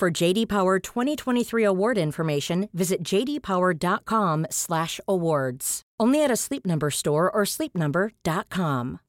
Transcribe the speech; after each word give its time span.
For 0.00 0.10
JD 0.10 0.48
Power 0.48 0.78
2023 0.78 1.62
award 1.62 1.98
information, 1.98 2.70
visit 2.72 3.02
jdpower.com/awards. 3.02 5.82
Only 6.00 6.24
at 6.24 6.30
a 6.30 6.36
Sleep 6.36 6.64
Number 6.64 6.90
store 6.90 7.30
or 7.30 7.42
sleepnumber.com. 7.42 9.00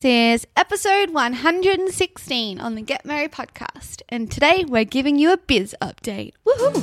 This 0.00 0.40
is 0.40 0.46
episode 0.56 1.10
116 1.10 2.58
on 2.58 2.76
the 2.76 2.80
Get 2.80 3.04
Merry 3.04 3.28
podcast, 3.28 4.00
and 4.08 4.30
today 4.30 4.64
we're 4.66 4.84
giving 4.84 5.18
you 5.18 5.34
a 5.34 5.36
biz 5.36 5.76
update. 5.82 6.32
Woohoo! 6.46 6.82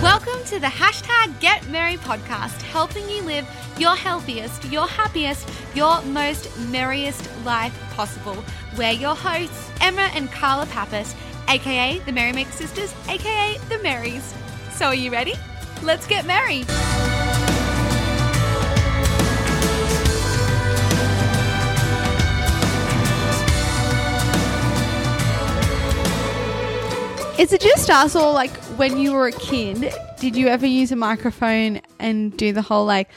Welcome 0.00 0.37
to 0.48 0.58
the 0.58 0.66
hashtag 0.66 1.38
Get 1.40 1.68
Merry 1.68 1.98
podcast, 1.98 2.62
helping 2.62 3.06
you 3.10 3.22
live 3.22 3.46
your 3.76 3.94
healthiest, 3.94 4.64
your 4.64 4.86
happiest, 4.86 5.46
your 5.74 6.00
most 6.02 6.48
merriest 6.70 7.28
life 7.44 7.78
possible. 7.90 8.42
We're 8.78 8.92
your 8.92 9.14
hosts, 9.14 9.70
Emma 9.82 10.08
and 10.14 10.32
Carla 10.32 10.64
Papas, 10.64 11.14
aka 11.48 11.98
the 11.98 12.12
Merry 12.12 12.32
Maker 12.32 12.52
Sisters, 12.52 12.94
aka 13.10 13.58
the 13.68 13.76
Marys. 13.82 14.34
So, 14.72 14.86
are 14.86 14.94
you 14.94 15.10
ready? 15.12 15.34
Let's 15.82 16.06
get 16.06 16.24
merry! 16.24 16.60
Is 27.38 27.52
it 27.52 27.60
just 27.60 27.90
us 27.90 28.16
or 28.16 28.32
like 28.32 28.56
when 28.78 28.96
you 28.96 29.12
were 29.12 29.26
a 29.26 29.32
kid, 29.32 29.92
did 30.20 30.36
you 30.36 30.48
ever 30.48 30.66
use 30.66 30.92
a 30.92 30.96
microphone 30.96 31.80
and 31.98 32.36
do 32.36 32.52
the 32.52 32.62
whole 32.62 32.84
like 32.84 33.08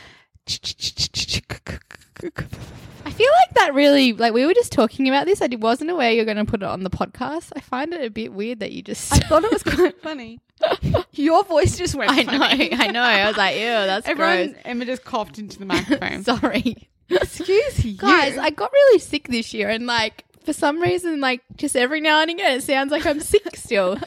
I 3.04 3.12
feel 3.12 3.30
like 3.32 3.54
that 3.56 3.72
really 3.74 4.14
like 4.14 4.34
we 4.34 4.46
were 4.46 4.54
just 4.54 4.72
talking 4.72 5.08
about 5.08 5.26
this. 5.26 5.42
I 5.42 5.48
wasn't 5.48 5.90
aware 5.90 6.12
you're 6.12 6.26
going 6.26 6.38
to 6.38 6.46
put 6.46 6.62
it 6.62 6.68
on 6.68 6.84
the 6.84 6.90
podcast. 6.90 7.52
I 7.56 7.60
find 7.60 7.94
it 7.94 8.04
a 8.06 8.10
bit 8.10 8.34
weird 8.34 8.60
that 8.60 8.72
you 8.72 8.82
just 8.82 9.12
I 9.12 9.18
thought 9.18 9.44
it 9.44 9.52
was 9.52 9.64
quite 9.64 10.00
funny. 10.02 10.40
Your 11.14 11.44
voice 11.44 11.78
just 11.78 11.96
went. 11.96 12.12
I 12.12 12.22
know, 12.24 12.38
funny. 12.38 12.74
I 12.78 12.88
know. 12.88 13.02
I 13.02 13.28
was 13.28 13.38
like, 13.38 13.56
ew, 13.56 13.62
that's 13.64 14.08
Everyone, 14.08 14.56
Emma 14.64 14.86
just 14.86 15.04
coughed 15.04 15.40
into 15.40 15.58
the 15.58 15.66
microphone. 15.66 16.24
Sorry. 16.40 16.88
Excuse 17.10 17.84
you, 17.84 17.98
Guys, 17.98 18.38
I 18.38 18.52
got 18.52 18.72
really 18.72 19.00
sick 19.00 19.28
this 19.28 19.54
year 19.54 19.70
and 19.70 19.86
like 19.86 20.24
for 20.46 20.54
some 20.54 20.80
reason 20.82 21.20
like 21.20 21.42
just 21.58 21.76
every 21.76 22.00
now 22.02 22.22
and 22.22 22.32
again 22.32 22.58
it 22.58 22.64
sounds 22.64 22.92
like 22.92 23.06
I'm 23.06 23.20
sick 23.20 23.56
still. 23.56 23.98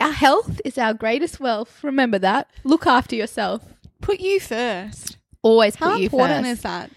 Our 0.00 0.12
health 0.12 0.60
is 0.64 0.78
our 0.78 0.94
greatest 0.94 1.40
wealth. 1.40 1.82
Remember 1.82 2.18
that. 2.20 2.48
Look 2.64 2.86
after 2.86 3.16
yourself. 3.16 3.62
put 4.00 4.20
you 4.20 4.38
first. 4.40 5.16
Always 5.42 5.74
How 5.76 5.90
put 5.92 5.98
you 6.00 6.04
important 6.06 6.44
first. 6.46 6.52
is 6.58 6.62
that? 6.62 6.90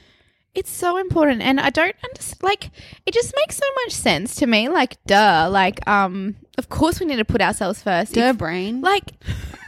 It's 0.54 0.70
so 0.70 0.98
important, 0.98 1.42
and 1.42 1.60
I 1.60 1.70
don't 1.70 1.96
understand. 2.04 2.44
Like, 2.44 2.72
it 3.06 3.14
just 3.14 3.34
makes 3.38 3.56
so 3.58 3.66
much 3.86 3.94
sense 3.94 4.36
to 4.36 4.46
me. 4.46 4.68
Like, 4.68 4.98
duh. 5.06 5.48
Like, 5.50 5.86
um, 5.88 6.36
of 6.58 6.68
course 6.70 7.00
we 7.00 7.06
need 7.06 7.16
to 7.18 7.26
put 7.26 7.42
ourselves 7.42 7.82
first. 7.82 8.14
Duh, 8.14 8.22
If- 8.32 8.38
brain. 8.38 8.82
like, 8.82 9.14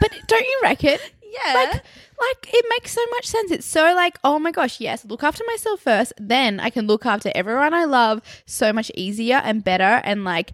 but 0.00 0.10
don't 0.26 0.44
you 0.44 0.60
reckon? 0.62 0.98
Yeah. 1.46 1.54
Like, 1.54 1.72
like 1.72 2.54
it 2.54 2.64
makes 2.70 2.92
so 2.92 3.04
much 3.10 3.26
sense. 3.26 3.50
It's 3.50 3.66
so 3.66 3.92
like, 3.96 4.20
oh 4.22 4.38
my 4.38 4.52
gosh, 4.52 4.78
yes, 4.80 5.04
look 5.04 5.24
after 5.24 5.42
myself 5.48 5.80
first, 5.80 6.12
then 6.16 6.60
I 6.60 6.70
can 6.70 6.86
look 6.86 7.04
after 7.04 7.32
everyone 7.34 7.74
I 7.74 7.86
love 7.86 8.22
so 8.46 8.72
much 8.72 8.92
easier 8.94 9.40
and 9.42 9.64
better, 9.64 10.00
and 10.04 10.22
like, 10.22 10.52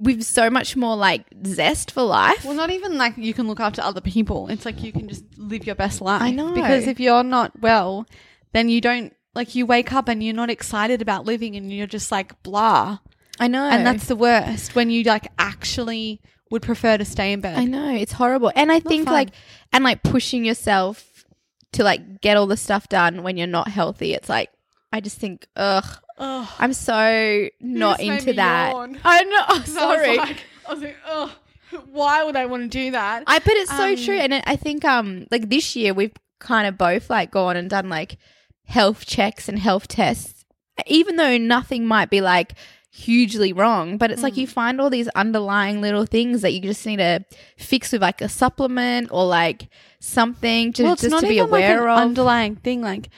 with 0.00 0.22
so 0.22 0.48
much 0.50 0.76
more 0.76 0.96
like 0.96 1.26
zest 1.46 1.90
for 1.92 2.02
life. 2.02 2.44
well, 2.44 2.54
not 2.54 2.70
even 2.70 2.96
like 2.96 3.16
you 3.16 3.34
can 3.34 3.46
look 3.46 3.60
after 3.60 3.82
other 3.82 4.00
people. 4.00 4.48
It's 4.48 4.64
like 4.64 4.82
you 4.82 4.92
can 4.92 5.08
just 5.08 5.24
live 5.36 5.66
your 5.66 5.74
best 5.76 6.00
life. 6.00 6.22
I 6.22 6.30
know. 6.30 6.52
Because 6.52 6.86
if 6.86 6.98
you're 6.98 7.22
not 7.22 7.60
well, 7.60 8.06
then 8.52 8.68
you 8.68 8.80
don't 8.80 9.14
like 9.34 9.54
you 9.54 9.66
wake 9.66 9.92
up 9.92 10.08
and 10.08 10.22
you're 10.24 10.34
not 10.34 10.50
excited 10.50 11.02
about 11.02 11.26
living, 11.26 11.54
and 11.54 11.72
you're 11.72 11.86
just 11.86 12.10
like 12.10 12.42
blah. 12.42 12.98
I 13.38 13.48
know, 13.48 13.64
And 13.64 13.86
that's 13.86 14.06
the 14.06 14.16
worst 14.16 14.74
when 14.74 14.90
you 14.90 15.02
like 15.04 15.28
actually 15.38 16.20
would 16.50 16.62
prefer 16.62 16.98
to 16.98 17.04
stay 17.04 17.32
in 17.32 17.40
bed. 17.40 17.56
I 17.56 17.64
know 17.64 17.94
it's 17.94 18.12
horrible, 18.12 18.52
and 18.56 18.72
I 18.72 18.80
think 18.80 19.04
fun. 19.04 19.14
like 19.14 19.28
and 19.72 19.84
like 19.84 20.02
pushing 20.02 20.44
yourself 20.44 21.24
to 21.72 21.84
like 21.84 22.20
get 22.20 22.36
all 22.36 22.46
the 22.46 22.56
stuff 22.56 22.88
done 22.88 23.22
when 23.22 23.36
you're 23.36 23.46
not 23.46 23.68
healthy. 23.68 24.14
It's 24.14 24.28
like 24.28 24.50
I 24.92 25.00
just 25.00 25.18
think, 25.18 25.46
ugh, 25.56 25.84
Ugh. 26.20 26.48
I'm 26.58 26.72
so 26.72 27.48
not 27.60 27.98
into 28.00 28.34
that. 28.34 28.72
yawn. 28.72 28.98
I 29.04 29.24
know. 29.24 29.36
Oh, 29.48 29.54
I 29.56 29.58
was 29.58 29.72
sorry. 29.74 30.16
like- 30.18 30.44
I 30.68 30.72
was 30.74 30.82
like, 30.82 30.96
oh, 31.08 31.34
why 31.90 32.22
would 32.22 32.36
I 32.36 32.46
want 32.46 32.62
to 32.64 32.68
do 32.68 32.90
that? 32.92 33.24
I 33.26 33.38
but 33.40 33.52
it's 33.54 33.70
so 33.76 33.90
Um, 33.90 33.96
true, 33.96 34.16
and 34.16 34.32
it, 34.34 34.44
I 34.46 34.54
think 34.56 34.84
um 34.84 35.26
like 35.30 35.48
this 35.50 35.74
year 35.74 35.92
we've 35.94 36.12
kind 36.38 36.66
of 36.68 36.76
both 36.78 37.10
like 37.10 37.30
gone 37.30 37.56
and 37.56 37.68
done 37.70 37.88
like 37.88 38.18
health 38.66 39.04
checks 39.06 39.48
and 39.48 39.58
health 39.58 39.88
tests, 39.88 40.44
even 40.86 41.16
though 41.16 41.36
nothing 41.38 41.86
might 41.86 42.10
be 42.10 42.20
like 42.20 42.52
hugely 42.92 43.52
wrong, 43.52 43.98
but 43.98 44.10
it's 44.10 44.22
like 44.22 44.34
Mm. 44.34 44.38
you 44.38 44.46
find 44.48 44.80
all 44.80 44.90
these 44.90 45.08
underlying 45.08 45.80
little 45.80 46.06
things 46.06 46.42
that 46.42 46.52
you 46.52 46.60
just 46.60 46.84
need 46.86 46.96
to 46.96 47.24
fix 47.56 47.92
with 47.92 48.02
like 48.02 48.20
a 48.20 48.28
supplement 48.28 49.08
or 49.12 49.24
like 49.26 49.68
something 50.00 50.72
to, 50.74 50.82
well, 50.82 50.96
just 50.96 51.18
to 51.20 51.26
be 51.26 51.38
aware 51.38 51.80
like 51.82 51.88
of. 51.88 51.98
underlying 51.98 52.56
thing. 52.56 52.80
Like 52.82 53.10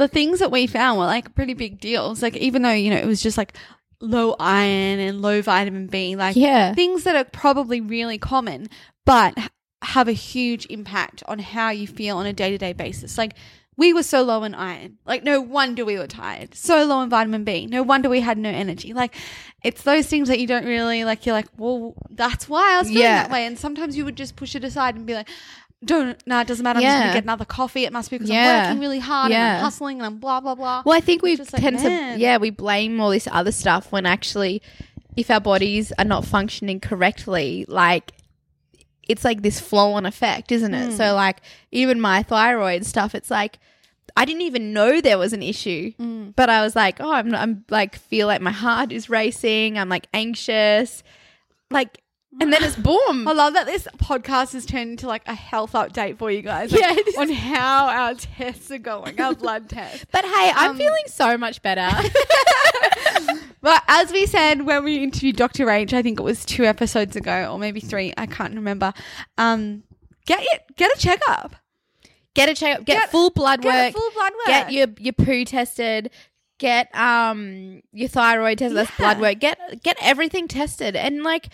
the 0.00 0.08
things 0.08 0.38
that 0.38 0.50
we 0.50 0.66
found 0.66 0.98
were 0.98 1.04
like 1.04 1.34
pretty 1.34 1.52
big 1.54 1.78
deals. 1.78 2.22
Like 2.22 2.34
even 2.36 2.62
though 2.62 2.72
you 2.72 2.88
know 2.90 2.96
it 2.96 3.06
was 3.06 3.22
just 3.22 3.36
like 3.38 3.54
low 4.00 4.34
iron 4.40 4.98
and 4.98 5.20
low 5.20 5.42
vitamin 5.42 5.86
B, 5.88 6.16
like 6.16 6.34
Yeah. 6.36 6.74
things 6.74 7.04
that 7.04 7.14
are 7.16 7.24
probably 7.24 7.82
really 7.82 8.16
common, 8.16 8.68
but 9.04 9.36
have 9.82 10.08
a 10.08 10.12
huge 10.12 10.66
impact 10.70 11.22
on 11.28 11.38
how 11.38 11.68
you 11.68 11.86
feel 11.86 12.16
on 12.16 12.24
a 12.26 12.32
day 12.32 12.50
to 12.50 12.56
day 12.58 12.72
basis. 12.72 13.18
Like 13.18 13.34
we 13.76 13.92
were 13.92 14.02
so 14.02 14.22
low 14.22 14.42
in 14.44 14.54
iron. 14.54 14.96
Like 15.04 15.22
no 15.22 15.40
wonder 15.42 15.84
we 15.84 15.98
were 15.98 16.06
tired. 16.06 16.54
So 16.54 16.82
low 16.84 17.02
in 17.02 17.10
vitamin 17.10 17.44
B. 17.44 17.66
No 17.66 17.82
wonder 17.82 18.08
we 18.08 18.20
had 18.20 18.38
no 18.38 18.48
energy. 18.48 18.94
Like 18.94 19.14
it's 19.62 19.82
those 19.82 20.06
things 20.06 20.28
that 20.28 20.38
you 20.38 20.46
don't 20.46 20.64
really 20.64 21.04
like. 21.04 21.26
You're 21.26 21.34
like, 21.34 21.48
well, 21.58 21.92
that's 22.08 22.48
why 22.48 22.74
I 22.74 22.78
was 22.78 22.88
feeling 22.88 23.02
Yeah. 23.02 23.22
that 23.24 23.30
way. 23.30 23.44
And 23.44 23.58
sometimes 23.58 23.98
you 23.98 24.06
would 24.06 24.16
just 24.16 24.34
push 24.34 24.54
it 24.56 24.64
aside 24.64 24.96
and 24.96 25.04
be 25.06 25.12
like. 25.14 25.28
Don't 25.84 26.18
no, 26.26 26.40
it 26.40 26.46
doesn't 26.46 26.62
matter. 26.62 26.78
I'm 26.78 26.82
just 26.82 26.94
Yeah. 26.94 27.00
gonna 27.04 27.12
get 27.14 27.24
another 27.24 27.44
coffee. 27.46 27.84
It 27.84 27.92
must 27.92 28.10
be 28.10 28.16
because 28.18 28.28
Yeah. 28.30 28.58
I'm 28.64 28.66
working 28.68 28.80
really 28.80 28.98
hard 28.98 29.32
and 29.32 29.32
Yeah. 29.32 29.56
I'm 29.56 29.62
hustling 29.64 29.96
and 29.98 30.06
I'm 30.06 30.18
blah 30.18 30.40
blah 30.40 30.54
blah. 30.54 30.82
Well, 30.84 30.96
I 30.96 31.00
think 31.00 31.22
we 31.22 31.36
Just 31.36 31.52
like, 31.52 31.62
tend 31.62 31.76
man. 31.82 32.14
to, 32.16 32.20
yeah, 32.20 32.36
we 32.36 32.50
blame 32.50 33.00
all 33.00 33.10
this 33.10 33.26
other 33.32 33.52
stuff 33.52 33.90
when 33.90 34.04
actually, 34.04 34.60
if 35.16 35.30
our 35.30 35.40
bodies 35.40 35.90
are 35.98 36.04
not 36.04 36.24
functioning 36.26 36.80
correctly, 36.80 37.64
like 37.66 38.12
it's 39.08 39.24
like 39.24 39.42
this 39.42 39.58
flow 39.58 39.92
on 39.94 40.04
effect, 40.06 40.52
isn't 40.52 40.72
it? 40.74 40.90
Hmm. 40.90 40.96
So, 40.96 41.14
like, 41.14 41.38
even 41.72 42.00
my 42.00 42.22
thyroid 42.22 42.84
stuff, 42.86 43.12
it's 43.14 43.28
like, 43.30 43.58
I 44.16 44.24
didn't 44.24 44.42
even 44.42 44.72
know 44.72 45.00
there 45.00 45.18
was 45.18 45.32
an 45.32 45.42
issue, 45.42 45.92
Hmm. 45.96 46.30
but 46.36 46.48
I 46.48 46.62
was 46.62 46.76
like, 46.76 47.00
oh, 47.00 47.12
I'm, 47.12 47.34
I'm 47.34 47.64
like, 47.70 47.96
feel 47.96 48.28
like 48.28 48.40
my 48.40 48.52
heart 48.52 48.92
is 48.92 49.08
racing. 49.10 49.78
I'm 49.78 49.88
like 49.88 50.06
anxious. 50.14 51.02
Like, 51.72 52.02
and 52.38 52.52
then 52.52 52.62
it's 52.62 52.76
boom. 52.76 53.26
I 53.28 53.32
love 53.32 53.54
that 53.54 53.66
this 53.66 53.88
podcast 53.96 54.52
has 54.52 54.64
turned 54.66 54.90
into 54.92 55.06
like 55.08 55.22
a 55.26 55.34
health 55.34 55.72
update 55.72 56.18
for 56.18 56.30
you 56.30 56.42
guys. 56.42 56.70
Yeah, 56.78 56.88
like, 56.90 57.08
is. 57.08 57.16
on 57.16 57.30
how 57.30 57.86
our 57.88 58.14
tests 58.14 58.70
are 58.70 58.78
going, 58.78 59.20
our 59.20 59.34
blood 59.34 59.68
tests. 59.68 60.04
But 60.12 60.24
hey, 60.24 60.52
I'm 60.54 60.72
Um, 60.72 60.76
feeling 60.76 61.04
so 61.06 61.36
much 61.36 61.60
better. 61.62 61.88
But 63.62 63.82
as 63.88 64.10
we 64.10 64.24
said 64.24 64.62
when 64.64 64.84
we 64.84 65.02
interviewed 65.02 65.36
Dr. 65.36 65.68
H, 65.68 65.92
I 65.92 66.00
think 66.02 66.18
it 66.18 66.22
was 66.22 66.46
two 66.46 66.64
episodes 66.64 67.14
ago 67.14 67.52
or 67.52 67.58
maybe 67.58 67.78
three, 67.80 68.14
I 68.16 68.24
can't 68.24 68.54
remember. 68.54 68.94
Um, 69.36 69.82
get 70.24 70.40
it, 70.42 70.62
get 70.76 70.90
a 70.96 70.98
checkup. 70.98 71.56
get 72.34 72.48
a 72.48 72.54
check, 72.54 72.78
get, 72.86 72.98
Get- 73.00 73.10
full 73.10 73.28
blood 73.30 73.60
Get 73.60 73.68
work. 73.92 74.00
full 74.00 74.10
blood 74.14 74.32
work. 74.32 74.46
get 74.46 74.72
your 74.72 74.86
your 74.98 75.12
poo 75.12 75.44
tested 75.44 76.10
get 76.58 76.94
um 76.94 77.82
your 77.92 78.08
thyroid 78.08 78.58
tested 78.58 78.76
that's 78.76 78.96
blood 78.98 79.18
work 79.20 79.38
get 79.40 79.58
get 79.82 79.96
everything 80.00 80.46
tested 80.46 80.94
and 80.94 81.22
like 81.22 81.48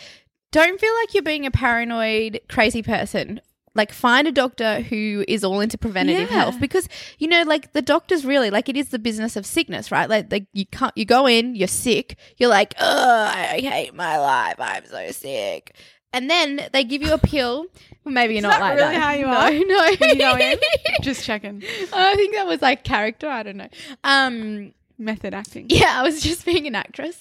don't 0.53 0.81
feel 0.81 0.93
like 1.01 1.15
you're 1.15 1.23
being 1.23 1.47
a 1.47 1.51
paranoid 1.51 2.41
crazy 2.49 2.83
person 2.83 3.41
like 3.75 3.93
find 3.93 4.27
a 4.27 4.33
doctor 4.33 4.81
who 4.81 5.23
is 5.29 5.45
all 5.45 5.61
into 5.61 5.77
preventative 5.77 6.31
Yeah. 6.31 6.37
health 6.45 6.59
because 6.61 6.89
you 7.19 7.29
know 7.29 7.43
like 7.43 7.73
the 7.75 7.83
doctors 7.83 8.25
really 8.25 8.49
like 8.49 8.69
it 8.71 8.77
is 8.77 8.89
the 8.89 8.99
business 8.99 9.37
of 9.37 9.45
sickness 9.45 9.93
right 9.93 10.09
like 10.09 10.33
like 10.33 10.47
you 10.55 10.65
can't 10.67 10.97
you 10.97 11.05
go 11.05 11.27
in 11.27 11.55
you're 11.55 11.69
sick 11.69 12.17
you're 12.39 12.49
like 12.49 12.75
oh 12.81 13.25
I 13.31 13.61
hate 13.61 13.95
my 13.95 14.19
life 14.19 14.55
I'm 14.59 14.87
so 14.87 15.11
sick 15.11 15.77
and 16.13 16.31
then 16.31 16.69
they 16.73 16.85
give 16.85 17.03
you 17.03 17.13
a 17.13 17.19
pill 17.19 17.67
well, 18.05 18.15
maybe 18.15 18.35
you're 18.35 18.43
not 18.43 18.53
that 18.53 18.61
like 18.61 18.77
really 18.79 18.95
that 18.95 19.03
how 19.03 19.13
you 19.13 19.27
no 19.27 19.35
are? 19.35 19.51
no 19.91 19.97
When 19.99 20.11
you 20.11 20.17
go 20.17 20.37
in? 20.37 20.59
Just 21.03 21.25
checking. 21.25 21.63
I 21.93 22.15
think 22.15 22.35
that 22.37 22.47
was 22.47 22.63
like 22.63 22.85
character. 22.85 23.29
I 23.29 23.43
don't 23.43 23.57
know. 23.57 23.69
Um, 24.05 24.73
method 24.99 25.35
acting. 25.35 25.67
Yeah, 25.69 26.01
I 26.01 26.03
was 26.03 26.23
just 26.23 26.45
being 26.45 26.67
an 26.67 26.75
actress. 26.75 27.19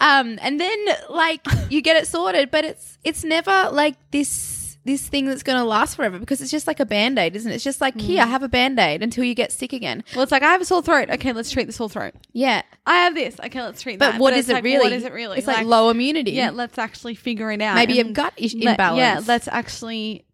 Um, 0.00 0.38
and 0.40 0.60
then 0.60 0.78
like 1.10 1.40
you 1.70 1.82
get 1.82 1.96
it 1.96 2.06
sorted, 2.06 2.50
but 2.50 2.64
it's 2.64 2.98
it's 3.04 3.24
never 3.24 3.70
like 3.72 3.96
this 4.10 4.60
this 4.84 5.06
thing 5.06 5.26
that's 5.26 5.44
going 5.44 5.56
to 5.58 5.64
last 5.64 5.94
forever 5.94 6.18
because 6.18 6.40
it's 6.40 6.50
just 6.50 6.66
like 6.66 6.80
a 6.80 6.84
band-aid, 6.84 7.36
isn't 7.36 7.52
it? 7.52 7.54
It's 7.54 7.62
just 7.62 7.80
like 7.80 8.00
here, 8.00 8.20
I 8.20 8.26
have 8.26 8.42
a 8.42 8.48
band-aid 8.48 9.00
until 9.00 9.22
you 9.22 9.32
get 9.32 9.52
sick 9.52 9.72
again. 9.72 10.02
Well, 10.12 10.24
it's 10.24 10.32
like 10.32 10.42
I 10.42 10.50
have 10.50 10.60
a 10.60 10.64
sore 10.64 10.82
throat. 10.82 11.08
Okay, 11.08 11.32
let's 11.32 11.52
treat 11.52 11.68
the 11.68 11.72
sore 11.72 11.88
throat. 11.88 12.14
Yeah. 12.32 12.62
I 12.84 12.96
have 13.04 13.14
this. 13.14 13.38
Okay, 13.38 13.62
let's 13.62 13.80
treat 13.80 14.00
But 14.00 14.12
that. 14.12 14.20
what 14.20 14.32
it's 14.32 14.40
is 14.46 14.48
it 14.50 14.54
like, 14.54 14.64
really? 14.64 14.82
What 14.82 14.92
is 14.92 15.04
it 15.04 15.12
really? 15.12 15.38
It's 15.38 15.46
like, 15.46 15.64
low 15.66 15.88
immunity. 15.90 16.32
Yeah, 16.32 16.50
let's 16.50 16.78
actually 16.78 17.14
figure 17.14 17.52
it 17.52 17.62
out. 17.62 17.76
Maybe 17.76 18.00
a 18.00 18.04
gut 18.04 18.32
is- 18.36 18.54
let- 18.54 18.72
imbalance. 18.72 18.98
Yeah, 18.98 19.20
let's 19.32 19.46
actually 19.46 20.24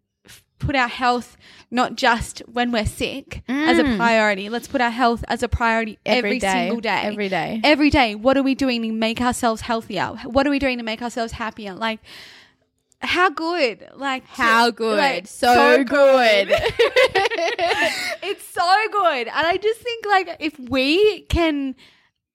put 0.59 0.75
our 0.75 0.87
health 0.87 1.37
not 1.71 1.95
just 1.95 2.39
when 2.51 2.71
we're 2.71 2.85
sick 2.85 3.43
as 3.47 3.77
a 3.77 3.83
priority. 3.95 4.49
Let's 4.49 4.67
put 4.67 4.81
our 4.81 4.89
health 4.89 5.23
as 5.27 5.43
a 5.43 5.47
priority 5.47 5.97
every, 6.05 6.17
Mm. 6.21 6.25
Every 6.35 6.39
day. 6.39 6.51
single 6.51 6.81
day. 6.81 7.01
Every 7.03 7.29
day. 7.29 7.61
Every 7.63 7.89
day. 7.89 8.15
What 8.15 8.37
are 8.37 8.43
we 8.43 8.55
doing 8.55 8.81
to 8.83 8.91
make 8.91 9.21
ourselves 9.21 9.61
healthier? 9.61 10.07
What 10.25 10.45
are 10.47 10.49
we 10.49 10.59
doing 10.59 10.77
to 10.77 10.83
make 10.83 11.01
ourselves 11.01 11.33
happier? 11.33 11.73
Like 11.73 11.99
how 13.01 13.29
good? 13.29 13.87
Like 13.95 14.25
How 14.27 14.71
good. 14.71 14.97
like, 14.97 15.27
so, 15.27 15.83
good. 15.85 16.49
it's 18.23 18.45
so 18.45 18.75
good. 18.91 19.27
And 19.27 19.47
I 19.47 19.57
just 19.57 19.79
think 19.79 20.05
like 20.05 20.35
if 20.39 20.59
we 20.59 21.21
can 21.21 21.75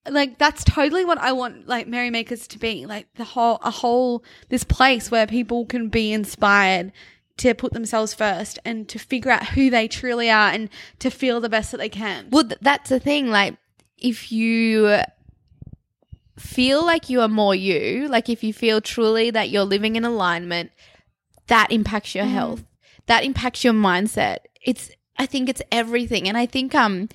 like 0.09 0.39
that's 0.39 0.65
totally 0.65 1.05
what 1.05 1.19
I 1.19 1.33
want 1.33 1.67
like 1.67 1.87
Merrymakers 1.87 2.47
to 2.49 2.59
be. 2.59 2.87
Like 2.87 3.09
the 3.17 3.25
whole 3.25 3.59
a 3.63 3.71
whole 3.71 4.25
this 4.49 4.65
place 4.65 5.11
where 5.11 5.27
people 5.27 5.67
can 5.67 5.89
be 5.89 6.13
inspired 6.13 6.93
to 7.37 7.55
put 7.55 7.73
themselves 7.73 8.15
first 8.15 8.59
and 8.65 8.89
to 8.89 8.99
figure 8.99 9.31
out 9.31 9.49
who 9.49 9.71
they 9.71 9.89
truly 9.89 10.31
are 10.31 10.51
and 10.51 10.69
to 11.01 11.11
feel 11.11 11.41
the 11.41 11.49
best 11.49 11.73
that 11.73 11.79
they 11.79 11.89
can. 11.89 12.29
Well, 12.31 12.45
th- 12.45 12.61
that's 12.61 12.91
the 12.91 13.01
thing. 13.01 13.29
Like, 13.29 13.57
if 13.99 14.31
you 14.31 15.01
feel 16.39 16.85
like 16.85 17.11
you 17.11 17.21
are 17.21 17.29
more 17.29 17.55
you, 17.55 18.09
like 18.09 18.29
if 18.29 18.45
you 18.45 18.53
feel 18.53 18.81
truly 18.81 19.31
that 19.31 19.51
you're 19.51 19.65
living 19.65 19.97
in 19.97 20.05
alignment, 20.05 20.71
that 21.49 21.71
impacts 21.73 22.15
your 22.15 22.25
health. 22.25 22.65
That 23.07 23.25
impacts 23.25 23.65
your 23.65 23.75
mindset. 23.75 24.39
It's, 24.63 24.91
I 25.19 25.27
think 25.27 25.49
it's 25.49 25.63
everything. 25.71 26.29
And 26.29 26.37
I 26.37 26.47
think, 26.47 26.75
um, 26.75 27.09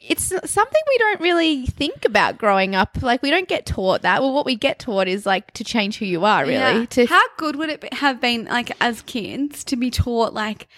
it's 0.00 0.24
something 0.24 0.82
we 0.88 0.98
don't 0.98 1.20
really 1.20 1.66
think 1.66 2.04
about 2.04 2.38
growing 2.38 2.74
up. 2.74 2.98
Like, 3.02 3.22
we 3.22 3.30
don't 3.30 3.48
get 3.48 3.66
taught 3.66 4.02
that. 4.02 4.22
Well, 4.22 4.32
what 4.32 4.46
we 4.46 4.56
get 4.56 4.78
taught 4.78 5.08
is 5.08 5.26
like 5.26 5.52
to 5.52 5.64
change 5.64 5.98
who 5.98 6.06
you 6.06 6.24
are, 6.24 6.42
really. 6.42 6.80
Yeah. 6.80 6.86
To 6.86 7.06
How 7.06 7.22
good 7.36 7.56
would 7.56 7.68
it 7.68 7.80
be, 7.82 7.88
have 7.92 8.20
been, 8.20 8.46
like, 8.46 8.72
as 8.80 9.02
kids, 9.02 9.62
to 9.64 9.76
be 9.76 9.90
taught, 9.90 10.32
like, 10.32 10.68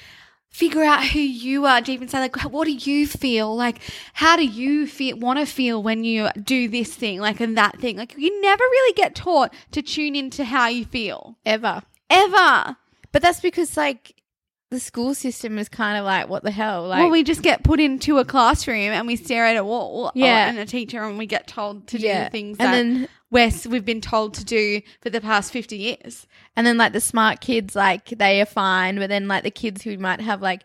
figure 0.50 0.82
out 0.82 1.04
who 1.04 1.20
you 1.20 1.64
are, 1.64 1.80
even 1.86 2.08
say, 2.08 2.18
like, 2.18 2.36
what 2.44 2.66
do 2.66 2.72
you 2.72 3.06
feel? 3.06 3.56
Like, 3.56 3.78
how 4.12 4.36
do 4.36 4.44
you 4.44 4.86
feel, 4.86 5.16
want 5.16 5.38
to 5.38 5.46
feel 5.46 5.82
when 5.82 6.04
you 6.04 6.28
do 6.42 6.68
this 6.68 6.94
thing, 6.94 7.20
like, 7.20 7.40
and 7.40 7.56
that 7.56 7.80
thing? 7.80 7.96
Like, 7.96 8.14
you 8.18 8.40
never 8.42 8.62
really 8.62 8.92
get 8.94 9.14
taught 9.14 9.54
to 9.70 9.80
tune 9.82 10.14
into 10.14 10.44
how 10.44 10.66
you 10.68 10.84
feel. 10.84 11.38
ever. 11.46 11.82
Ever. 12.10 12.76
But 13.12 13.22
that's 13.22 13.40
because, 13.40 13.76
like, 13.76 14.14
the 14.72 14.80
school 14.80 15.14
system 15.14 15.58
is 15.58 15.68
kind 15.68 15.96
of 15.98 16.04
like, 16.04 16.28
what 16.28 16.42
the 16.42 16.50
hell? 16.50 16.88
Like, 16.88 17.02
well, 17.02 17.10
we 17.10 17.22
just 17.22 17.42
get 17.42 17.62
put 17.62 17.78
into 17.78 18.18
a 18.18 18.24
classroom 18.24 18.90
and 18.92 19.06
we 19.06 19.16
stare 19.16 19.46
at 19.46 19.56
a 19.56 19.64
wall 19.64 20.06
uh, 20.08 20.12
Yeah. 20.14 20.48
and 20.48 20.58
a 20.58 20.66
teacher 20.66 21.02
and 21.04 21.16
we 21.18 21.26
get 21.26 21.46
told 21.46 21.86
to 21.88 21.98
do 21.98 22.06
Yeah. 22.06 22.24
the 22.24 22.30
things 22.30 22.56
And 22.58 22.66
that 22.66 22.72
then- 22.72 23.08
we're, 23.30 23.50
we've 23.70 23.84
been 23.84 24.00
told 24.00 24.34
to 24.34 24.44
do 24.44 24.80
for 25.00 25.10
the 25.10 25.20
past 25.20 25.52
50 25.52 25.76
years. 25.76 26.26
And 26.56 26.66
then 26.66 26.76
like 26.76 26.92
the 26.92 27.00
smart 27.00 27.40
kids, 27.40 27.76
like 27.76 28.06
they 28.10 28.40
are 28.40 28.46
fine, 28.46 28.96
but 28.98 29.08
then 29.08 29.28
like 29.28 29.42
the 29.44 29.50
kids 29.50 29.82
who 29.82 29.96
might 29.98 30.20
have 30.20 30.42
like 30.42 30.64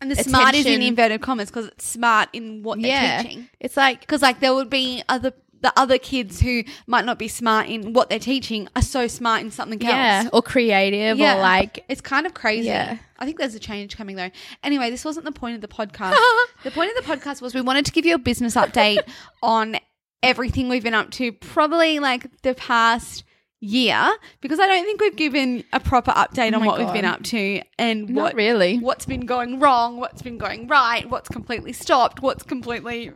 And 0.00 0.10
the 0.10 0.16
smart 0.16 0.54
is 0.54 0.66
in 0.66 0.80
inverted 0.82 1.20
commas 1.20 1.48
because 1.50 1.66
it's 1.66 1.86
smart 1.86 2.28
in 2.32 2.62
what 2.62 2.80
they're 2.80 2.90
yeah, 2.90 3.22
teaching. 3.22 3.48
it's 3.60 3.76
like 3.76 4.00
because 4.00 4.22
like 4.22 4.40
there 4.40 4.54
would 4.54 4.70
be 4.70 5.02
other 5.08 5.32
the 5.62 5.72
other 5.76 5.96
kids 5.96 6.40
who 6.40 6.64
might 6.86 7.04
not 7.04 7.18
be 7.18 7.28
smart 7.28 7.68
in 7.68 7.92
what 7.92 8.10
they're 8.10 8.18
teaching 8.18 8.68
are 8.76 8.82
so 8.82 9.06
smart 9.06 9.40
in 9.40 9.50
something 9.50 9.80
yeah, 9.80 10.22
else. 10.24 10.30
or 10.32 10.42
creative 10.42 11.18
or 11.18 11.36
like 11.40 11.84
it's 11.88 12.00
kind 12.00 12.26
of 12.26 12.34
crazy. 12.34 12.66
Yeah. 12.66 12.98
I 13.18 13.24
think 13.24 13.38
there's 13.38 13.54
a 13.54 13.60
change 13.60 13.96
coming 13.96 14.16
though. 14.16 14.30
Anyway, 14.64 14.90
this 14.90 15.04
wasn't 15.04 15.24
the 15.24 15.32
point 15.32 15.54
of 15.54 15.60
the 15.60 15.68
podcast. 15.68 16.16
the 16.64 16.72
point 16.72 16.90
of 16.96 17.04
the 17.04 17.10
podcast 17.10 17.40
was 17.40 17.54
we 17.54 17.60
wanted 17.60 17.86
to 17.86 17.92
give 17.92 18.04
you 18.04 18.14
a 18.16 18.18
business 18.18 18.56
update 18.56 19.00
on 19.42 19.76
everything 20.22 20.68
we've 20.68 20.82
been 20.82 20.94
up 20.94 21.10
to, 21.12 21.32
probably 21.32 22.00
like 22.00 22.42
the 22.42 22.54
past 22.54 23.22
year, 23.60 24.10
because 24.40 24.58
I 24.58 24.66
don't 24.66 24.84
think 24.84 25.00
we've 25.00 25.14
given 25.14 25.62
a 25.72 25.78
proper 25.78 26.10
update 26.10 26.52
Oh 26.52 26.56
on 26.56 26.60
my 26.62 26.66
what 26.66 26.78
we've 26.80 26.92
been 26.92 27.02
God. 27.02 27.14
up 27.14 27.22
to 27.24 27.62
and 27.78 28.08
Not 28.08 28.22
what 28.22 28.34
really. 28.34 28.78
what's 28.78 29.06
been 29.06 29.26
going 29.26 29.60
wrong, 29.60 29.98
what's 29.98 30.22
been 30.22 30.38
going 30.38 30.66
right, 30.66 31.08
what's 31.08 31.28
completely 31.28 31.72
stopped, 31.72 32.20
what's 32.20 32.42
completely 32.42 33.12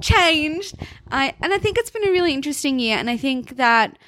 changed. 0.00 0.76
I 1.10 1.34
and 1.42 1.52
I 1.52 1.58
think 1.58 1.78
it's 1.78 1.90
been 1.90 2.06
a 2.06 2.10
really 2.10 2.32
interesting 2.34 2.78
year 2.78 2.96
and 2.98 3.08
I 3.10 3.16
think 3.16 3.56
that 3.56 3.98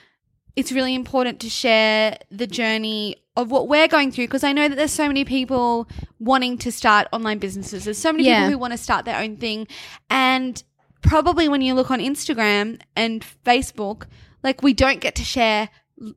it's 0.56 0.72
really 0.72 0.94
important 0.94 1.40
to 1.40 1.48
share 1.50 2.18
the 2.30 2.46
journey 2.46 3.16
of 3.36 3.50
what 3.52 3.68
we're 3.68 3.86
going 3.88 4.10
through 4.10 4.24
because 4.26 4.42
I 4.42 4.52
know 4.52 4.68
that 4.68 4.74
there's 4.74 4.92
so 4.92 5.06
many 5.06 5.24
people 5.24 5.88
wanting 6.18 6.58
to 6.58 6.72
start 6.72 7.06
online 7.12 7.38
businesses. 7.38 7.84
There's 7.84 7.98
so 7.98 8.12
many 8.12 8.24
Yeah. 8.24 8.40
people 8.40 8.52
who 8.52 8.58
want 8.58 8.72
to 8.72 8.78
start 8.78 9.04
their 9.04 9.16
own 9.20 9.36
thing 9.36 9.68
and 10.10 10.60
probably 11.02 11.48
when 11.48 11.62
you 11.62 11.74
look 11.74 11.90
on 11.92 12.00
Instagram 12.00 12.80
and 12.96 13.24
Facebook, 13.46 14.06
like 14.42 14.62
we 14.62 14.72
don't 14.74 15.00
get 15.00 15.14
to 15.14 15.24
share 15.24 15.68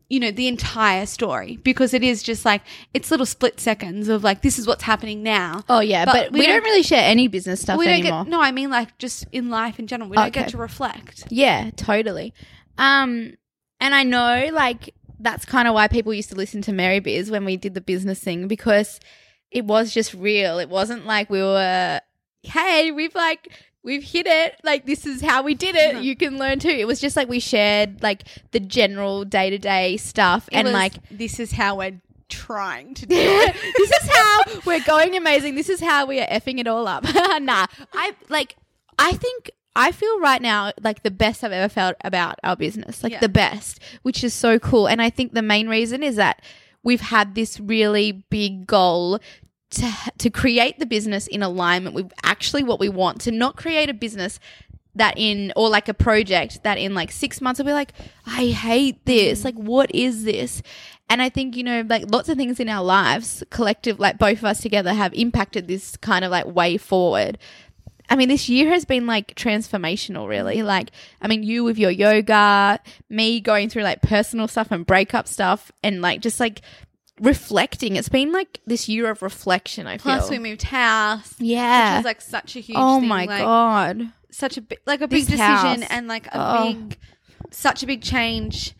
you 0.09 0.19
know 0.19 0.29
the 0.31 0.47
entire 0.47 1.05
story 1.07 1.57
because 1.63 1.93
it 1.93 2.03
is 2.03 2.21
just 2.21 2.45
like 2.45 2.61
it's 2.93 3.09
little 3.09 3.25
split 3.25 3.59
seconds 3.59 4.07
of 4.09 4.23
like 4.23 4.41
this 4.43 4.59
is 4.59 4.67
what's 4.67 4.83
happening 4.83 5.23
now. 5.23 5.63
oh 5.69 5.79
yeah, 5.79 6.05
But 6.05 6.13
but, 6.13 6.31
we 6.33 6.39
we, 6.41 6.45
don't, 6.45 6.55
don't- 6.57 6.63
really 6.65 6.83
share 6.83 7.03
any 7.03 7.27
business 7.27 7.61
stuff 7.61 7.79
we 7.79 7.85
don't 7.85 7.99
anymore. 7.99 8.23
get 8.25 8.29
no, 8.31 8.41
I 8.41 8.51
mean 8.51 8.69
like 8.69 8.97
just 8.99 9.25
in 9.31 9.49
life 9.49 9.79
in 9.79 9.87
general. 9.87 10.09
We 10.09 10.17
don't 10.17 10.31
get 10.33 10.49
to 10.49 10.57
reflect. 10.57 11.25
Yeah, 11.29 11.71
totally. 11.75 12.33
Um, 12.77 13.33
and 13.79 13.95
I 13.95 14.03
know 14.03 14.49
like 14.53 14.93
that's 15.19 15.45
kind 15.45 15.67
of 15.67 15.73
why 15.73 15.87
people 15.87 16.13
used 16.13 16.29
to 16.29 16.35
listen 16.35 16.61
to 16.63 16.71
Merry 16.73 16.99
Biz 16.99 17.31
when 17.31 17.45
we 17.45 17.57
did 17.57 17.73
the 17.73 17.81
business 17.81 18.19
thing 18.19 18.47
because 18.47 18.99
it 19.51 19.65
was 19.65 19.93
just 19.93 20.13
real. 20.13 20.59
It 20.59 20.69
wasn't 20.69 21.05
like 21.05 21.29
we 21.29 21.41
were, 21.41 21.99
hey, 22.43 22.91
we've 22.91 23.13
like 23.15 23.49
we've 23.83 24.03
hit 24.03 24.27
it. 24.27 24.55
Like 24.63 24.85
this 24.85 25.05
is 25.05 25.21
how 25.21 25.43
we 25.43 25.53
did 25.55 25.75
it. 25.75 26.03
You 26.03 26.15
can 26.15 26.37
learn 26.37 26.59
too. 26.59 26.69
It 26.69 26.87
was 26.87 26.99
just 26.99 27.15
like 27.15 27.27
we 27.29 27.39
shared 27.39 28.01
like 28.03 28.23
the 28.51 28.59
general 28.59 29.25
day 29.25 29.49
to 29.49 29.57
day 29.57 29.97
stuff 29.97 30.47
It 30.51 30.55
and 30.57 30.65
was, 30.67 30.73
like 30.73 30.93
this 31.09 31.39
is 31.39 31.51
how 31.51 31.77
we're 31.77 31.99
trying 32.29 32.93
to 32.95 33.05
do 33.05 33.15
it. 33.17 33.53
this 33.77 33.91
is 33.91 34.09
how 34.15 34.39
we're 34.65 34.83
going 34.83 35.15
amazing. 35.15 35.55
This 35.55 35.69
is 35.69 35.79
how 35.81 36.05
we 36.05 36.19
are 36.19 36.27
effing 36.27 36.59
it 36.59 36.67
all 36.67 36.87
up. 36.87 37.03
nah, 37.03 37.65
I 37.93 38.15
like. 38.29 38.55
I 38.99 39.13
think 39.13 39.49
I 39.75 39.91
feel 39.93 40.19
right 40.19 40.41
now 40.41 40.73
like 40.83 41.01
the 41.01 41.09
best 41.11 41.43
I've 41.43 41.51
ever 41.51 41.69
felt 41.73 41.95
about 42.03 42.37
our 42.43 42.55
business, 42.55 43.01
like 43.03 43.13
Yeah. 43.13 43.19
the 43.19 43.29
best, 43.29 43.79
which 44.03 44.23
is 44.23 44.33
so 44.33 44.59
cool. 44.59 44.87
And 44.87 45.01
I 45.01 45.09
think 45.09 45.33
the 45.33 45.41
main 45.41 45.67
reason 45.67 46.03
is 46.03 46.17
that 46.17 46.41
we've 46.83 47.01
had 47.01 47.33
this 47.33 47.59
really 47.59 48.11
big 48.29 48.67
goal 48.67 49.19
to 49.71 49.91
to 50.17 50.29
create 50.29 50.79
the 50.79 50.85
business 50.85 51.27
in 51.27 51.41
alignment 51.43 51.95
with 51.95 52.11
actually 52.23 52.63
what 52.63 52.79
we 52.79 52.89
want. 52.89 53.21
To 53.21 53.31
not 53.31 53.55
create 53.55 53.89
a 53.89 53.93
business 53.93 54.39
that 54.95 55.13
in 55.17 55.53
or 55.55 55.69
like 55.69 55.87
a 55.87 55.93
project 55.93 56.63
that 56.63 56.77
in 56.77 56.93
like 56.93 57.11
six 57.11 57.39
months 57.39 57.59
will 57.59 57.65
be 57.65 57.71
like 57.71 57.93
i 58.25 58.47
hate 58.47 59.05
this 59.05 59.41
mm. 59.41 59.45
like 59.45 59.55
what 59.55 59.93
is 59.95 60.25
this 60.25 60.61
and 61.09 61.21
i 61.21 61.29
think 61.29 61.55
you 61.55 61.63
know 61.63 61.81
like 61.87 62.03
lots 62.11 62.27
of 62.27 62.37
things 62.37 62.59
in 62.59 62.67
our 62.67 62.83
lives 62.83 63.41
collective 63.49 63.99
like 63.99 64.17
both 64.17 64.39
of 64.39 64.43
us 64.45 64.59
together 64.59 64.93
have 64.93 65.13
impacted 65.13 65.67
this 65.67 65.95
kind 65.97 66.25
of 66.25 66.31
like 66.31 66.45
way 66.45 66.77
forward 66.77 67.37
I 68.09 68.17
mean, 68.17 68.27
this 68.27 68.49
year 68.49 68.69
has 68.71 68.83
been 68.83 69.07
like 69.07 69.35
transformational, 69.35 70.27
really. 70.27 70.63
Like, 70.63 70.91
I 71.21 71.29
mean, 71.29 71.43
you 71.43 71.63
with 71.63 71.77
your 71.77 71.91
yoga, 71.91 72.77
me 73.09 73.39
going 73.39 73.69
through 73.69 73.83
like 73.83 74.01
personal 74.01 74.49
stuff 74.49 74.69
and 74.69 74.85
breakup 74.85 75.29
stuff, 75.29 75.71
and 75.81 76.01
like 76.01 76.19
just 76.19 76.37
like 76.37 76.61
reflecting. 77.21 77.95
It's 77.95 78.09
been 78.09 78.31
like 78.33 78.59
this 78.65 78.89
year 78.89 79.09
of 79.09 79.21
reflection, 79.21 79.87
I 79.87 79.97
feel. 79.97 80.13
Plus, 80.17 80.29
we 80.29 80.39
moved 80.39 80.63
house. 80.63 81.33
yeah. 81.39 81.93
Which 81.93 81.99
was 81.99 82.05
like 82.05 82.21
such 82.21 82.55
a 82.55 82.59
huge 82.59 82.77
oh 82.79 82.99
thing, 82.99 83.07
my 83.07 83.25
like, 83.25 83.41
God. 83.41 84.11
Such 84.31 84.57
a 84.57 84.61
big, 84.61 84.79
like 84.85 85.01
a 85.01 85.07
big 85.07 85.21
This 85.21 85.37
decision 85.37 85.81
house. 85.81 85.87
and 85.89 86.07
like 86.07 86.27
a 86.27 86.31
Oh. 86.33 86.73
big, 86.73 86.97
such 87.51 87.83
a 87.83 87.87
big 87.87 88.01
change 88.01 88.75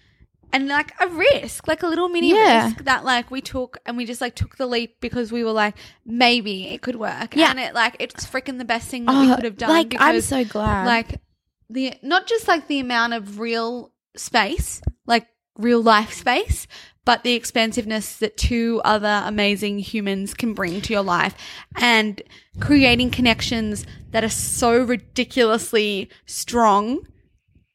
and 0.54 0.68
like 0.68 0.92
a 1.00 1.08
risk, 1.08 1.68
like 1.68 1.84
a 1.84 1.88
little 1.88 2.10
mini 2.10 2.32
Yeah. 2.34 2.66
risk 2.66 2.84
that 2.86 3.06
like 3.06 3.30
we 3.32 3.42
took 3.42 3.78
and 3.86 3.96
we 3.96 4.06
just 4.06 4.20
like 4.22 4.36
took 4.36 4.58
the 4.58 4.66
leap 4.66 5.00
because 5.02 5.32
we 5.32 5.44
were 5.44 5.52
like, 5.52 5.76
maybe 6.06 6.68
it 6.70 6.82
could 6.82 6.96
work. 6.96 7.36
Yeah. 7.36 7.52
And 7.52 7.60
it 7.60 7.74
like, 7.74 7.96
it's 8.00 8.26
freaking 8.26 8.58
the 8.58 8.66
best 8.66 8.90
thing 8.90 9.06
that 9.06 9.20
we 9.20 9.32
Oh, 9.32 9.36
could 9.36 9.46
have 9.46 9.58
done. 9.58 9.70
like, 9.70 9.96
I'm 10.00 10.20
so 10.22 10.44
glad. 10.44 10.86
Like, 10.88 11.22
the, 11.70 11.94
not 12.02 12.28
just 12.28 12.48
like 12.48 12.68
the 12.68 12.80
amount 12.80 13.14
of 13.14 13.40
real 13.40 13.92
space, 14.18 14.82
like 15.06 15.28
real 15.58 15.82
life 15.82 16.14
space, 16.14 16.68
but 17.06 17.24
the 17.24 17.34
expansiveness 17.34 18.18
that 18.18 18.38
two 18.38 18.82
other 18.86 19.22
amazing 19.26 19.80
humans 19.80 20.34
can 20.34 20.54
bring 20.54 20.82
to 20.82 20.94
your 20.94 21.02
life 21.04 21.36
and 21.76 22.22
creating 22.60 23.10
connections 23.10 23.86
that 24.12 24.24
are 24.24 24.30
so 24.30 24.84
ridiculously 24.84 26.10
strong. 26.26 27.00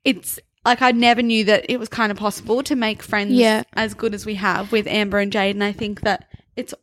It's 0.05 0.39
like 0.65 0.83
I 0.83 0.93
never 0.93 1.23
knew 1.23 1.45
that 1.45 1.67
it 1.69 1.79
was 1.79 1.89
kind 1.89 2.13
of 2.13 2.19
possible 2.19 2.63
to 2.65 2.77
make 2.77 3.03
friends 3.03 3.33
Yeah. 3.33 3.63
as 3.75 3.95
good 3.95 4.15
as 4.15 4.27
we 4.27 4.35
have 4.37 4.73
with 4.73 4.87
Amber 4.87 5.19
and 5.19 5.33
Jade 5.33 5.57
and 5.57 5.65
I 5.65 5.73
think 5.73 6.03
that 6.03 6.27
it's 6.57 6.75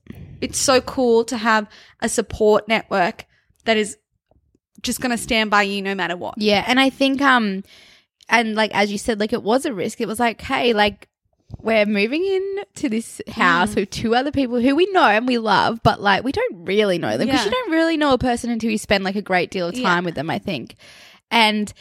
it's 0.41 0.57
so 0.57 0.81
cool 0.81 1.23
to 1.25 1.37
have 1.37 1.67
a 2.01 2.09
support 2.09 2.67
network 2.67 3.25
that 3.65 3.77
is 3.77 3.97
just 4.81 4.99
going 4.99 5.11
to 5.11 5.17
stand 5.17 5.49
by 5.49 5.63
you 5.63 5.81
no 5.81 5.95
matter 5.95 6.17
what. 6.17 6.35
Yeah, 6.37 6.63
and 6.67 6.79
I 6.79 6.89
think 6.89 7.21
um 7.21 7.63
and 8.29 8.55
like 8.55 8.71
as 8.75 8.91
you 8.91 8.97
said 8.97 9.19
like 9.19 9.31
it 9.33 9.43
was 9.43 9.65
a 9.65 9.73
risk. 9.73 10.01
It 10.01 10.07
was 10.07 10.19
like, 10.19 10.41
hey, 10.41 10.73
like 10.73 11.07
we're 11.61 11.85
moving 11.85 12.23
in 12.25 12.57
to 12.75 12.89
this 12.89 13.21
house 13.29 13.71
Mm. 13.71 13.75
with 13.75 13.89
two 13.89 14.15
other 14.15 14.31
people 14.31 14.59
who 14.59 14.75
we 14.75 14.85
know 14.91 15.03
and 15.05 15.27
we 15.27 15.37
love, 15.37 15.79
but 15.83 16.01
like 16.01 16.23
we 16.23 16.31
don't 16.31 16.65
really 16.65 16.97
know 16.97 17.17
them 17.17 17.27
because 17.27 17.41
Yeah. 17.41 17.45
you 17.45 17.51
don't 17.51 17.71
really 17.71 17.97
know 17.97 18.13
a 18.13 18.17
person 18.17 18.49
until 18.49 18.69
you 18.71 18.77
spend 18.77 19.03
like 19.03 19.15
a 19.15 19.21
great 19.21 19.51
deal 19.51 19.67
of 19.67 19.75
Yeah. 19.75 19.83
time 19.87 20.03
with 20.05 20.15
them, 20.15 20.29
I 20.29 20.39
think. 20.39 20.75
And 21.31 21.71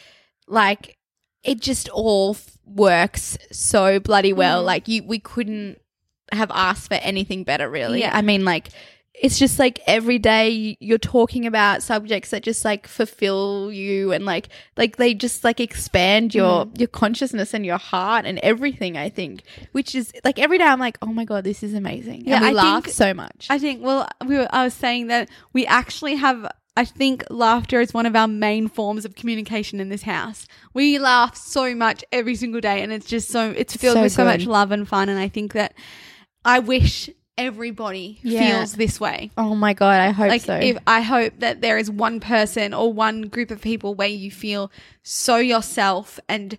like 0.47 0.97
it 1.43 1.59
just 1.61 1.89
all 1.89 2.31
f- 2.31 2.57
works 2.65 3.37
so 3.51 3.99
bloody 3.99 4.31
well. 4.33 4.63
Mm. 4.63 4.65
Like 4.65 4.87
you 4.87 5.03
we 5.03 5.19
couldn't 5.19 5.79
have 6.31 6.51
asked 6.53 6.87
for 6.87 6.95
anything 6.95 7.43
better 7.43 7.69
really. 7.69 7.99
Yeah. 7.99 8.15
I 8.15 8.21
mean 8.21 8.45
like 8.45 8.69
it's 9.15 9.37
just 9.37 9.59
like 9.59 9.79
every 9.85 10.17
day 10.17 10.75
you're 10.79 10.97
talking 10.97 11.45
about 11.45 11.83
subjects 11.83 12.31
that 12.31 12.41
just 12.41 12.65
like 12.65 12.87
fulfill 12.87 13.71
you 13.71 14.11
and 14.11 14.25
like 14.25 14.49
like 14.75 14.97
they 14.97 15.13
just 15.13 15.43
like 15.43 15.59
expand 15.59 16.33
your 16.33 16.65
Mm. 16.65 16.79
your 16.79 16.87
consciousness 16.87 17.53
and 17.53 17.63
your 17.65 17.77
heart 17.77 18.25
and 18.25 18.39
everything 18.39 18.97
i 18.97 19.09
think 19.09 19.43
which 19.71 19.93
is 19.93 20.11
like 20.25 20.39
every 20.39 20.57
day 20.57 20.63
i'm 20.65 20.79
like 20.79 20.97
oh 21.03 21.13
my 21.13 21.25
god 21.25 21.43
this 21.43 21.61
is 21.61 21.73
amazing 21.75 22.23
Yeah, 22.25 22.37
and 22.37 22.43
we 22.45 22.49
I 22.49 22.53
laugh 22.53 22.83
think- 22.85 22.95
so 22.95 23.13
much 23.13 23.47
I 23.49 23.59
think, 23.59 23.83
well, 23.83 24.07
we 24.25 24.37
were, 24.37 24.47
I 24.51 24.63
was 24.63 24.73
saying 24.73 25.07
that 25.07 25.29
we 25.53 25.65
actually 25.67 26.15
have, 26.15 26.47
I 26.75 26.85
think 26.85 27.23
laughter 27.29 27.81
is 27.81 27.93
one 27.93 28.05
of 28.07 28.15
our 28.15 28.27
main 28.27 28.67
forms 28.67 29.05
of 29.05 29.15
communication 29.15 29.79
in 29.79 29.89
this 29.89 30.03
house. 30.03 30.47
We 30.73 30.97
laugh 30.97 31.35
so 31.35 31.75
much 31.75 32.03
every 32.11 32.35
single 32.35 32.61
day 32.61 32.81
and 32.81 32.91
it's 32.91 33.05
just 33.05 33.29
so, 33.29 33.51
it's 33.55 33.75
filled 33.75 33.95
So 33.97 34.01
with 34.03 34.11
so 34.13 34.25
much 34.25 34.45
love 34.47 34.71
and 34.71 34.87
fun. 34.87 35.09
And 35.09 35.19
I 35.19 35.27
think 35.27 35.53
that 35.53 35.73
I 36.45 36.59
wish 36.59 37.09
everybody 37.37 38.19
Yeah. 38.21 38.57
feels 38.57 38.73
this 38.75 38.99
way. 38.99 39.31
oh 39.37 39.55
my 39.55 39.73
god 39.73 39.99
i 39.99 40.11
hope 40.11 40.29
like 40.29 40.41
so 40.41 40.55
if 40.55 40.77
I 40.85 41.01
hope 41.01 41.33
that 41.39 41.61
there 41.61 41.77
is 41.77 41.89
one 41.89 42.19
person 42.19 42.73
or 42.73 42.93
one 42.93 43.23
group 43.23 43.49
of 43.51 43.61
people 43.61 43.95
where 43.95 44.07
you 44.07 44.29
feel 44.31 44.71
so 45.01 45.37
yourself 45.37 46.19
and 46.29 46.57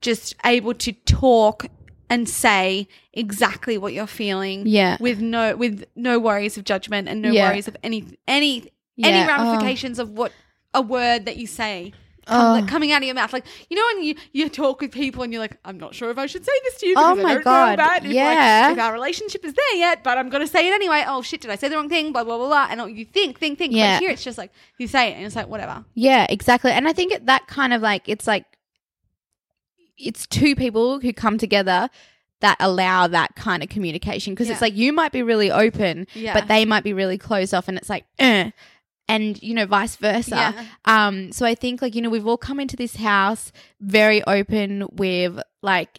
just 0.00 0.34
able 0.44 0.74
to 0.74 0.92
talk 0.92 1.66
and 2.08 2.28
say 2.28 2.86
exactly 3.12 3.78
what 3.78 3.92
you're 3.94 4.06
feeling 4.06 4.64
Yeah. 4.66 4.96
with 5.00 5.20
no 5.20 5.56
with 5.56 5.84
no 5.96 6.18
worries 6.18 6.56
of 6.56 6.64
judgment 6.64 7.08
and 7.08 7.22
no 7.22 7.30
Yeah. 7.30 7.48
worries 7.50 7.66
of 7.68 7.76
any 7.82 8.04
any 8.28 8.70
Yeah. 8.96 9.08
any 9.08 9.22
Oh. 9.24 9.26
ramifications 9.26 9.98
of 9.98 10.10
what 10.10 10.32
a 10.74 10.82
word 10.82 11.24
that 11.26 11.36
you 11.36 11.46
say 11.46 11.92
Oh. 12.28 12.30
come, 12.32 12.60
like, 12.60 12.68
coming 12.68 12.92
out 12.92 12.98
of 13.02 13.04
your 13.06 13.14
mouth 13.16 13.32
like 13.32 13.44
you 13.68 13.76
know 13.76 13.82
when 13.94 14.04
you 14.04 14.14
you 14.32 14.48
talk 14.48 14.80
with 14.80 14.92
people 14.92 15.24
and 15.24 15.32
you're 15.32 15.40
like 15.42 15.56
I'm 15.64 15.76
not 15.78 15.92
sure 15.94 16.08
if 16.10 16.18
I 16.18 16.26
should 16.26 16.44
say 16.44 16.52
this 16.64 16.78
to 16.78 16.86
you 16.86 16.94
Oh 16.96 17.16
my 17.16 17.34
don't 17.34 17.44
God. 17.44 17.66
know 17.66 17.74
about 17.74 18.04
if, 18.04 18.14
like, 18.14 18.72
if 18.72 18.78
our 18.78 18.92
relationship 18.92 19.44
is 19.44 19.54
there 19.54 19.74
yet 19.76 20.04
but 20.04 20.18
I'm 20.18 20.28
gonna 20.28 20.46
say 20.46 20.68
it 20.68 20.72
anyway 20.72 21.04
oh 21.06 21.22
shit 21.22 21.40
did 21.40 21.50
I 21.50 21.56
say 21.56 21.68
the 21.68 21.74
wrong 21.76 21.88
thing 21.88 22.12
blah 22.12 22.22
blah 22.22 22.38
blah 22.38 22.46
blah 22.46 22.68
and 22.70 22.80
all 22.80 22.88
you 22.88 23.04
think 23.04 23.38
think 23.40 23.58
think 23.58 23.72
Yeah. 23.72 23.96
but 23.96 24.02
here 24.02 24.10
it's 24.10 24.22
just 24.22 24.38
like 24.38 24.52
you 24.78 24.86
say 24.86 25.10
it 25.10 25.14
and 25.16 25.26
it's 25.26 25.34
like 25.36 25.48
whatever 25.48 25.84
Yeah, 25.94 26.26
exactly. 26.30 26.70
And 26.70 26.86
I 26.86 26.92
think 26.92 27.12
it, 27.12 27.26
that 27.26 27.46
kind 27.48 27.72
of 27.72 27.82
like 27.82 28.08
it's 28.08 28.26
like 28.28 28.44
it's 29.98 30.26
two 30.26 30.54
people 30.56 31.00
who 31.00 31.12
come 31.12 31.38
together 31.38 31.88
that 32.40 32.56
allow 32.58 33.06
that 33.06 33.34
kind 33.36 33.62
of 33.62 33.68
communication 33.68 34.32
because 34.34 34.48
Yeah. 34.48 34.54
it's 34.54 34.62
like 34.62 34.74
you 34.74 34.92
might 34.92 35.12
be 35.12 35.22
really 35.22 35.50
open, 35.50 36.06
Yeah. 36.14 36.34
but 36.34 36.48
they 36.48 36.64
might 36.64 36.82
be 36.82 36.92
really 36.92 37.16
closed 37.18 37.54
off, 37.54 37.68
and 37.68 37.78
it's 37.78 37.88
like, 37.88 38.04
eh. 38.18 38.50
And 39.14 39.42
you 39.42 39.54
know, 39.54 39.66
vice 39.66 39.96
versa. 39.96 40.36
Yeah. 40.36 40.64
Um, 40.84 41.32
so 41.32 41.46
I 41.46 41.54
think 41.54 41.82
like 41.82 41.94
you 41.94 42.02
know 42.02 42.10
we've 42.10 42.26
all 42.26 42.36
come 42.36 42.58
into 42.60 42.76
this 42.76 42.96
house 42.96 43.52
very 43.80 44.22
open 44.24 44.86
with 44.92 45.40
like. 45.62 45.98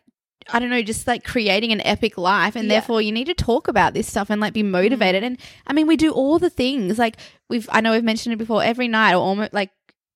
I 0.51 0.60
don't 0.60 0.70
know, 0.70 0.82
just 0.82 1.08
like 1.08 1.24
creating 1.24 1.72
an 1.72 1.79
epic 1.86 2.17
life, 2.17 2.58
and 2.58 2.65
Yeah. 2.67 2.74
therefore 2.74 3.01
you 3.01 3.13
need 3.13 3.27
to 3.27 3.34
talk 3.34 3.70
about 3.70 3.93
this 3.93 4.08
stuff 4.08 4.29
and 4.29 4.41
like 4.41 4.51
be 4.51 4.62
motivated. 4.62 5.24
And 5.24 5.39
I 5.65 5.72
mean, 5.72 5.88
we 5.88 5.96
do 5.96 6.12
all 6.12 6.38
the 6.38 6.50
things 6.50 7.00
like 7.00 7.15
we've. 7.50 7.70
I 7.72 7.79
know 7.79 7.93
we've 7.93 8.03
mentioned 8.03 8.34
it 8.34 8.38
before. 8.39 8.62
Every 8.62 8.89
night, 8.89 9.13
or 9.13 9.20
almost 9.24 9.53
like 9.53 9.70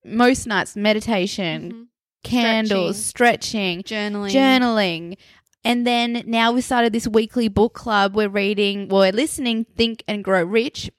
most 0.03 0.45
nights, 0.45 0.75
meditation, 0.75 1.87
candles, 2.25 3.01
stretching, 3.03 3.83
journaling 3.83 4.31
journaling. 4.31 5.17
And 5.63 5.87
then 5.87 6.23
now 6.25 6.51
we 6.51 6.59
started 6.61 6.91
this 6.91 7.07
weekly 7.07 7.47
book 7.47 7.73
club. 7.73 8.13
We're 8.15 8.29
reading, 8.29 8.89
well, 8.89 9.01
we're 9.01 9.11
listening 9.13 9.65
Think 9.75 10.03
and 10.09 10.23
Grow 10.23 10.43
Rich, 10.43 10.91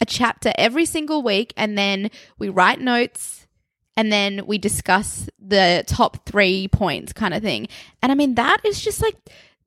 a 0.00 0.04
chapter 0.04 0.52
every 0.56 0.84
single 0.84 1.22
week. 1.22 1.52
And 1.56 1.76
then 1.76 2.10
we 2.38 2.48
write 2.48 2.80
notes 2.80 3.46
and 3.96 4.12
then 4.12 4.46
we 4.46 4.58
discuss 4.58 5.28
the 5.38 5.84
top 5.86 6.26
three 6.26 6.68
points 6.68 7.12
kind 7.12 7.32
of 7.32 7.42
thing. 7.42 7.68
And 8.02 8.12
I 8.12 8.14
mean, 8.14 8.34
that 8.34 8.58
is 8.64 8.80
just 8.80 9.00
like, 9.00 9.16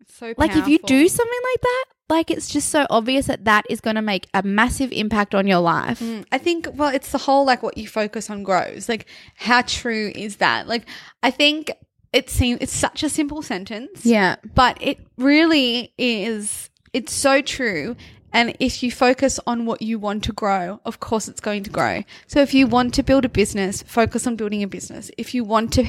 so 0.07 0.33
like 0.37 0.55
if 0.55 0.67
you 0.67 0.79
do 0.79 1.07
something 1.07 1.39
like 1.53 1.61
that, 1.61 1.85
like 2.09 2.31
it's 2.31 2.49
just 2.49 2.69
so 2.69 2.85
obvious 2.89 3.27
that 3.27 3.45
that 3.45 3.65
is 3.69 3.81
going 3.81 3.95
to 3.95 4.01
make 4.01 4.27
a 4.33 4.43
massive 4.43 4.91
impact 4.91 5.33
on 5.33 5.47
your 5.47 5.59
life. 5.59 5.99
Mm, 5.99 6.25
I 6.31 6.37
think, 6.37 6.67
well, 6.73 6.93
it's 6.93 7.11
the 7.11 7.17
whole 7.17 7.45
like 7.45 7.63
what 7.63 7.77
you 7.77 7.87
focus 7.87 8.29
on 8.29 8.43
grows. 8.43 8.89
Like, 8.89 9.05
how 9.35 9.61
true 9.61 10.11
is 10.15 10.37
that? 10.37 10.67
Like, 10.67 10.85
I 11.23 11.31
think 11.31 11.71
it 12.11 12.29
seems 12.29 12.59
it's 12.61 12.73
such 12.73 13.03
a 13.03 13.09
simple 13.09 13.41
sentence. 13.41 14.05
Yeah. 14.05 14.37
But 14.55 14.77
it 14.81 14.99
really 15.17 15.93
is, 15.97 16.69
it's 16.93 17.13
so 17.13 17.41
true. 17.41 17.95
And 18.33 18.55
if 18.59 18.83
you 18.83 18.91
focus 18.91 19.39
on 19.47 19.65
what 19.65 19.81
you 19.81 19.97
want 19.99 20.23
to 20.25 20.33
grow, 20.33 20.79
of 20.85 20.99
course 20.99 21.27
it's 21.27 21.41
going 21.41 21.63
to 21.63 21.69
grow. 21.69 22.03
So 22.27 22.41
if 22.41 22.53
you 22.53 22.67
want 22.67 22.93
to 22.95 23.03
build 23.03 23.25
a 23.25 23.29
business, 23.29 23.83
focus 23.83 24.27
on 24.27 24.35
building 24.35 24.63
a 24.63 24.67
business. 24.67 25.09
If 25.17 25.33
you 25.33 25.43
want 25.43 25.73
to 25.73 25.85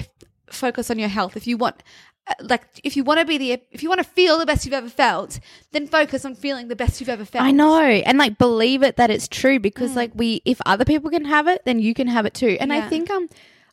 focus 0.51 0.91
on 0.91 0.99
your 0.99 1.09
health, 1.09 1.37
if 1.37 1.47
you 1.47 1.57
want, 1.57 1.83
uh, 2.27 2.35
like, 2.41 2.63
if 2.85 2.97
you 2.97 3.05
want 3.05 3.21
to 3.21 3.27
be 3.27 3.39
the, 3.39 3.61
if 3.71 3.83
you 3.83 3.89
want 3.89 3.99
to 4.01 4.09
feel 4.09 4.39
the 4.39 4.47
best 4.47 4.65
you've 4.65 4.75
ever 4.75 4.89
felt, 4.89 5.39
then 5.73 5.87
focus 5.87 6.25
on 6.25 6.35
feeling 6.35 6.69
the 6.69 6.77
best 6.77 7.01
you've 7.01 7.09
ever 7.09 7.25
felt. 7.25 7.45
I 7.45 7.51
know. 7.51 7.81
And 7.83 8.19
like 8.19 8.39
believe 8.39 8.83
it 8.83 8.97
that 8.97 9.11
it's 9.11 9.29
true 9.29 9.59
Mm. 9.59 9.63
because 9.63 9.95
like 9.97 10.13
we 10.15 10.41
if 10.45 10.61
other 10.67 10.85
people 10.85 11.11
can 11.11 11.25
have 11.27 11.47
it, 11.49 11.63
then 11.65 11.79
you 11.79 11.95
can 11.95 12.07
have 12.09 12.27
it 12.27 12.35
too. 12.35 12.57
And 12.61 12.73
I 12.73 12.77
Yeah. 12.77 12.89
think 12.89 13.11
um 13.11 13.29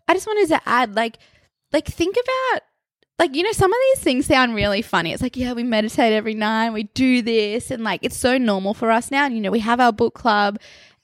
I 0.08 0.14
just 0.14 0.28
wanted 0.28 0.48
to 0.50 0.62
add 0.66 0.96
like 0.96 1.18
like 1.74 1.86
think 1.88 2.16
about 2.16 2.62
like 3.20 3.36
you 3.36 3.44
know 3.44 3.52
some 3.52 3.72
of 3.72 3.80
these 3.94 4.04
things 4.04 4.26
sound 4.26 4.56
really 4.56 4.82
funny. 4.82 5.14
It's 5.14 5.22
like 5.22 5.38
yeah, 5.38 5.54
we 5.54 5.64
meditate 5.64 6.14
every 6.14 6.36
night, 6.36 6.72
we 6.72 6.84
do 6.84 7.22
this 7.22 7.72
and 7.72 7.84
like 7.84 8.02
it's 8.04 8.18
so 8.18 8.38
normal 8.38 8.74
for 8.74 8.92
us 8.92 9.12
now. 9.12 9.26
And 9.26 9.36
you 9.36 9.42
know, 9.42 9.52
we 9.52 9.60
have 9.60 9.80
our 9.80 9.94
book 9.94 10.14
club 10.14 10.60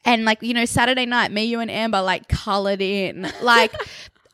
and 0.06 0.26
like 0.26 0.42
you 0.42 0.54
know 0.54 0.66
Saturday 0.66 1.06
night 1.06 1.32
me 1.32 1.44
you 1.46 1.60
and 1.60 1.72
Amber 1.72 2.02
like 2.02 2.28
colored 2.28 2.82
in. 2.82 3.32
Like 3.42 3.74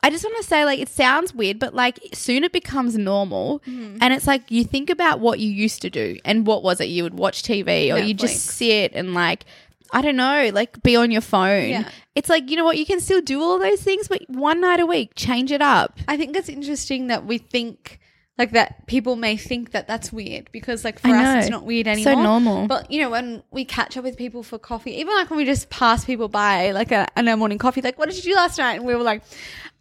I 0.02 0.08
just 0.08 0.24
want 0.24 0.36
to 0.38 0.44
say, 0.44 0.64
like, 0.64 0.78
it 0.78 0.88
sounds 0.88 1.34
weird, 1.34 1.58
but 1.58 1.74
like, 1.74 1.98
soon 2.14 2.42
it 2.44 2.52
becomes 2.52 2.96
normal. 2.96 3.60
Mm-hmm. 3.60 3.98
And 4.00 4.14
it's 4.14 4.26
like, 4.26 4.50
you 4.50 4.64
think 4.64 4.88
about 4.88 5.20
what 5.20 5.40
you 5.40 5.50
used 5.50 5.82
to 5.82 5.90
do 5.90 6.16
and 6.24 6.46
what 6.46 6.62
was 6.62 6.80
it? 6.80 6.86
You 6.86 7.02
would 7.02 7.18
watch 7.18 7.42
TV 7.42 7.94
or 7.94 7.98
you 7.98 8.14
just 8.14 8.46
sit 8.46 8.92
and, 8.94 9.12
like, 9.12 9.44
I 9.92 10.02
don't 10.02 10.16
know, 10.16 10.50
like, 10.52 10.82
be 10.82 10.96
on 10.96 11.10
your 11.10 11.20
phone. 11.20 11.68
Yeah. 11.68 11.88
It's 12.14 12.28
like, 12.28 12.50
you 12.50 12.56
know 12.56 12.64
what? 12.64 12.78
You 12.78 12.86
can 12.86 13.00
still 13.00 13.20
do 13.20 13.40
all 13.40 13.58
those 13.58 13.82
things, 13.82 14.08
but 14.08 14.22
one 14.28 14.60
night 14.60 14.80
a 14.80 14.86
week, 14.86 15.12
change 15.14 15.52
it 15.52 15.62
up. 15.62 15.98
I 16.08 16.16
think 16.16 16.36
it's 16.36 16.48
interesting 16.48 17.08
that 17.08 17.26
we 17.26 17.38
think 17.38 18.00
like 18.40 18.52
that 18.52 18.86
people 18.86 19.16
may 19.16 19.36
think 19.36 19.72
that 19.72 19.86
that's 19.86 20.10
weird 20.10 20.50
because 20.50 20.82
like 20.82 20.98
for 20.98 21.08
us 21.08 21.44
it's 21.44 21.50
not 21.50 21.66
weird 21.66 21.86
anymore. 21.86 22.14
So 22.14 22.22
normal. 22.22 22.66
But 22.66 22.90
you 22.90 23.02
know 23.02 23.10
when 23.10 23.42
we 23.50 23.66
catch 23.66 23.98
up 23.98 24.04
with 24.04 24.16
people 24.16 24.42
for 24.42 24.58
coffee, 24.58 24.92
even 24.98 25.14
like 25.14 25.28
when 25.28 25.36
we 25.36 25.44
just 25.44 25.68
pass 25.68 26.06
people 26.06 26.26
by 26.28 26.70
like 26.70 26.90
a, 26.90 27.06
an 27.16 27.26
morning 27.38 27.58
coffee, 27.58 27.82
like 27.82 27.98
what 27.98 28.08
did 28.08 28.16
you 28.16 28.32
do 28.32 28.36
last 28.36 28.56
night? 28.56 28.76
And 28.76 28.86
we 28.86 28.94
were 28.94 29.02
like, 29.02 29.22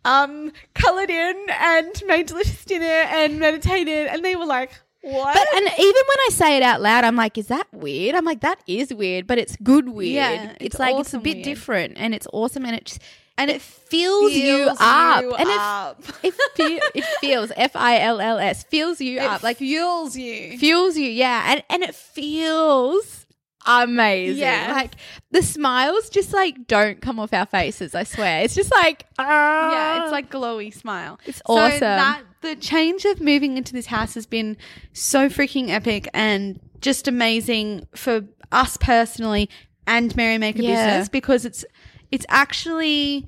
um, 0.03 0.51
colored 0.73 1.09
in 1.09 1.45
and 1.49 2.03
made 2.05 2.25
delicious 2.25 2.65
dinner 2.65 2.85
and 2.85 3.39
meditated, 3.39 4.07
and 4.07 4.25
they 4.25 4.35
were 4.35 4.45
like, 4.45 4.71
what? 5.01 5.33
But 5.33 5.47
and 5.57 5.65
even 5.65 5.77
when 6.07 6.17
I 6.27 6.29
say 6.31 6.57
it 6.57 6.63
out 6.63 6.81
loud, 6.81 7.03
I'm 7.05 7.15
like, 7.15 7.37
is 7.37 7.47
that 7.47 7.67
weird? 7.71 8.15
I'm 8.15 8.25
like, 8.25 8.41
that 8.41 8.61
is 8.67 8.93
weird, 8.93 9.27
but 9.27 9.37
it's 9.37 9.55
good 9.57 9.89
weird. 9.89 10.13
Yeah, 10.13 10.51
it's, 10.51 10.57
it's 10.75 10.79
like 10.79 10.95
it's 10.97 11.13
a 11.13 11.19
bit 11.19 11.35
weird. 11.37 11.45
different 11.45 11.93
and 11.97 12.13
it's 12.13 12.27
awesome 12.33 12.65
and 12.65 12.75
it 12.75 12.85
just 12.85 13.01
and 13.37 13.49
it 13.49 13.61
fills, 13.61 14.33
you 14.33 14.69
up 14.81 15.21
you 15.23 15.33
and 15.35 15.49
up. 15.49 16.03
it 16.23 16.33
it, 16.33 16.33
feel, 16.55 16.79
it 16.93 17.05
feels 17.21 17.51
F 17.57 17.73
I 17.75 17.99
L 18.01 18.19
L 18.19 18.37
S 18.37 18.63
fills 18.63 18.99
you 18.99 19.19
it 19.19 19.23
up 19.23 19.43
like 19.43 19.57
fuels 19.57 20.17
you. 20.17 20.57
fuels 20.57 20.97
you 20.97 21.09
yeah 21.09 21.53
and 21.53 21.63
and 21.69 21.81
it 21.83 21.95
feels 21.95 23.18
amazing 23.65 24.37
Yeah. 24.37 24.71
like 24.73 24.93
the 25.31 25.41
smiles 25.41 26.09
just 26.09 26.33
like 26.33 26.65
don't 26.67 27.01
come 27.01 27.19
off 27.19 27.33
our 27.33 27.45
faces 27.45 27.93
I 27.93 28.03
swear 28.03 28.41
it's 28.43 28.55
just 28.55 28.71
like 28.71 29.05
ah. 29.19 29.71
Yeah, 29.99 30.03
it's 30.03 30.11
like 30.11 30.31
glowy 30.31 30.73
smile. 30.73 31.19
It's 31.25 31.41
So 31.45 31.53
awesome. 31.57 31.79
that 31.81 32.21
the 32.41 32.55
change 32.55 33.03
of 33.05 33.19
moving 33.19 33.57
into 33.57 33.73
this 33.73 33.87
house 33.87 34.13
has 34.13 34.25
been 34.25 34.55
so 34.93 35.27
freaking 35.29 35.69
epic 35.69 36.07
and 36.13 36.59
just 36.79 37.07
amazing 37.07 37.85
for 37.93 38.21
us 38.51 38.77
personally 38.77 39.49
and 39.85 40.15
Merry 40.15 40.37
Maker 40.37 40.61
Yeah. 40.61 40.85
Business 40.85 41.09
because 41.09 41.43
it's 41.45 41.65
it's 42.11 42.25
actually 42.29 43.27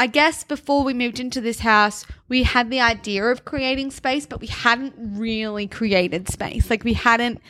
I 0.00 0.06
guess 0.06 0.44
before 0.44 0.84
we 0.84 0.94
moved 0.94 1.18
into 1.18 1.40
this 1.40 1.58
house, 1.58 2.06
we 2.28 2.44
had 2.44 2.70
the 2.70 2.80
idea 2.80 3.24
of 3.24 3.44
creating 3.44 3.90
space, 3.90 4.26
but 4.26 4.40
we 4.40 4.46
hadn't 4.46 4.94
really 4.96 5.66
created 5.66 6.28
space. 6.28 6.70
Like 6.70 6.84
we 6.84 6.92
hadn't 6.92 7.40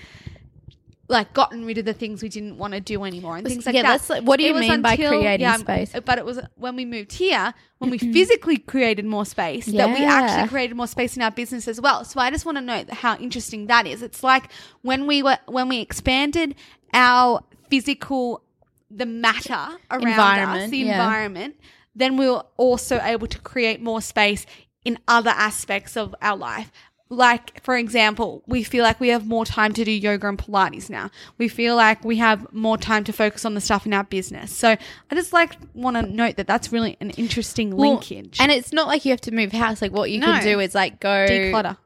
like 1.08 1.32
gotten 1.32 1.64
rid 1.64 1.78
of 1.78 1.86
the 1.86 1.94
things 1.94 2.22
we 2.22 2.28
didn't 2.28 2.58
want 2.58 2.74
to 2.74 2.80
do 2.80 3.02
anymore 3.04 3.38
and 3.38 3.46
things 3.46 3.64
like 3.64 3.74
yeah, 3.74 3.82
that. 3.82 3.92
that's 3.92 4.10
like- 4.10 4.22
what 4.24 4.38
do 4.38 4.44
you 4.44 4.54
mean 4.54 4.82
by 4.82 4.94
creating 4.94 5.40
yeah, 5.40 5.56
space? 5.56 5.92
But 6.04 6.18
it 6.18 6.24
was 6.24 6.38
when 6.56 6.76
we 6.76 6.84
moved 6.84 7.12
here, 7.12 7.54
when 7.78 7.90
we 7.90 7.98
physically 7.98 8.58
created 8.58 9.06
more 9.06 9.24
space, 9.24 9.66
that 9.66 9.88
we 9.98 10.04
actually 10.04 10.48
created 10.48 10.76
more 10.76 10.86
space 10.86 11.16
in 11.16 11.22
our 11.22 11.30
business 11.30 11.66
as 11.66 11.80
well. 11.80 12.04
So 12.04 12.20
I 12.20 12.30
just 12.30 12.44
want 12.44 12.58
to 12.58 12.62
note 12.62 12.90
how 12.90 13.16
interesting 13.16 13.66
that 13.66 13.86
is. 13.86 14.02
It's 14.02 14.22
like 14.22 14.52
when 14.82 15.06
we 15.06 15.22
were 15.22 15.38
when 15.46 15.68
we 15.68 15.80
expanded 15.80 16.54
our 16.92 17.42
physical 17.70 18.42
the 18.90 19.06
matter 19.06 19.76
around 19.90 20.56
us, 20.56 20.70
the 20.70 20.78
yeah. 20.78 20.92
environment, 20.92 21.56
then 21.94 22.16
we 22.16 22.28
were 22.28 22.44
also 22.56 23.00
able 23.02 23.26
to 23.26 23.38
create 23.40 23.80
more 23.80 24.00
space 24.00 24.46
in 24.84 24.98
other 25.08 25.30
aspects 25.30 25.96
of 25.96 26.14
our 26.22 26.36
life. 26.36 26.70
Like, 27.10 27.62
for 27.62 27.76
example, 27.76 28.42
we 28.46 28.62
feel 28.62 28.84
like 28.84 29.00
we 29.00 29.08
have 29.08 29.26
more 29.26 29.46
time 29.46 29.72
to 29.72 29.84
do 29.84 29.90
yoga 29.90 30.28
and 30.28 30.38
Pilates 30.38 30.90
now. 30.90 31.10
We 31.38 31.48
feel 31.48 31.74
like 31.74 32.04
we 32.04 32.16
have 32.16 32.52
more 32.52 32.76
time 32.76 33.04
to 33.04 33.12
focus 33.12 33.44
on 33.46 33.54
the 33.54 33.60
stuff 33.62 33.86
in 33.86 33.94
our 33.94 34.04
business. 34.04 34.54
So 34.54 34.70
I 35.10 35.14
just 35.14 35.32
like 35.32 35.56
want 35.74 35.96
to 35.96 36.02
note 36.02 36.36
that 36.36 36.46
that's 36.46 36.70
really 36.70 36.96
an 37.00 37.10
interesting 37.10 37.74
Well, 37.76 37.92
linkage. 37.92 38.36
And 38.40 38.52
it's 38.52 38.72
not 38.74 38.88
like 38.88 39.04
you 39.06 39.10
have 39.12 39.22
to 39.22 39.30
move 39.32 39.52
house. 39.52 39.80
Like 39.80 39.92
what 39.92 40.10
you 40.10 40.20
No. 40.20 40.26
can 40.26 40.44
do 40.44 40.60
is 40.60 40.74
like 40.74 41.00
go 41.00 41.08
declutter. 41.28 41.78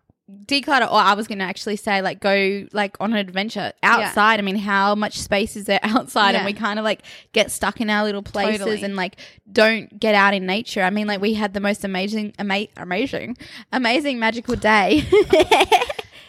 Declutter 0.46 0.86
or 0.90 0.94
i 0.96 1.14
was 1.14 1.26
going 1.28 1.38
to 1.38 1.44
actually 1.44 1.76
say 1.76 2.02
like 2.02 2.20
go 2.20 2.66
like 2.72 2.96
on 3.00 3.12
an 3.12 3.18
adventure 3.18 3.72
outside 3.82 4.38
i 4.38 4.42
mean 4.42 4.56
how 4.56 4.94
much 4.94 5.18
space 5.18 5.56
is 5.56 5.64
there 5.66 5.80
outside 5.84 6.32
Yeah. 6.32 6.38
and 6.38 6.46
we 6.46 6.52
kind 6.52 6.78
of 6.78 6.84
like 6.84 7.02
get 7.32 7.50
stuck 7.50 7.80
in 7.80 7.88
our 7.90 8.04
little 8.04 8.22
places 8.22 8.58
Totally. 8.60 8.82
and 8.82 8.96
like 8.96 9.16
don't 9.50 9.98
get 10.00 10.14
out 10.14 10.34
in 10.34 10.44
nature 10.46 10.82
i 10.82 10.90
mean 10.90 11.06
like 11.06 11.20
we 11.20 11.34
had 11.34 11.54
the 11.54 11.60
most 11.60 11.84
amazing 11.84 12.32
ama- 12.38 12.66
amazing 12.76 13.36
amazing 13.72 14.18
magical 14.18 14.56
day 14.56 15.04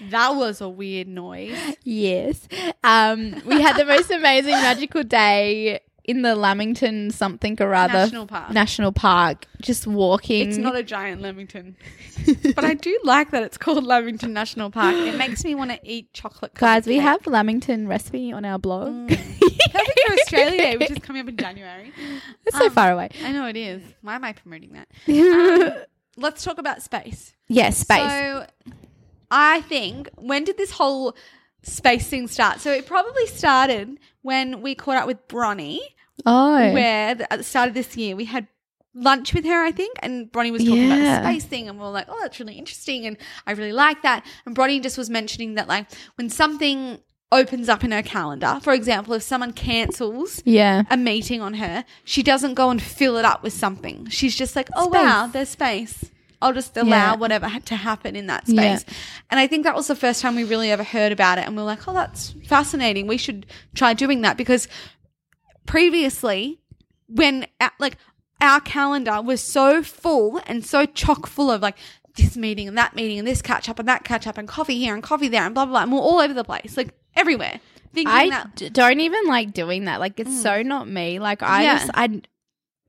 That 0.09 0.35
was 0.35 0.59
a 0.59 0.67
weird 0.67 1.07
noise. 1.07 1.57
yes 1.83 2.47
um 2.83 3.41
we 3.45 3.61
had 3.61 3.77
the 3.77 3.85
most 3.85 4.11
amazing 4.11 4.51
magical 4.51 5.03
day 5.03 5.79
in 6.05 6.21
the 6.21 6.35
lamington 6.35 7.09
something 7.11 7.55
or 7.61 7.73
other 7.73 7.93
National 7.93 8.27
Park. 8.27 8.51
national 8.51 8.91
park 8.91 9.47
just 9.61 9.87
walking 9.87 10.49
It's 10.49 10.57
not 10.57 10.75
a 10.75 10.83
giant 10.83 11.21
Lamington. 11.21 11.75
but 12.55 12.65
I 12.65 12.73
do 12.73 12.99
like 13.05 13.31
that 13.31 13.43
it's 13.43 13.57
called 13.57 13.85
Lamington 13.85 14.33
National 14.33 14.69
Park. 14.69 14.95
It 14.95 15.17
makes 15.17 15.43
me 15.45 15.55
want 15.55 15.71
to 15.71 15.79
eat 15.83 16.11
chocolate. 16.13 16.53
guys 16.55 16.85
we 16.85 16.95
cake. 16.95 17.03
have 17.03 17.25
lamington 17.25 17.87
recipe 17.87 18.31
on 18.33 18.43
our 18.45 18.59
blog 18.59 18.89
Mm. 18.89 19.07
Perfect 19.73 19.99
for 20.07 20.13
Australia 20.13 20.57
Day, 20.57 20.77
which 20.77 20.91
is 20.91 20.99
coming 20.99 21.21
up 21.23 21.29
in 21.29 21.37
January. 21.37 21.91
it's 22.45 22.57
so 22.57 22.65
Um, 22.65 22.71
far 22.71 22.91
away 22.91 23.09
I 23.23 23.31
know 23.31 23.47
it 23.47 23.55
is. 23.57 23.81
Why 24.01 24.15
am 24.15 24.23
I 24.23 24.33
promoting 24.33 24.73
that? 24.73 24.87
Um, 26.17 26.21
let's 26.21 26.43
talk 26.43 26.57
about 26.59 26.83
space. 26.83 27.33
Yes, 27.47 27.77
space. 27.77 28.07
So 28.09 28.45
I 29.31 29.61
think 29.61 30.09
when 30.17 30.43
did 30.43 30.57
this 30.57 30.69
whole 30.71 31.15
space 31.63 32.07
thing 32.07 32.27
start? 32.27 32.59
So 32.59 32.71
it 32.71 32.85
probably 32.85 33.25
started 33.27 33.97
when 34.23 34.61
we 34.61 34.73
caught 34.75 34.97
up 34.97 35.05
with 35.07 35.27
Bronny, 35.27 35.77
oh, 36.25 36.71
where 36.73 37.13
the, 37.15 37.31
at 37.31 37.37
the 37.37 37.43
start 37.43 37.67
of 37.69 37.75
this 37.75 37.95
year 37.95 38.15
we 38.15 38.25
had 38.25 38.47
lunch 38.95 39.33
with 39.33 39.45
her, 39.45 39.63
I 39.63 39.71
think, 39.71 39.97
and 40.03 40.31
Bronny 40.31 40.51
was 40.51 40.63
talking 40.63 40.87
Yeah. 40.87 40.95
about 41.17 41.23
the 41.23 41.29
space 41.29 41.43
thing, 41.45 41.67
and 41.69 41.77
we 41.79 41.83
were 41.85 41.91
like, 41.91 42.05
"Oh, 42.09 42.19
that's 42.21 42.39
really 42.39 42.55
interesting," 42.57 43.05
and 43.05 43.17
I 43.47 43.51
really 43.51 43.71
like 43.73 44.01
that. 44.03 44.25
And 44.45 44.55
Bronny 44.55 44.81
just 44.81 44.97
was 44.97 45.09
mentioning 45.09 45.55
that, 45.55 45.67
like, 45.67 45.87
when 46.15 46.29
something 46.29 46.99
opens 47.31 47.67
up 47.69 47.83
in 47.83 47.91
her 47.91 48.03
calendar, 48.03 48.59
for 48.61 48.73
example, 48.73 49.15
if 49.15 49.23
someone 49.23 49.51
cancels 49.53 50.41
yeah, 50.45 50.83
a 50.91 50.95
meeting 50.97 51.41
on 51.41 51.55
her, 51.55 51.83
she 52.03 52.21
doesn't 52.21 52.53
go 52.53 52.69
and 52.69 52.79
fill 52.81 53.17
it 53.17 53.25
up 53.25 53.41
with 53.41 53.53
something. 53.53 54.07
She's 54.09 54.35
just 54.35 54.55
like, 54.55 54.69
oh 54.75 54.87
Space. 54.91 55.01
wow, 55.01 55.25
there's 55.33 55.49
space. 55.49 56.05
I'll 56.43 56.53
just 56.53 56.75
allow 56.77 56.89
Yeah. 57.11 57.15
whatever 57.15 57.47
ha- 57.47 57.59
to 57.65 57.75
happen 57.75 58.15
in 58.15 58.27
that 58.27 58.43
Yeah. 58.47 58.77
space. 58.77 58.95
And 59.31 59.39
I 59.39 59.47
think 59.47 59.63
that 59.63 59.75
was 59.75 59.87
the 59.87 59.95
first 59.95 60.21
time 60.21 60.35
we 60.35 60.43
really 60.43 60.69
ever 60.71 60.83
heard 60.83 61.11
about 61.11 61.37
it. 61.37 61.45
And 61.47 61.55
we 61.55 61.61
are 61.61 61.65
like, 61.65 61.87
oh, 61.87 61.93
that's 61.93 62.35
fascinating. 62.45 63.07
We 63.07 63.17
should 63.17 63.45
try 63.73 63.93
doing 63.93 64.21
that 64.21 64.37
because 64.37 64.67
previously, 65.65 66.59
when 67.07 67.45
like 67.79 67.97
our 68.41 68.59
calendar 68.61 69.21
was 69.21 69.41
so 69.41 69.81
full 69.83 70.41
and 70.47 70.65
so 70.65 70.85
chock 70.85 71.27
full 71.27 71.49
of 71.51 71.61
like 71.61 71.77
this 72.15 72.35
meeting 72.37 72.67
and 72.67 72.77
that 72.77 72.95
meeting 72.95 73.17
and 73.19 73.27
this 73.27 73.41
catch 73.41 73.69
up 73.69 73.79
and 73.79 73.87
that 73.87 74.03
catch 74.03 74.27
up 74.27 74.37
and 74.37 74.47
coffee 74.47 74.77
here 74.77 74.93
and 74.93 75.01
coffee 75.01 75.27
there 75.27 75.43
and 75.43 75.55
blah 75.55 75.65
blah 75.65 75.71
blah, 75.73 75.83
and 75.83 75.91
we're 75.91 75.99
all 75.99 76.19
over 76.19 76.33
the 76.33 76.43
place, 76.43 76.77
like 76.77 76.89
everywhere. 77.15 77.59
I 77.95 78.29
that 78.29 78.55
d- 78.55 78.69
don't 78.69 78.99
even 78.99 79.27
like 79.27 79.53
doing 79.53 79.85
that. 79.85 79.99
Like, 79.99 80.19
it's 80.19 80.31
mm. 80.31 80.41
so 80.41 80.63
not 80.63 80.87
me. 80.87 81.19
Like, 81.19 81.43
I 81.43 81.63
Yeah. 81.63 81.77
just, 81.77 81.91
I, 81.93 82.21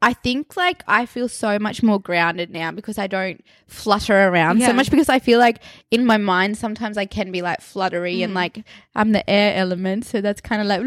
I 0.04 0.12
think 0.12 0.56
like 0.56 0.82
I 0.86 1.06
feel 1.06 1.28
so 1.28 1.58
much 1.58 1.82
more 1.82 1.98
grounded 1.98 2.50
now 2.50 2.70
because 2.70 2.98
I 2.98 3.06
don't 3.06 3.42
flutter 3.66 4.28
around 4.28 4.60
Yeah. 4.60 4.68
so 4.68 4.72
much 4.74 4.90
because 4.90 5.08
I 5.08 5.18
feel 5.18 5.38
like 5.38 5.58
in 5.90 6.04
my 6.04 6.18
mind 6.18 6.56
sometimes 6.58 6.98
I 6.98 7.06
can 7.06 7.32
be 7.32 7.40
like 7.42 7.60
fluttery 7.60 8.16
Mm. 8.18 8.24
and 8.24 8.34
like 8.34 8.64
I'm 8.94 9.12
the 9.12 9.28
air 9.28 9.54
element, 9.56 10.04
so 10.04 10.20
that's 10.20 10.40
kind 10.40 10.60
of 10.62 10.68
like, 10.68 10.82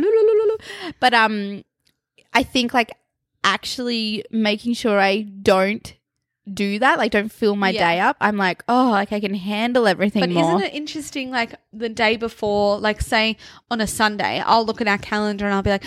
but 1.00 1.14
um, 1.14 1.64
I 2.34 2.44
think 2.44 2.74
like 2.74 2.92
actually 3.44 4.24
making 4.32 4.74
sure 4.74 5.00
I 5.00 5.22
don't 5.22 5.94
do 6.54 6.80
that, 6.80 6.98
like 6.98 7.12
don't 7.12 7.30
fill 7.32 7.56
my 7.58 7.72
Yeah. 7.72 7.90
day 7.96 8.00
up. 8.00 8.16
I'm 8.22 8.38
like, 8.38 8.64
oh, 8.70 8.90
like 8.92 9.12
I 9.12 9.20
can 9.20 9.34
handle 9.34 9.86
everything 9.86 10.22
But 10.22 10.30
more. 10.30 10.44
isn't 10.56 10.62
it 10.62 10.74
interesting? 10.74 11.30
Like 11.30 11.56
the 11.74 11.90
day 11.90 12.16
before, 12.16 12.78
like 12.80 13.02
say 13.02 13.36
on 13.70 13.82
a 13.82 13.88
Sunday, 13.88 14.42
I'll 14.46 14.66
look 14.66 14.80
at 14.80 14.88
our 14.88 14.98
calendar 14.98 15.46
and 15.46 15.54
I'll 15.54 15.62
be 15.64 15.72
like, 15.72 15.84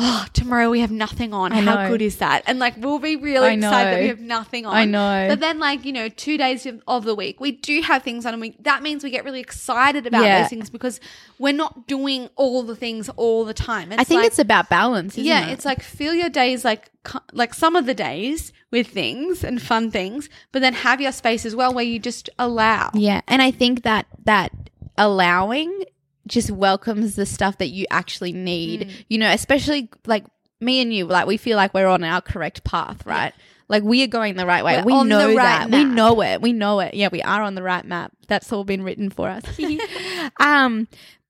"Oh, 0.00 0.24
tomorrow 0.32 0.70
we 0.70 0.80
have 0.80 0.90
nothing 0.92 1.34
on. 1.34 1.52
I 1.52 1.60
How 1.60 1.82
know. 1.82 1.88
good 1.90 2.00
is 2.02 2.16
that?" 2.16 2.44
And 2.46 2.58
like 2.58 2.76
we'll 2.76 2.98
be 3.00 3.16
really 3.16 3.48
I 3.48 3.52
excited 3.52 3.92
that 3.94 4.00
we 4.02 4.08
have 4.08 4.20
nothing 4.20 4.64
on. 4.64 4.74
I 4.76 4.84
know. 4.84 5.26
But 5.28 5.40
then, 5.40 5.58
like 5.58 5.84
you 5.84 5.92
know, 5.92 6.08
two 6.08 6.38
days 6.38 6.64
of, 6.66 6.80
of 6.86 7.04
the 7.04 7.14
week 7.14 7.40
we 7.40 7.52
do 7.52 7.82
have 7.82 8.02
things 8.02 8.24
on, 8.24 8.32
and 8.34 8.40
we 8.40 8.56
that 8.60 8.82
means 8.82 9.02
we 9.04 9.10
get 9.10 9.24
really 9.24 9.40
excited 9.40 10.06
about 10.06 10.22
Yeah. 10.24 10.40
those 10.42 10.50
things 10.50 10.70
because 10.70 11.00
we're 11.38 11.52
not 11.52 11.86
doing 11.86 12.30
all 12.36 12.62
the 12.62 12.76
things 12.76 13.08
all 13.10 13.44
the 13.44 13.54
time. 13.54 13.92
I 13.92 14.04
think 14.04 14.20
like- 14.22 14.26
it's 14.28 14.38
about 14.38 14.68
balance. 14.70 15.14
Isn't 15.14 15.24
yeah, 15.24 15.48
it? 15.48 15.52
it's 15.52 15.64
like 15.64 15.82
fill 15.82 16.14
your 16.14 16.30
days 16.30 16.64
like 16.64 16.90
cu- 17.02 17.18
like 17.32 17.52
some 17.52 17.74
of 17.76 17.86
the 17.86 17.94
days 17.94 18.52
with 18.70 18.86
things 18.86 19.42
and 19.42 19.60
fun 19.60 19.90
things, 19.90 20.28
but 20.52 20.60
then 20.62 20.74
have 20.74 21.00
your 21.00 21.10
space 21.12 21.44
as 21.46 21.56
well 21.56 21.72
where 21.74 21.84
you 21.84 21.98
just 21.98 22.30
allow. 22.38 22.90
Yeah, 22.94 23.22
and 23.26 23.42
I 23.42 23.50
think 23.50 23.82
that 23.82 24.06
that 24.24 24.52
allowing 24.96 25.84
just 26.28 26.50
welcomes 26.50 27.16
the 27.16 27.26
stuff 27.26 27.58
that 27.58 27.68
you 27.68 27.86
actually 27.90 28.32
need. 28.32 28.82
Mm. 28.82 29.04
You 29.08 29.18
know, 29.18 29.30
especially 29.30 29.90
like 30.06 30.24
me 30.60 30.80
and 30.80 30.92
you, 30.92 31.06
like 31.06 31.26
we 31.26 31.36
feel 31.36 31.56
like 31.56 31.74
we're 31.74 31.86
on 31.86 32.04
our 32.04 32.20
correct 32.20 32.64
path, 32.64 33.04
right? 33.06 33.32
Like 33.68 33.82
we 33.82 34.02
are 34.02 34.08
going 34.08 34.36
the 34.36 34.46
right 34.46 34.64
way. 34.64 34.82
We're 34.82 35.02
we 35.02 35.04
know 35.04 35.34
right 35.34 35.68
that. 35.68 35.70
We 35.70 35.84
know 35.84 36.22
it. 36.22 36.40
We 36.40 36.52
know 36.52 36.80
it. 36.80 36.94
Yeah, 36.94 37.08
we 37.12 37.22
are 37.22 37.42
on 37.42 37.54
the 37.54 37.62
right 37.62 37.84
map. 37.84 38.12
That's 38.26 38.50
all 38.52 38.64
been 38.64 38.82
written 38.82 39.10
for 39.10 39.28
us. 39.28 39.44
um 40.40 40.88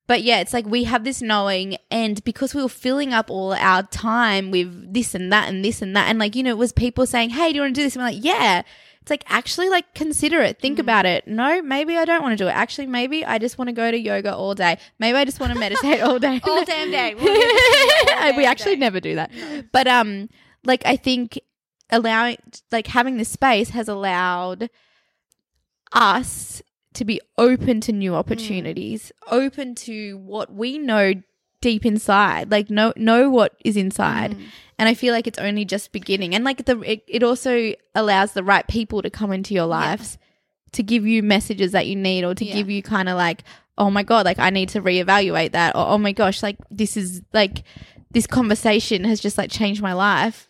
but 0.08 0.22
yeah, 0.22 0.40
it's 0.40 0.54
like 0.54 0.66
we 0.66 0.84
have 0.84 1.04
this 1.04 1.20
knowing, 1.20 1.76
and 1.90 2.24
because 2.24 2.54
we 2.54 2.62
were 2.62 2.68
filling 2.70 3.12
up 3.12 3.30
all 3.30 3.52
our 3.52 3.82
time 3.82 4.50
with 4.50 4.94
this 4.94 5.14
and 5.14 5.30
that 5.30 5.50
and 5.50 5.62
this 5.62 5.82
and 5.82 5.94
that, 5.94 6.08
and 6.08 6.18
like, 6.18 6.34
you 6.34 6.42
know, 6.42 6.50
it 6.50 6.56
was 6.56 6.72
people 6.72 7.06
saying, 7.06 7.28
Hey, 7.30 7.50
do 7.50 7.56
you 7.56 7.60
want 7.60 7.74
to 7.74 7.80
do 7.80 7.84
this? 7.84 7.94
And 7.94 8.02
we're 8.02 8.12
like, 8.12 8.24
Yeah. 8.24 8.62
It's 9.08 9.10
like, 9.10 9.24
actually, 9.26 9.70
like, 9.70 9.94
consider 9.94 10.42
it. 10.42 10.58
Mm. 10.58 10.60
Think 10.60 10.78
about 10.78 11.06
it. 11.06 11.26
No, 11.26 11.62
maybe 11.62 11.96
I 11.96 12.04
don't 12.04 12.22
want 12.22 12.36
to 12.36 12.44
do 12.44 12.46
it. 12.46 12.52
Actually, 12.52 12.88
maybe 12.88 13.24
I 13.24 13.38
just 13.38 13.56
want 13.56 13.68
to 13.68 13.72
go 13.72 13.90
to 13.90 13.98
yoga 13.98 14.34
all 14.34 14.54
day. 14.54 14.76
Maybe 14.98 15.16
I 15.16 15.24
just 15.24 15.40
want 15.40 15.54
to 15.54 15.58
meditate 15.58 16.02
all 16.02 16.18
day. 16.18 16.38
All 16.44 16.62
damn 16.66 16.90
day. 16.90 17.14
We'll 17.14 17.28
all 17.30 18.32
we 18.36 18.44
actually 18.44 18.74
day. 18.74 18.80
never 18.80 19.00
do 19.00 19.14
that. 19.14 19.30
But, 19.72 19.88
um, 19.88 20.28
like, 20.62 20.82
I 20.84 20.96
think 20.96 21.40
allowing, 21.88 22.36
like, 22.70 22.88
having 22.88 23.16
this 23.16 23.30
space 23.30 23.70
has 23.70 23.88
allowed 23.88 24.68
us 25.94 26.60
to 26.92 27.06
be 27.06 27.18
open 27.38 27.80
to 27.80 27.92
new 27.92 28.14
opportunities, 28.14 29.10
open 29.30 29.74
to 29.76 30.18
what 30.18 30.52
we 30.52 30.76
know 30.76 31.14
deep 31.62 31.86
inside, 31.86 32.50
like 32.50 32.68
know 32.68 32.92
know 32.96 33.30
what 33.30 33.54
is 33.64 33.76
inside. 33.76 34.36
And 34.78 34.88
I 34.88 34.94
feel 34.94 35.12
like 35.12 35.26
it's 35.26 35.38
only 35.38 35.64
just 35.64 35.90
beginning. 35.92 36.34
And 36.34 36.44
like 36.44 36.64
the 36.64 36.80
it, 36.82 37.02
it 37.08 37.22
also 37.22 37.72
allows 37.94 38.32
the 38.32 38.44
right 38.44 38.66
people 38.68 39.02
to 39.02 39.10
come 39.10 39.32
into 39.32 39.54
your 39.54 39.66
lives 39.66 40.18
to 40.72 40.82
give 40.82 41.06
you 41.06 41.22
messages 41.22 41.72
that 41.72 41.86
you 41.86 41.96
need 41.96 42.24
or 42.24 42.34
to 42.34 42.44
Yeah. 42.44 42.54
give 42.54 42.70
you 42.70 42.82
kind 42.82 43.08
of 43.08 43.16
like 43.16 43.42
oh 43.80 43.90
my 43.90 44.02
god, 44.02 44.24
like 44.26 44.38
I 44.40 44.50
need 44.50 44.70
to 44.70 44.80
reevaluate 44.82 45.52
that 45.52 45.76
or 45.76 45.86
oh 45.86 45.98
my 45.98 46.12
gosh, 46.12 46.42
like 46.42 46.56
this 46.70 46.96
is 46.96 47.22
like 47.32 47.62
this 48.10 48.26
conversation 48.26 49.04
has 49.04 49.20
just 49.20 49.38
like 49.38 49.50
changed 49.50 49.80
my 49.82 49.92
life. 49.92 50.48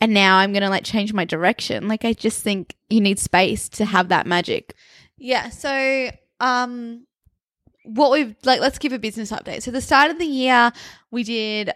And 0.00 0.14
now 0.14 0.38
I'm 0.38 0.52
going 0.52 0.62
to 0.62 0.68
like 0.70 0.82
change 0.84 1.12
my 1.12 1.24
direction. 1.24 1.86
Like 1.88 2.04
I 2.04 2.12
just 2.12 2.42
think 2.42 2.74
you 2.90 3.00
need 3.00 3.18
space 3.18 3.68
to 3.70 3.84
have 3.84 4.08
that 4.08 4.26
magic. 4.26 4.74
Yeah. 5.16 5.50
So, 5.50 6.10
um, 6.40 7.06
what 7.84 8.10
we've 8.10 8.34
like, 8.44 8.60
let's 8.60 8.78
give 8.78 8.92
a 8.92 8.98
business 8.98 9.30
update. 9.30 9.62
So, 9.62 9.70
the 9.70 9.80
start 9.80 10.10
of 10.10 10.18
the 10.18 10.24
year, 10.26 10.72
we 11.12 11.22
did 11.22 11.72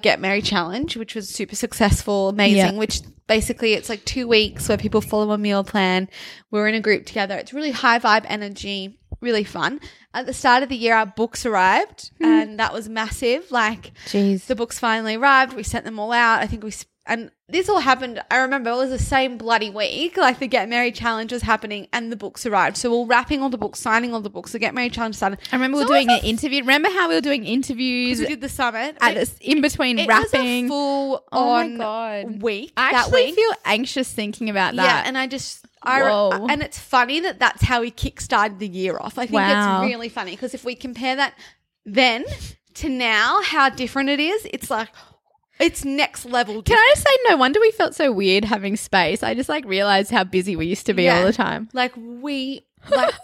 Get 0.00 0.20
Merry 0.20 0.42
Challenge, 0.42 0.96
which 0.96 1.14
was 1.14 1.28
super 1.28 1.56
successful, 1.56 2.28
amazing. 2.28 2.74
Yeah. 2.74 2.78
Which 2.78 3.00
basically 3.26 3.74
it's 3.74 3.88
like 3.88 4.04
two 4.04 4.28
weeks 4.28 4.68
where 4.68 4.78
people 4.78 5.00
follow 5.00 5.32
a 5.32 5.38
meal 5.38 5.64
plan. 5.64 6.08
We're 6.50 6.68
in 6.68 6.74
a 6.74 6.80
group 6.80 7.06
together. 7.06 7.36
It's 7.36 7.52
really 7.52 7.70
high 7.70 7.98
vibe 7.98 8.26
energy, 8.28 8.98
really 9.20 9.44
fun. 9.44 9.80
At 10.12 10.26
the 10.26 10.34
start 10.34 10.62
of 10.62 10.68
the 10.68 10.76
year, 10.76 10.94
our 10.94 11.06
books 11.06 11.44
arrived, 11.44 12.10
hmm. 12.18 12.24
and 12.24 12.58
that 12.60 12.72
was 12.72 12.88
massive. 12.88 13.50
Like, 13.50 13.92
Jeez. 14.06 14.46
the 14.46 14.54
books 14.54 14.78
finally 14.78 15.16
arrived. 15.16 15.54
We 15.54 15.62
sent 15.62 15.84
them 15.84 15.98
all 15.98 16.12
out. 16.12 16.40
I 16.40 16.46
think 16.46 16.62
we 16.62 16.72
and 17.06 17.30
this 17.48 17.68
all 17.68 17.80
happened. 17.80 18.22
I 18.30 18.38
remember 18.38 18.70
it 18.70 18.76
was 18.76 18.90
the 18.90 18.98
same 18.98 19.36
bloody 19.36 19.68
week. 19.70 20.16
Like 20.16 20.38
the 20.38 20.46
Get 20.46 20.68
Merry 20.68 20.90
Challenge 20.90 21.32
was 21.32 21.42
happening, 21.42 21.86
and 21.92 22.10
the 22.10 22.16
books 22.16 22.46
arrived. 22.46 22.76
So 22.78 23.00
we're 23.02 23.06
wrapping 23.06 23.42
all 23.42 23.50
the 23.50 23.58
books, 23.58 23.78
signing 23.80 24.14
all 24.14 24.20
the 24.20 24.30
books. 24.30 24.52
The 24.52 24.58
Get 24.58 24.74
Merry 24.74 24.88
Challenge 24.90 25.14
started. 25.14 25.38
I 25.52 25.56
remember 25.56 25.76
we 25.78 25.82
So 25.84 25.88
were 25.90 25.94
doing 25.96 26.08
an 26.10 26.24
interview. 26.24 26.60
Remember 26.60 26.88
how 26.90 27.08
we 27.08 27.14
were 27.14 27.20
doing 27.20 27.44
interviews 27.44 28.20
We 28.20 28.26
did 28.26 28.40
the 28.40 28.48
summit. 28.48 28.96
at 29.00 29.16
It- 29.16 29.30
in 29.40 29.60
between 29.60 29.96
wrapping. 30.06 30.12
it 30.16 30.62
was 30.62 30.64
a 30.64 30.68
full 30.68 31.24
Oh 31.32 31.48
on 31.50 31.76
God. 31.76 32.42
week. 32.42 32.72
I 32.76 32.92
that 32.92 33.04
actually 33.06 33.24
week. 33.26 33.34
feel 33.34 33.52
anxious 33.64 34.10
thinking 34.10 34.48
about 34.48 34.74
that. 34.76 34.84
Yeah, 34.84 35.02
and 35.06 35.18
I 35.18 35.26
just 35.26 35.66
I 35.82 36.00
and 36.48 36.62
it's 36.62 36.78
funny 36.78 37.20
that 37.20 37.38
that's 37.38 37.62
how 37.62 37.82
we 37.82 37.90
kickstarted 37.90 38.58
the 38.58 38.66
year 38.68 38.96
off. 38.98 39.18
I 39.18 39.26
think 39.26 39.32
Wow. 39.34 39.82
it's 39.82 39.90
really 39.92 40.08
funny 40.08 40.30
because 40.30 40.54
if 40.54 40.64
we 40.64 40.74
compare 40.74 41.16
that 41.16 41.34
then 41.84 42.24
to 42.74 42.88
now, 42.88 43.42
how 43.42 43.68
different 43.68 44.08
it 44.08 44.18
is, 44.18 44.46
it's 44.50 44.70
like 44.70 44.88
It's 45.60 45.84
next 45.84 46.24
level. 46.26 46.62
Can 46.62 46.76
I 46.76 46.92
just 46.94 47.06
say, 47.06 47.16
no 47.28 47.36
wonder 47.36 47.60
we 47.60 47.70
felt 47.70 47.94
so 47.94 48.10
weird 48.10 48.44
having 48.44 48.76
space. 48.76 49.22
I 49.22 49.34
just 49.34 49.48
like 49.48 49.64
realized 49.64 50.10
how 50.10 50.24
busy 50.24 50.56
we 50.56 50.66
used 50.66 50.86
to 50.86 50.94
be 50.94 51.04
Yeah. 51.04 51.18
all 51.18 51.24
the 51.24 51.32
time. 51.32 51.68
Like 51.72 51.92
we 51.96 52.66
like 52.90 53.14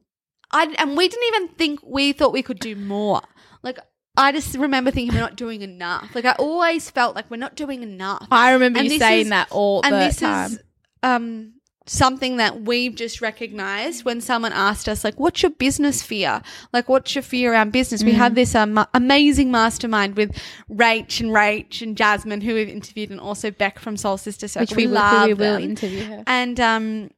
I 0.52 0.74
and 0.78 0.96
we 0.96 1.08
didn't 1.08 1.26
even 1.34 1.48
think 1.56 1.80
we 1.84 2.12
thought 2.12 2.32
we 2.32 2.42
could 2.42 2.58
do 2.60 2.76
more. 2.76 3.22
Like 3.62 3.78
I 4.16 4.32
just 4.32 4.56
remember 4.56 4.90
thinking 4.90 5.14
we're 5.14 5.20
not 5.20 5.36
doing 5.36 5.62
enough. 5.62 6.14
Like 6.14 6.24
I 6.24 6.32
always 6.32 6.90
felt 6.90 7.14
like 7.16 7.30
we're 7.30 7.36
not 7.38 7.54
doing 7.56 7.82
enough. 7.82 8.26
I 8.30 8.52
remember 8.52 8.78
And 8.80 8.86
you 8.86 8.90
this 8.98 9.00
saying 9.00 9.22
is- 9.26 9.30
that 9.30 9.48
all 9.50 9.82
and 9.84 9.94
the 9.94 9.98
this 9.98 10.16
time. 10.16 10.52
is 10.52 10.58
um 11.02 11.54
something 11.92 12.36
that 12.36 12.62
we've 12.62 12.94
just 12.94 13.20
recognized 13.20 14.04
when 14.04 14.20
someone 14.20 14.52
asked 14.52 14.88
us 14.88 15.02
like 15.02 15.18
what's 15.18 15.42
your 15.42 15.50
business 15.50 16.02
fear 16.02 16.40
like 16.72 16.88
what's 16.88 17.16
your 17.16 17.22
fear 17.22 17.52
around 17.52 17.72
business 17.72 18.04
we 18.04 18.12
have 18.12 18.36
this 18.36 18.54
um, 18.54 18.86
amazing 18.94 19.50
mastermind 19.50 20.16
with 20.16 20.30
Rach 20.70 21.18
and 21.20 21.30
Rach 21.30 21.82
and 21.82 21.96
Jasmine 21.96 22.42
who 22.42 22.54
we've 22.54 22.68
interviewed 22.68 23.10
and 23.10 23.18
also 23.18 23.50
Beck 23.50 23.80
from 23.80 23.96
Soul 23.96 24.18
Sister 24.18 24.46
Circle 24.46 24.66
which 24.66 24.76
we, 24.76 24.86
will- 24.86 24.94
love 24.94 25.26
we 25.26 25.34
will 25.34 25.54
them. 25.54 25.62
interview 25.62 26.04
her. 26.04 26.22
And 26.28 26.60
um, 26.60 27.10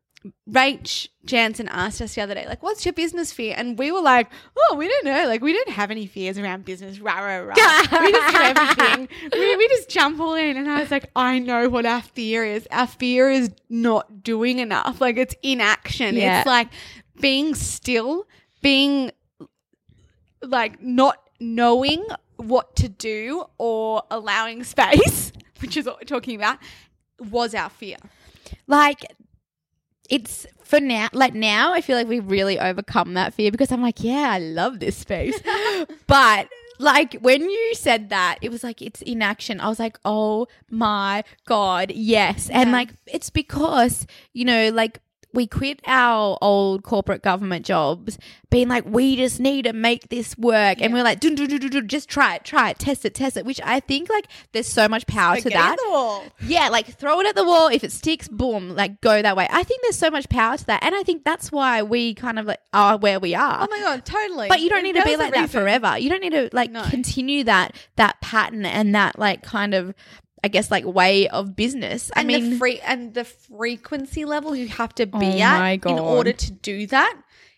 Rach 0.48 1.08
Jansen 1.24 1.68
asked 1.68 2.00
us 2.00 2.14
the 2.14 2.20
other 2.20 2.34
day, 2.34 2.46
like, 2.46 2.62
what's 2.62 2.84
your 2.84 2.92
business 2.92 3.32
fear? 3.32 3.54
And 3.56 3.78
we 3.78 3.90
were 3.90 4.00
like, 4.00 4.28
oh, 4.56 4.76
we 4.76 4.88
don't 4.88 5.04
know. 5.04 5.26
Like, 5.26 5.40
we 5.40 5.52
don't 5.52 5.70
have 5.70 5.90
any 5.90 6.06
fears 6.06 6.38
around 6.38 6.64
business. 6.64 7.00
Rah, 7.00 7.18
rah, 7.20 7.38
rah. 7.38 7.54
we 7.54 8.12
just 8.12 8.34
do 8.36 8.42
everything. 8.42 9.08
We, 9.32 9.56
we 9.56 9.68
just 9.68 9.88
jump 9.88 10.20
all 10.20 10.34
in. 10.34 10.56
And 10.56 10.70
I 10.70 10.80
was 10.80 10.90
like, 10.90 11.10
I 11.16 11.38
know 11.38 11.68
what 11.68 11.86
our 11.86 12.02
fear 12.02 12.44
is. 12.44 12.68
Our 12.70 12.86
fear 12.86 13.30
is 13.30 13.50
not 13.68 14.22
doing 14.22 14.58
enough. 14.58 15.00
Like, 15.00 15.16
it's 15.16 15.34
inaction. 15.42 16.16
Yeah. 16.16 16.40
It's 16.40 16.46
like 16.46 16.68
being 17.20 17.54
still, 17.54 18.26
being 18.62 19.10
like 20.42 20.82
not 20.82 21.18
knowing 21.40 22.04
what 22.36 22.76
to 22.76 22.88
do 22.88 23.44
or 23.58 24.02
allowing 24.10 24.64
space, 24.64 25.32
which 25.60 25.76
is 25.76 25.86
what 25.86 25.96
we're 26.00 26.04
talking 26.04 26.36
about, 26.36 26.58
was 27.18 27.54
our 27.54 27.70
fear. 27.70 27.96
like 28.66 29.04
it's 30.12 30.46
for 30.62 30.78
now 30.78 31.08
like 31.14 31.32
now 31.34 31.72
i 31.72 31.80
feel 31.80 31.96
like 31.96 32.06
we've 32.06 32.30
really 32.30 32.58
overcome 32.58 33.14
that 33.14 33.32
fear 33.32 33.50
because 33.50 33.72
i'm 33.72 33.80
like 33.80 34.04
yeah 34.04 34.30
i 34.32 34.38
love 34.38 34.78
this 34.78 34.96
space. 34.96 35.40
But 36.06 36.48
like 36.78 37.14
when 37.14 37.48
you 37.48 37.74
said 37.74 38.10
that 38.10 38.38
it 38.42 38.50
was 38.50 38.62
like 38.62 38.82
it's 38.82 39.00
inaction 39.02 39.60
i 39.60 39.68
was 39.68 39.78
like 39.78 39.98
oh 40.04 40.46
my 40.70 41.24
god 41.46 41.90
yes. 41.92 42.50
And 42.50 42.72
like 42.72 42.90
it's 43.06 43.30
because 43.30 44.06
you 44.34 44.44
know 44.44 44.68
like 44.68 45.00
we 45.32 45.46
quit 45.46 45.80
our 45.86 46.36
old 46.40 46.82
corporate 46.82 47.22
government 47.22 47.64
jobs 47.64 48.18
being 48.50 48.68
like 48.68 48.84
we 48.86 49.16
just 49.16 49.40
need 49.40 49.62
to 49.64 49.72
make 49.72 50.08
this 50.08 50.36
work 50.36 50.80
and 50.80 50.92
we're 50.92 51.02
like 51.02 51.20
just 51.20 52.08
try 52.08 52.34
it 52.36 52.44
try 52.44 52.70
it 52.70 52.78
test 52.78 53.04
it 53.04 53.14
test 53.14 53.36
it 53.36 53.44
which 53.46 53.60
i 53.64 53.80
think 53.80 54.10
like 54.10 54.26
there's 54.52 54.66
so 54.66 54.88
much 54.88 55.06
power 55.06 55.36
to 55.36 55.48
that 55.50 55.72
at 55.72 55.78
the 55.78 55.90
wall. 55.90 56.24
yeah, 56.40 56.68
like 56.68 56.86
throw 56.86 57.20
it 57.20 57.26
at 57.26 57.34
the 57.34 57.44
wall. 57.44 57.68
If 57.68 57.84
it 57.84 57.92
sticks, 57.92 58.28
boom, 58.28 58.74
like 58.74 59.00
go 59.00 59.22
that 59.22 59.36
way. 59.36 59.46
I 59.50 59.62
think 59.62 59.82
there's 59.82 59.96
so 59.96 60.10
much 60.10 60.28
power 60.28 60.56
to 60.56 60.66
that. 60.66 60.82
And 60.82 60.94
I 60.94 61.02
think 61.02 61.24
that's 61.24 61.50
why 61.52 61.82
we 61.82 62.14
kind 62.14 62.38
of 62.38 62.46
like 62.46 62.60
are 62.72 62.96
where 62.98 63.20
we 63.20 63.34
are. 63.34 63.58
Oh 63.62 63.66
my 63.70 63.80
god, 63.80 64.04
totally. 64.04 64.48
but 64.48 64.60
you 64.60 64.68
don't 64.68 64.82
need 64.82 64.96
to 64.96 65.02
be 65.02 65.16
like 65.16 65.34
that 65.34 65.50
forever. 65.50 65.98
You 65.98 66.10
don't 66.10 66.20
need 66.20 66.32
to 66.32 66.48
like 66.52 66.70
No. 66.70 66.82
continue 66.84 67.44
that 67.44 67.74
that 67.96 68.20
pattern 68.20 68.64
and 68.66 68.94
that 68.94 69.18
like 69.18 69.42
kind 69.42 69.74
of 69.74 69.94
I 70.44 70.48
guess 70.48 70.70
like 70.70 70.84
way 70.84 71.28
of 71.28 71.54
business. 71.54 72.10
I 72.16 72.20
And 72.20 72.28
mean 72.28 72.50
the 72.50 72.56
free 72.56 72.80
and 72.80 73.14
the 73.14 73.24
frequency 73.24 74.24
level 74.24 74.56
you 74.56 74.68
have 74.68 74.94
to 74.96 75.06
be 75.06 75.40
Oh 75.40 75.40
at 75.40 75.86
in 75.86 75.98
order 75.98 76.32
to 76.32 76.50
do 76.52 76.86
that. 76.88 77.16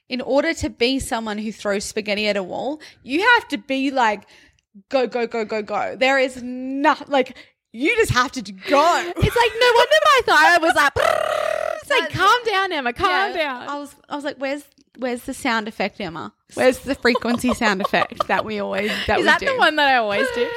In 0.08 0.20
order 0.20 0.52
to 0.54 0.68
be 0.68 0.98
someone 0.98 1.38
who 1.38 1.50
throws 1.50 1.84
spaghetti 1.84 2.28
at 2.28 2.36
a 2.36 2.42
wall, 2.42 2.80
you 3.02 3.20
have 3.34 3.48
to 3.48 3.58
be 3.58 3.90
like 3.90 4.26
go 4.90 5.06
go 5.06 5.26
go 5.26 5.44
go 5.46 5.62
go. 5.62 5.96
There 5.96 6.18
is 6.18 6.42
not 6.42 7.08
like 7.08 7.36
you 7.72 7.96
just 7.96 8.12
have 8.12 8.30
to 8.32 8.42
go. 8.42 9.12
it's 9.16 9.36
like 9.36 9.52
no 9.58 9.72
wonder 9.74 9.96
my 10.04 10.20
thyroid 10.26 10.62
was 10.62 10.74
like 10.74 10.92
it's 11.82 11.90
like 11.90 12.12
calm 12.12 12.44
down, 12.44 12.72
Emma, 12.72 12.92
calm 12.92 13.30
Yeah, 13.32 13.36
down. 13.36 13.68
I 13.68 13.78
was 13.78 13.94
I 14.08 14.14
was 14.16 14.24
like, 14.24 14.36
where's 14.36 14.64
where's 14.98 15.22
the 15.22 15.34
sound 15.34 15.68
effect, 15.68 16.00
Emma? 16.00 16.32
Where's 16.54 16.78
the 16.80 16.94
frequency 16.94 17.52
sound 17.54 17.80
effect 17.80 18.26
that 18.28 18.44
we 18.44 18.58
always 18.60 18.90
that 19.06 19.18
Is 19.18 19.22
we 19.22 19.24
that 19.24 19.40
do? 19.40 19.46
the 19.46 19.56
one 19.56 19.76
that 19.76 19.88
I 19.88 19.96
always 19.96 20.26
do? 20.34 20.50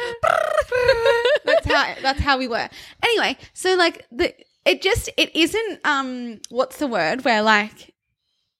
that's 1.46 1.66
how 1.66 1.96
that's 2.02 2.20
how 2.20 2.38
we 2.38 2.48
were. 2.48 2.70
Anyway, 3.04 3.38
so 3.54 3.76
like 3.76 4.06
the 4.12 4.34
it 4.66 4.82
just 4.82 5.10
it 5.18 5.36
isn't 5.36 5.80
um 5.86 6.40
what's 6.50 6.78
the 6.78 6.88
word 6.88 7.24
where 7.26 7.42
like 7.42 7.94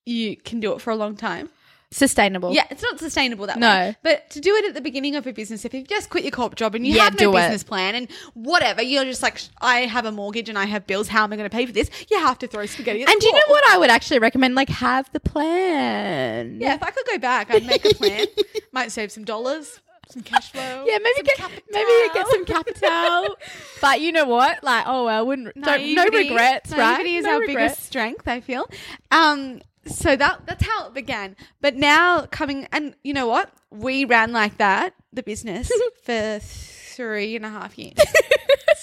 you 0.06 0.38
can 0.38 0.60
do 0.60 0.74
it 0.74 0.82
for 0.82 0.92
a 0.92 0.96
long 0.96 1.16
time. 1.16 1.50
Sustainable. 1.90 2.54
Yeah, 2.54 2.66
it's 2.70 2.84
not 2.84 3.00
sustainable 3.00 3.48
that 3.48 3.56
way. 3.56 3.62
No. 3.62 3.70
way. 3.70 3.96
But 4.04 4.30
to 4.32 4.42
do 4.42 4.54
it 4.56 4.66
at 4.66 4.74
the 4.74 4.82
beginning 4.82 5.16
of 5.16 5.26
a 5.26 5.32
business, 5.32 5.64
if 5.64 5.74
you've 5.74 5.88
just 5.88 6.10
quit 6.10 6.26
your 6.26 6.32
corp 6.32 6.56
job 6.56 6.76
and 6.76 6.86
you 6.86 6.94
Yeah, 6.96 7.04
have 7.06 7.14
no 7.14 7.32
do 7.32 7.38
it. 7.38 7.42
business 7.44 7.64
plan 7.64 7.96
and 7.96 8.10
whatever, 8.34 8.82
you're 8.82 9.06
just 9.06 9.24
like, 9.24 9.40
I 9.62 9.82
have 9.82 10.06
a 10.06 10.12
mortgage 10.12 10.50
and 10.50 10.58
I 10.60 10.66
have 10.66 10.86
bills. 10.86 11.08
How 11.08 11.24
am 11.24 11.32
I 11.32 11.38
going 11.38 11.50
to 11.50 11.56
pay 11.56 11.66
for 11.66 11.72
this? 11.72 11.90
You 12.12 12.20
have 12.20 12.38
to 12.40 12.48
throw 12.48 12.66
spaghetti. 12.66 13.04
At 13.04 13.10
And 13.10 13.20
do 13.22 13.28
you 13.28 13.34
know 13.34 13.40
what 13.48 13.64
I 13.70 13.78
would 13.78 13.90
actually 13.90 14.20
recommend? 14.20 14.54
Like 14.56 14.68
have 14.70 15.10
the 15.14 15.22
plan. 15.22 16.60
Yeah, 16.60 16.76
if 16.76 16.84
I 16.84 16.92
could 16.92 17.06
go 17.10 17.18
back, 17.20 17.50
I'd 17.52 17.66
make 17.66 17.86
a 17.86 17.94
plan. 17.94 18.28
Might 18.72 18.92
save 18.92 19.12
some 19.12 19.24
dollars, 19.24 19.80
some 20.10 20.24
cash 20.24 20.52
flow. 20.52 20.84
Yeah, 20.86 20.98
maybe 21.02 21.24
get 21.26 21.38
capital. 21.38 21.64
maybe 21.72 22.14
get 22.14 22.28
some 22.28 22.46
capital. 22.46 23.38
but 23.82 24.02
you 24.02 24.12
know 24.12 24.26
what? 24.26 24.64
Like, 24.64 24.84
oh 24.88 25.06
well, 25.06 25.26
wouldn't 25.26 25.56
don't, 25.56 25.66
no 25.96 26.04
Naivety- 26.04 26.30
regrets, 26.30 26.72
right? 26.72 26.78
Naivety 26.98 27.16
is 27.16 27.26
no 27.26 27.34
our 27.36 27.40
regrets. 27.40 27.76
biggest 27.76 27.88
strength, 27.88 28.28
I 28.28 28.42
feel. 28.42 28.70
Um, 29.12 29.62
so 29.88 30.16
that 30.16 30.42
that's 30.46 30.66
how 30.66 30.88
it 30.88 30.94
began. 30.94 31.36
But 31.62 31.76
now 31.76 32.26
coming 32.26 32.68
and 32.72 32.96
you 33.04 33.14
know 33.14 33.28
what? 33.28 33.52
We 33.72 34.06
ran 34.06 34.32
like 34.32 34.58
that, 34.58 34.94
the 35.12 35.24
business, 35.24 35.72
for 36.04 36.40
three 36.42 37.36
and 37.36 37.46
a 37.46 37.50
half 37.50 37.78
years. 37.78 37.98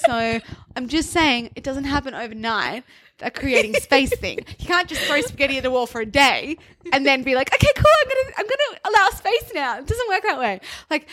so 0.07 0.41
I'm 0.77 0.89
just 0.89 1.11
saying 1.11 1.51
it 1.57 1.65
doesn't 1.65 1.85
happen 1.85 2.15
overnight. 2.15 2.85
That 3.19 3.35
creating 3.35 3.75
space 3.75 4.15
thing. 4.19 4.39
You 4.59 4.67
can't 4.67 4.89
just 4.89 5.03
throw 5.03 5.21
spaghetti 5.21 5.59
at 5.59 5.63
the 5.63 5.71
wall 5.71 5.87
for 5.87 6.01
a 6.01 6.07
day 6.07 6.57
and 6.93 7.07
then 7.07 7.23
be 7.23 7.37
like, 7.37 7.55
okay, 7.55 7.73
cool, 7.77 7.85
I'm 8.03 8.09
gonna 8.09 8.35
I'm 8.39 8.47
gonna 8.47 8.81
allow 8.85 9.11
space 9.11 9.53
now. 9.55 9.79
It 9.79 9.87
doesn't 9.87 10.09
work 10.09 10.23
that 10.23 10.39
way. 10.39 10.61
Like 10.91 11.09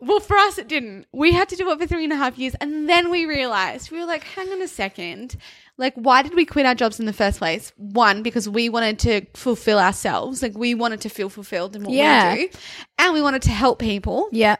well, 0.00 0.20
for 0.20 0.36
us, 0.36 0.58
it 0.58 0.68
didn't. 0.68 1.06
We 1.12 1.32
had 1.32 1.48
to 1.50 1.56
do 1.56 1.70
it 1.70 1.78
for 1.78 1.86
three 1.86 2.04
and 2.04 2.12
a 2.12 2.16
half 2.16 2.38
years. 2.38 2.54
And 2.60 2.88
then 2.88 3.10
we 3.10 3.24
realized, 3.24 3.90
we 3.90 3.98
were 3.98 4.06
like, 4.06 4.24
hang 4.24 4.48
on 4.50 4.60
a 4.60 4.68
second. 4.68 5.36
Like, 5.78 5.94
why 5.94 6.22
did 6.22 6.34
we 6.34 6.44
quit 6.46 6.64
our 6.64 6.74
jobs 6.74 6.98
in 6.98 7.06
the 7.06 7.12
first 7.12 7.38
place? 7.38 7.72
One, 7.76 8.22
because 8.22 8.48
we 8.48 8.68
wanted 8.68 8.98
to 9.00 9.26
fulfill 9.34 9.78
ourselves. 9.78 10.42
Like, 10.42 10.56
we 10.56 10.74
wanted 10.74 11.02
to 11.02 11.08
feel 11.10 11.28
fulfilled 11.28 11.76
in 11.76 11.82
what 11.84 11.92
Yeah. 11.92 12.34
we 12.34 12.46
do. 12.48 12.58
And 12.98 13.12
we 13.12 13.20
wanted 13.20 13.42
to 13.42 13.50
help 13.50 13.78
people. 13.78 14.28
Yeah. 14.32 14.56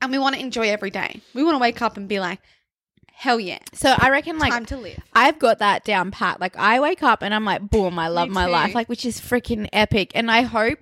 And 0.00 0.10
we 0.10 0.18
want 0.18 0.34
to 0.34 0.40
enjoy 0.40 0.68
every 0.70 0.90
day. 0.90 1.20
We 1.34 1.42
want 1.44 1.54
to 1.56 1.58
wake 1.58 1.82
up 1.82 1.96
and 1.96 2.08
be 2.08 2.20
like, 2.20 2.40
hell 3.12 3.40
yeah, 3.40 3.58
So 3.72 3.94
I 3.96 4.10
reckon 4.10 4.38
like 4.38 4.52
time 4.52 4.66
to 4.66 4.76
live. 4.76 4.98
I've 5.14 5.38
got 5.38 5.58
that 5.60 5.84
down 5.84 6.10
pat. 6.10 6.38
Like 6.38 6.54
I 6.58 6.80
wake 6.80 7.02
up 7.02 7.22
and 7.22 7.34
I'm 7.34 7.46
like, 7.46 7.70
boom, 7.70 7.98
I 7.98 8.08
love 8.08 8.28
my 8.28 8.44
life. 8.44 8.74
Like 8.74 8.90
which 8.90 9.06
is 9.06 9.18
freaking 9.18 9.66
epic. 9.72 10.12
And 10.14 10.30
I 10.30 10.42
hope 10.42 10.80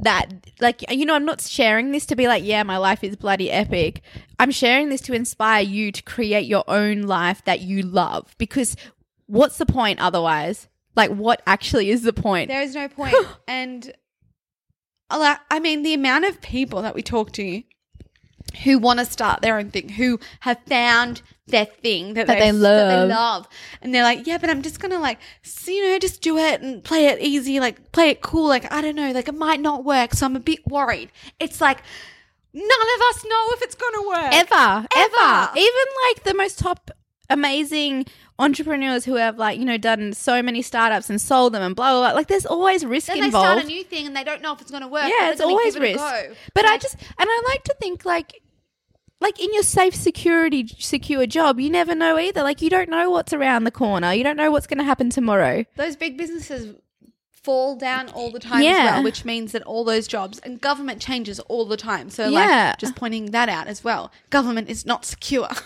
that 0.00 0.28
like 0.60 0.84
you 0.90 1.06
know, 1.06 1.14
I'm 1.14 1.24
not 1.24 1.40
sharing 1.40 1.90
this 1.92 2.04
to 2.06 2.16
be 2.16 2.28
like, 2.28 2.44
yeah, 2.44 2.62
my 2.62 2.76
life 2.76 3.02
is 3.02 3.16
bloody 3.16 3.50
epic. 3.50 4.02
I'm 4.38 4.50
sharing 4.50 4.90
this 4.90 5.00
to 5.02 5.14
inspire 5.14 5.62
you 5.62 5.90
to 5.92 6.02
create 6.02 6.46
your 6.46 6.64
own 6.68 7.02
life 7.02 7.42
that 7.46 7.60
you 7.62 7.80
love. 7.82 8.34
Because 8.36 8.76
what's 9.32 9.56
the 9.58 9.66
point 9.66 9.98
otherwise? 9.98 10.68
Like 10.94 11.10
what 11.10 11.42
actually 11.46 11.88
is 11.90 12.02
the 12.02 12.12
point? 12.12 12.48
There 12.48 12.62
is 12.62 12.74
no 12.74 12.86
point. 13.00 13.14
and 13.48 13.92
I 15.10 15.60
mean, 15.60 15.82
the 15.82 15.94
amount 15.94 16.24
of 16.26 16.40
people 16.40 16.82
that 16.82 16.94
we 16.94 17.02
talk 17.02 17.32
to 17.32 17.62
who 18.64 18.78
want 18.78 18.98
to 18.98 19.04
start 19.06 19.40
their 19.40 19.56
own 19.58 19.70
thing, 19.70 19.88
who 19.90 20.20
have 20.40 20.58
found 20.66 21.22
their 21.46 21.64
thing 21.64 22.14
that, 22.14 22.26
That 22.26 22.38
they 22.38 22.50
that 22.50 22.54
love. 22.56 23.08
they 23.08 23.14
love, 23.14 23.48
and 23.80 23.94
they're 23.94 24.02
like, 24.04 24.26
yeah, 24.26 24.38
but 24.38 24.50
I'm 24.50 24.62
just 24.62 24.80
gonna 24.80 24.98
like, 24.98 25.18
you 25.66 25.88
know, 25.92 25.98
just 25.98 26.20
do 26.22 26.36
it 26.38 26.60
and 26.60 26.82
play 26.84 27.06
it 27.06 27.20
easy, 27.20 27.60
like 27.60 27.92
play 27.92 28.08
it 28.10 28.20
cool. 28.20 28.48
Like 28.48 28.70
I 28.72 28.80
don't 28.82 28.96
know, 28.96 29.12
like 29.12 29.28
it 29.28 29.34
might 29.34 29.60
not 29.60 29.84
work, 29.84 30.12
so 30.14 30.26
I'm 30.26 30.36
a 30.36 30.40
bit 30.40 30.60
worried. 30.66 31.10
It's 31.40 31.60
like 31.60 31.82
none 32.52 32.64
of 32.64 33.00
us 33.10 33.24
know 33.24 33.44
if 33.52 33.62
it's 33.62 33.74
gonna 33.74 34.06
work 34.08 34.32
ever, 34.34 34.86
ever, 34.96 35.16
Ever. 35.16 35.50
Even 35.56 35.86
like 36.08 36.24
the 36.24 36.34
most 36.34 36.58
top 36.58 36.90
amazing 37.30 38.04
entrepreneurs 38.42 39.04
who 39.04 39.14
have 39.14 39.38
like, 39.38 39.58
you 39.58 39.64
know, 39.64 39.78
done 39.78 40.12
so 40.12 40.42
many 40.42 40.60
startups 40.62 41.08
and 41.08 41.20
sold 41.20 41.54
them 41.54 41.62
and 41.62 41.74
blah 41.76 41.92
blah 41.92 42.00
blah. 42.10 42.16
Like 42.16 42.26
there's 42.28 42.46
always 42.46 42.84
risk 42.84 43.06
Then 43.08 43.20
they 43.20 43.26
involved. 43.26 43.46
start 43.60 43.64
a 43.64 43.66
new 43.66 43.84
thing 43.84 44.06
and 44.06 44.16
they 44.16 44.24
don't 44.24 44.42
know 44.42 44.52
if 44.52 44.60
it's 44.60 44.70
gonna 44.70 44.88
work. 44.88 45.04
yeah, 45.08 45.30
it's 45.30 45.40
always 45.40 45.74
it 45.76 45.78
a 45.78 45.82
risk. 45.82 45.98
go. 45.98 46.34
But 46.54 46.64
I 46.66 46.76
just 46.78 46.94
and 47.00 47.28
I 47.30 47.42
like 47.48 47.64
to 47.64 47.74
think 47.80 48.04
like 48.04 48.42
like 49.20 49.40
in 49.40 49.54
your 49.54 49.62
safe 49.62 49.94
security 49.94 50.66
secure 50.78 51.26
job, 51.26 51.60
you 51.60 51.70
never 51.70 51.94
know 51.94 52.18
either. 52.18 52.42
Like 52.42 52.60
you 52.60 52.68
don't 52.68 52.90
know 52.90 53.08
what's 53.10 53.32
around 53.32 53.64
the 53.64 53.70
corner. 53.70 54.12
You 54.12 54.24
don't 54.24 54.36
know 54.36 54.50
what's 54.50 54.66
going 54.66 54.78
to 54.78 54.84
happen 54.84 55.10
tomorrow. 55.10 55.64
those 55.76 55.94
big 55.94 56.16
businesses 56.18 56.74
fall 57.42 57.74
down 57.76 58.08
all 58.10 58.30
the 58.30 58.38
time 58.38 58.62
as 58.62 58.76
well, 58.92 59.02
which 59.02 59.24
means 59.24 59.52
that 59.52 59.62
all 59.64 59.82
those 59.84 60.06
jobs 60.06 60.38
and 60.40 60.60
government 60.60 61.00
changes 61.00 61.40
all 61.40 61.64
the 61.64 61.76
time. 61.76 62.08
So, 62.10 62.28
Yeah. 62.28 62.68
like, 62.70 62.78
just 62.78 62.94
pointing 62.94 63.32
that 63.32 63.48
out 63.48 63.66
as 63.66 63.82
well. 63.82 64.12
Government 64.30 64.68
is 64.68 64.86
not 64.86 65.04
secure. 65.04 65.48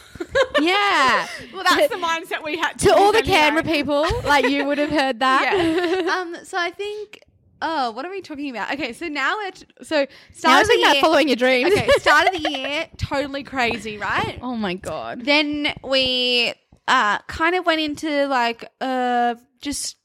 Yeah. 0.58 1.26
well, 1.52 1.64
that's 1.64 1.88
the 1.88 1.96
mindset 1.96 2.42
we 2.42 2.56
had 2.56 2.78
to 2.80 2.94
all 2.94 3.12
the 3.12 3.22
Canberra 3.22 3.62
people, 3.62 4.06
like 4.24 4.48
you 4.48 4.64
would 4.64 4.78
have 4.78 4.88
heard 4.90 5.20
that. 5.20 5.52
Yeah. 6.06 6.10
um, 6.10 6.36
so 6.44 6.56
I 6.58 6.70
think 6.70 7.20
oh, 7.62 7.90
what 7.90 8.04
are 8.06 8.10
we 8.10 8.20
talking 8.22 8.50
about? 8.50 8.72
Okay, 8.72 8.92
so 8.92 9.06
now 9.08 9.36
we're 9.36 9.50
t- 9.50 9.66
so 9.82 10.06
start 10.32 10.62
of 10.62 10.68
the 10.68 10.78
year. 10.78 10.94
following 11.02 11.28
your 11.28 11.36
dreams. 11.36 11.72
okay, 11.72 11.88
start 11.98 12.26
of 12.34 12.42
the 12.42 12.50
year, 12.50 12.86
totally 12.96 13.42
crazy, 13.42 13.98
right? 13.98 14.38
oh 14.42 14.56
my 14.56 14.74
god. 14.74 15.24
Then 15.26 15.74
we 15.84 16.54
uh 16.88 17.18
kind 17.26 17.54
of 17.54 17.66
went 17.66 17.80
into 17.80 18.26
like 18.28 18.66
uh 18.80 19.34
just 19.60 19.96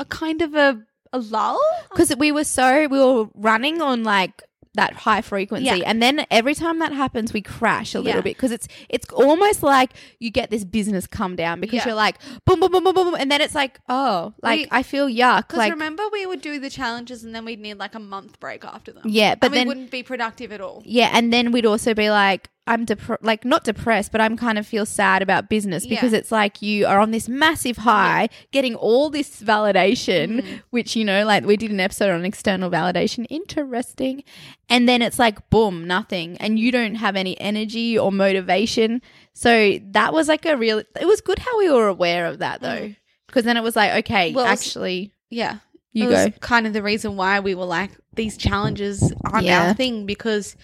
a 0.00 0.04
kind 0.04 0.42
of 0.42 0.54
a 0.54 0.82
a 1.14 1.18
lull. 1.18 1.60
because 1.90 2.10
we 2.16 2.30
were 2.32 2.44
so 2.44 2.86
we 2.88 2.98
were 2.98 3.26
running 3.50 3.80
on 3.80 4.02
like 4.04 4.42
that 4.76 4.92
high 5.06 5.20
frequency 5.22 5.66
Yeah. 5.66 5.76
and 5.90 6.02
then 6.02 6.26
every 6.32 6.54
time 6.62 6.80
that 6.80 6.92
happens 6.92 7.32
we 7.32 7.40
crash 7.40 7.94
a 7.94 8.00
little 8.00 8.16
Yeah. 8.18 8.22
bit 8.28 8.36
because 8.36 8.50
it's 8.50 8.66
it's 8.88 9.06
almost 9.10 9.62
like 9.62 9.90
you 10.18 10.30
get 10.32 10.50
this 10.50 10.64
business 10.64 11.06
come 11.06 11.36
down 11.36 11.60
because 11.60 11.76
Yeah. 11.76 11.86
you're 11.86 11.94
like 12.06 12.16
boom 12.44 12.58
boom 12.58 12.72
boom 12.72 12.82
boom 12.82 12.92
boom 12.94 13.14
and 13.14 13.30
then 13.30 13.40
it's 13.40 13.54
like 13.54 13.78
oh 13.88 14.34
like 14.42 14.62
We- 14.62 14.68
i 14.72 14.82
feel 14.82 15.06
yuck 15.06 15.42
Because 15.46 15.58
like 15.58 15.70
remember, 15.72 16.02
we 16.12 16.26
would 16.26 16.40
do 16.40 16.58
the 16.58 16.70
challenges 16.70 17.22
and 17.22 17.32
then 17.32 17.44
we'd 17.44 17.60
need 17.60 17.78
like 17.78 17.94
a 17.94 18.00
month 18.00 18.40
break 18.40 18.64
after 18.64 18.90
them. 18.90 19.04
Yeah, 19.06 19.36
but 19.36 19.52
and 19.52 19.60
we 19.60 19.64
wouldn't 19.64 19.92
be 19.92 20.02
productive 20.02 20.50
at 20.50 20.60
all. 20.60 20.82
yeah 20.84 21.10
and 21.16 21.32
then 21.32 21.52
we'd 21.52 21.66
also 21.66 21.94
be 21.94 22.10
like 22.10 22.48
i'm 22.66 22.86
depre- 22.86 23.18
like 23.20 23.44
not 23.44 23.62
depressed 23.64 24.10
but 24.10 24.20
i'm 24.20 24.36
kind 24.36 24.58
of 24.58 24.66
feel 24.66 24.86
sad 24.86 25.20
about 25.22 25.48
business 25.50 25.86
because 25.86 26.12
Yeah. 26.12 26.18
it's 26.18 26.32
like 26.32 26.62
you 26.62 26.86
are 26.86 26.98
on 26.98 27.10
this 27.10 27.28
massive 27.28 27.76
high 27.78 28.28
getting 28.52 28.74
all 28.74 29.10
this 29.10 29.42
validation 29.42 30.40
Mm-hmm. 30.40 30.56
which 30.70 30.96
you 30.96 31.04
know 31.04 31.24
like 31.26 31.44
we 31.44 31.56
did 31.56 31.70
an 31.70 31.80
episode 31.80 32.10
on 32.10 32.24
external 32.24 32.70
validation 32.70 33.26
interesting 33.30 34.24
and 34.68 34.88
then 34.88 35.02
it's 35.02 35.18
like 35.18 35.50
boom 35.50 35.86
nothing 35.86 36.36
and 36.38 36.58
you 36.58 36.72
don't 36.72 36.94
have 36.96 37.16
any 37.16 37.38
energy 37.40 37.98
or 37.98 38.10
motivation 38.12 39.02
so 39.32 39.78
that 39.90 40.12
was 40.12 40.28
like 40.28 40.46
a 40.46 40.56
real 40.56 40.78
it 40.78 41.06
was 41.06 41.20
good 41.20 41.38
how 41.38 41.58
we 41.58 41.70
were 41.70 41.88
aware 41.88 42.26
of 42.26 42.38
that 42.38 42.60
though 42.60 42.94
because 43.26 43.44
then 43.44 43.56
it 43.56 43.62
was 43.62 43.76
like 43.76 44.04
okay 44.04 44.30
Mm. 44.32 44.34
Well, 44.36 44.46
actually 44.46 45.12
Yeah. 45.30 45.58
You 45.94 46.04
it 46.04 46.10
was 46.10 46.24
go. 46.26 46.30
kind 46.40 46.66
of 46.66 46.72
the 46.74 46.82
reason 46.82 47.16
why 47.16 47.40
we 47.40 47.54
were 47.54 47.64
like, 47.64 47.90
these 48.14 48.36
challenges 48.36 49.12
aren't 49.24 49.46
Yeah. 49.46 49.68
our 49.68 49.74
thing 49.74 50.04
because 50.06 50.56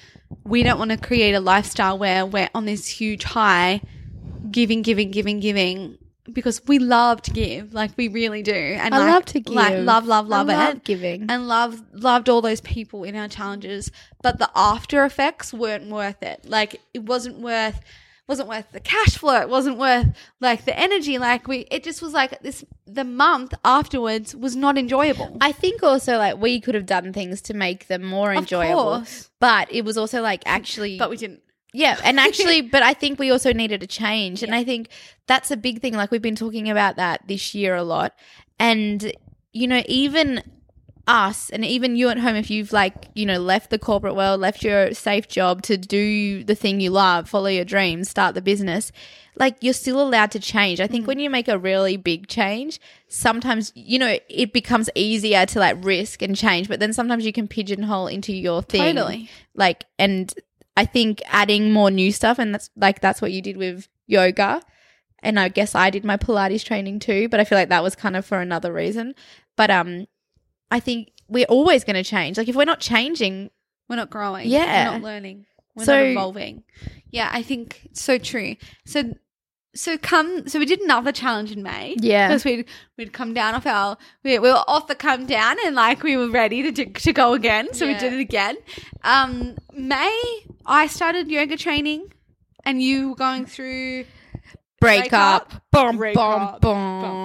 we 0.45 0.63
don't 0.63 0.79
want 0.79 0.91
to 0.91 0.97
create 0.99 1.33
a 1.35 1.41
lifestyle 1.41 1.97
where 1.99 2.27
we're 2.27 2.51
on 2.55 2.67
this 2.67 2.87
huge 2.87 3.25
high, 3.25 3.81
giving, 4.51 4.83
giving, 4.83 5.11
giving, 5.11 5.41
giving. 5.41 5.97
Because 6.33 6.61
we 6.67 6.79
love 6.79 7.23
to 7.23 7.33
give, 7.33 7.73
like 7.75 7.91
we 7.97 8.07
really 8.07 8.43
do, 8.43 8.53
and 8.53 8.95
I 8.95 8.99
like, 8.99 9.09
love 9.15 9.25
to 9.27 9.41
give. 9.41 9.55
like 9.55 9.79
love, 9.79 10.07
love, 10.07 10.29
love 10.29 10.49
I 10.49 10.53
it, 10.53 10.57
love 10.75 10.85
giving. 10.85 11.27
and 11.29 11.49
love 11.49 11.83
loved 11.93 12.29
all 12.29 12.41
those 12.41 12.61
people 12.61 13.03
in 13.03 13.17
our 13.17 13.27
challenges. 13.27 13.91
But 14.23 14.39
the 14.39 14.49
after 14.55 15.05
effects 15.05 15.53
weren't 15.53 15.89
worth 15.91 16.23
it. 16.23 16.45
Like 16.49 16.81
it 16.95 17.03
wasn't 17.05 17.39
worth 17.41 17.81
wasn't 18.31 18.49
worth 18.49 18.71
the 18.73 18.81
cash 18.81 19.19
flow. 19.19 19.41
It 19.41 19.49
wasn't 19.49 19.77
worth 19.77 20.07
like 20.41 20.65
the 20.65 20.79
energy. 20.79 21.19
Like 21.19 21.47
we, 21.49 21.67
it 21.71 21.83
just 21.85 22.01
was 22.01 22.13
like 22.15 22.41
this. 22.43 22.65
The 22.87 23.05
month 23.05 23.53
afterwards 23.65 24.35
was 24.35 24.55
not 24.57 24.79
enjoyable. 24.79 25.37
I 25.41 25.53
think 25.53 25.83
also 25.83 26.17
like 26.17 26.37
we 26.39 26.61
could 26.61 26.75
have 26.77 26.87
done 26.87 27.13
things 27.13 27.43
to 27.43 27.55
make 27.55 27.89
them 27.89 28.03
more 28.05 28.31
Of 28.33 28.39
enjoyable, 28.39 28.83
course. 28.99 29.29
but 29.41 29.71
it 29.73 29.85
was 29.85 29.99
also 29.99 30.23
like 30.23 30.43
actually, 30.47 30.97
but 30.97 31.11
we 31.11 31.17
didn't. 31.17 31.41
yeah, 31.75 31.99
and 32.05 32.19
actually, 32.27 32.63
but 32.63 32.83
I 32.83 32.95
think 32.95 33.19
we 33.19 33.31
also 33.31 33.53
needed 33.53 33.83
a 33.83 33.87
change, 33.87 34.43
and 34.43 34.55
I 34.55 34.65
think 34.65 34.89
that's 35.27 35.51
a 35.51 35.57
big 35.57 35.81
thing. 35.83 35.95
Like 35.95 36.11
we've 36.11 36.23
been 36.23 36.37
talking 36.37 36.71
about 36.71 36.97
that 36.97 37.27
this 37.29 37.55
year 37.55 37.75
a 37.75 37.83
lot, 37.83 38.15
and 38.59 39.13
you 39.53 39.67
know, 39.67 39.83
even 39.87 40.43
us 41.07 41.51
and 41.51 41.65
even 41.65 41.97
you 41.97 42.09
at 42.09 42.19
home 42.19 42.37
if 42.37 42.51
you've 42.51 42.73
like 42.73 43.09
you 43.15 43.27
know 43.27 43.39
left 43.39 43.71
the 43.71 43.79
corporate 43.79 44.15
world 44.15 44.41
left 44.41 44.63
your 44.63 44.93
safe 44.93 45.27
job 45.27 45.63
to 45.63 45.77
do 45.77 46.45
the 46.45 46.55
thing 46.55 46.81
you 46.81 46.91
love 46.91 47.29
follow 47.29 47.49
your 47.49 47.65
dreams 47.65 48.09
start 48.09 48.35
the 48.35 48.43
business 48.43 48.93
like 49.41 49.57
you're 49.61 49.73
still 49.73 50.01
allowed 50.03 50.31
to 50.33 50.39
change. 50.39 50.81
I 50.81 50.87
think 50.87 51.07
when 51.07 51.19
you 51.19 51.31
make 51.31 51.49
a 51.49 51.59
really 51.59 51.97
big 51.97 52.29
change 52.29 52.79
sometimes 53.09 53.73
you 53.75 53.99
know 53.99 54.19
it 54.29 54.53
becomes 54.53 54.89
easier 54.95 55.47
to 55.47 55.59
like 55.59 55.77
risk 55.83 56.23
and 56.23 56.37
change 56.37 56.69
but 56.69 56.79
then 56.79 56.93
sometimes 56.93 57.25
you 57.25 57.33
can 57.33 57.49
pigeonhole 57.49 58.07
into 58.07 58.33
your 58.33 58.63
thing. 58.63 58.95
Totally. 58.97 59.29
like 59.55 59.85
and 59.99 60.33
i 60.77 60.85
think 60.85 61.23
adding 61.27 61.73
more 61.73 61.91
new 61.91 62.13
stuff 62.13 62.39
and 62.39 62.55
that's 62.55 62.71
like 62.77 63.01
that's 63.01 63.21
what 63.21 63.33
you 63.33 63.43
did 63.43 63.57
with 63.57 63.89
yoga. 64.07 64.63
And 65.23 65.41
i 65.41 65.49
guess 65.49 65.75
i 65.75 65.91
did 65.91 66.05
my 66.05 66.17
pilates 66.17 66.65
training 66.65 66.99
too 66.99 67.29
but 67.29 67.41
i 67.41 67.45
feel 67.45 67.59
like 67.59 67.71
that 67.71 67.83
was 67.83 67.97
kind 67.97 68.17
of 68.17 68.27
for 68.27 68.41
another 68.41 68.73
reason. 68.73 69.15
But 69.57 69.71
um 69.71 70.07
i 70.71 70.81
think 70.81 71.13
we're 71.29 71.47
always 71.47 71.85
going 71.85 71.97
to 71.97 72.03
change 72.05 72.37
like 72.39 72.49
if 72.49 72.57
we're 72.57 72.65
not 72.65 72.81
changing 72.81 73.51
We're 73.89 73.97
not 73.97 74.11
growing. 74.11 74.49
Yeah. 74.49 74.87
We're 74.87 74.93
not 74.99 75.03
learning. 75.03 75.47
We're 75.75 75.85
So- 75.85 75.97
not 75.97 76.11
evolving. 76.13 76.63
Yeah, 77.11 77.29
I 77.33 77.43
think 77.43 77.81
it's 77.87 78.01
so 78.01 78.19
true. 78.19 78.55
So 78.87 79.15
so 79.75 79.99
come 79.99 80.47
so 80.49 80.59
we 80.59 80.67
did 80.67 80.81
another 80.81 81.13
challenge 81.13 81.51
in 81.53 81.63
May. 81.63 81.97
Yeah. 82.01 82.29
Because 82.29 82.45
we'd 82.45 82.65
we'd 82.99 83.13
come 83.13 83.35
down 83.35 83.55
off 83.55 83.67
our 83.67 83.97
we, 84.25 84.39
we 84.39 84.49
were 84.51 84.65
off 84.67 84.87
the 84.87 84.95
come 84.95 85.27
down 85.27 85.57
and 85.65 85.75
like 85.75 86.03
we 86.05 86.17
were 86.17 86.31
ready 86.31 86.63
to 86.63 86.71
do, 86.73 86.85
to 86.87 87.13
go 87.13 87.33
again. 87.35 87.73
So 87.75 87.87
we 87.87 87.95
did 87.95 88.13
it 88.13 88.21
again. 88.21 88.57
Um 89.05 89.57
May 89.73 90.15
I 90.67 90.87
started 90.89 91.29
yoga 91.29 91.57
training 91.57 92.13
and 92.65 92.81
you 92.83 93.11
were 93.11 93.17
going 93.17 93.47
through 93.47 94.05
break, 94.81 95.11
Break 95.11 95.13
up, 95.13 95.55
up, 95.55 95.63
Boom, 95.73 95.97
break 95.99 96.15
boom, 96.15 96.23
up, 96.43 96.61
boom. 96.61 96.73
bum, 96.73 97.03
bum, 97.03 97.03
i 97.03 97.03
feel 97.03 97.20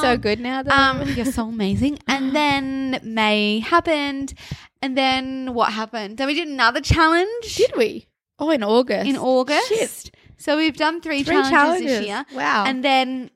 so 0.00 0.16
good 0.16 0.40
now 0.40 0.62
though 0.62 0.70
Um, 0.70 1.08
you're 1.16 1.24
so 1.26 1.48
amazing. 1.48 1.98
And 2.06 2.34
then 2.34 3.00
May 3.02 3.60
happened, 3.60 4.34
and 4.82 4.96
then 4.96 5.54
what 5.54 5.72
happened? 5.72 6.18
Then 6.18 6.26
we 6.26 6.34
did 6.34 6.48
another 6.48 6.80
challenge. 6.80 7.56
did 7.56 7.72
we 7.76 8.06
oh 8.38 8.50
in 8.50 8.62
august 8.62 9.06
in 9.08 9.16
August. 9.16 9.68
Shit. 9.68 10.10
So 10.36 10.56
we've 10.56 10.76
done 10.76 11.00
three, 11.00 11.24
Three 11.24 11.34
challenges, 11.34 11.50
challenges. 11.50 11.98
this 11.98 12.06
year. 12.06 12.24
Wow. 12.32 12.64
And 12.64 12.84
then 12.84 13.30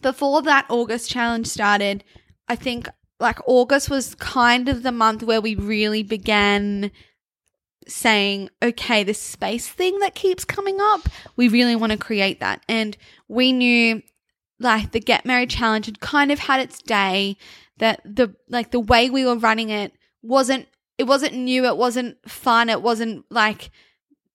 before 0.00 0.42
that 0.42 0.66
August 0.68 1.10
challenge 1.10 1.48
started, 1.48 2.04
I 2.48 2.54
think 2.54 2.88
like 3.18 3.38
August 3.46 3.90
was 3.90 4.14
kind 4.14 4.68
of 4.68 4.82
the 4.82 4.92
month 4.92 5.22
where 5.24 5.40
we 5.40 5.54
really 5.56 6.02
began 6.04 6.90
saying, 7.88 8.48
okay, 8.62 9.02
this 9.02 9.20
space 9.20 9.68
thing 9.68 9.98
that 9.98 10.14
keeps 10.14 10.44
coming 10.44 10.78
up, 10.80 11.08
we 11.36 11.48
really 11.48 11.76
want 11.76 11.92
to 11.92 11.98
create 11.98 12.40
that. 12.40 12.62
And 12.68 12.96
we 13.28 13.52
knew 13.52 14.02
like 14.60 14.92
the 14.92 15.00
Get 15.00 15.24
Merry 15.26 15.46
Challenge 15.46 15.86
had 15.86 15.98
kind 16.00 16.30
of 16.30 16.38
had 16.38 16.60
its 16.60 16.80
day, 16.80 17.36
that 17.78 18.00
the 18.04 18.36
like 18.48 18.70
the 18.70 18.78
way 18.80 19.10
we 19.10 19.24
were 19.24 19.36
running 19.36 19.70
it 19.70 19.92
wasn't 20.22 20.68
it 20.98 21.04
wasn't 21.04 21.34
new, 21.34 21.64
it 21.64 21.76
wasn't 21.76 22.16
fun, 22.30 22.68
it 22.68 22.82
wasn't 22.82 23.24
like 23.30 23.70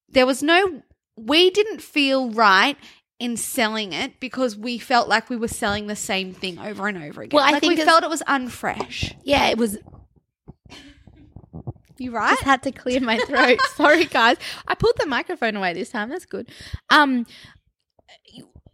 there 0.08 0.26
was 0.26 0.42
no 0.42 0.82
we 1.16 1.48
didn't 1.50 1.80
feel 1.80 2.30
right 2.30 2.76
in 3.18 3.36
selling 3.36 3.92
it 3.94 4.20
because 4.20 4.56
we 4.56 4.76
felt 4.78 5.08
like 5.08 5.30
we 5.30 5.36
were 5.36 5.48
selling 5.48 5.86
the 5.86 5.96
same 5.96 6.34
thing 6.34 6.58
over 6.58 6.86
and 6.88 6.98
over 6.98 7.22
again. 7.22 7.34
Well, 7.34 7.44
I 7.44 7.52
like 7.52 7.60
think 7.62 7.78
we 7.78 7.84
felt 7.84 8.02
it 8.04 8.10
was 8.10 8.22
unfresh. 8.28 9.14
yeah 9.24 9.46
it 9.46 9.56
was 9.56 9.78
You 11.98 12.10
right? 12.10 12.30
just 12.32 12.42
had 12.42 12.62
to 12.64 12.72
clear 12.72 13.00
my 13.00 13.16
throat. 13.20 13.58
Sorry, 13.74 14.04
guys. 14.04 14.36
I 14.68 14.74
pulled 14.74 14.96
the 14.98 15.06
microphone 15.06 15.56
away 15.56 15.72
this 15.72 15.88
time. 15.88 16.10
That's 16.10 16.26
good. 16.26 16.50
Um, 16.90 17.24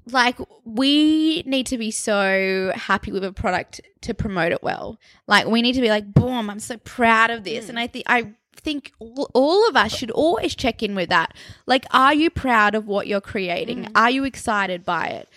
like 0.06 0.36
we 0.64 1.42
need 1.46 1.66
to 1.66 1.78
be 1.78 1.90
so 1.90 2.72
happy 2.74 3.12
with 3.12 3.24
a 3.24 3.32
product 3.32 3.80
to 4.02 4.14
promote 4.14 4.52
it 4.52 4.62
well. 4.62 4.98
Like 5.26 5.46
we 5.46 5.62
need 5.62 5.74
to 5.74 5.80
be 5.80 5.88
like, 5.88 6.12
boom! 6.12 6.50
I'm 6.50 6.60
so 6.60 6.76
proud 6.78 7.30
of 7.30 7.44
this, 7.44 7.68
and 7.68 7.78
I 7.78 7.86
think 7.86 8.04
I 8.08 8.32
think 8.56 8.92
all, 8.98 9.68
of 9.68 9.76
us 9.76 9.94
should 9.94 10.10
always 10.10 10.54
check 10.54 10.82
in 10.82 10.94
with 10.94 11.08
that. 11.08 11.34
Like, 11.66 11.84
are 11.90 12.14
you 12.14 12.30
proud 12.30 12.74
of 12.74 12.86
what 12.86 13.06
you're 13.06 13.20
creating? 13.20 13.84
Mm. 13.84 13.92
Are 13.94 14.10
you 14.10 14.24
excited 14.24 14.84
by 14.84 15.06
it? 15.06 15.28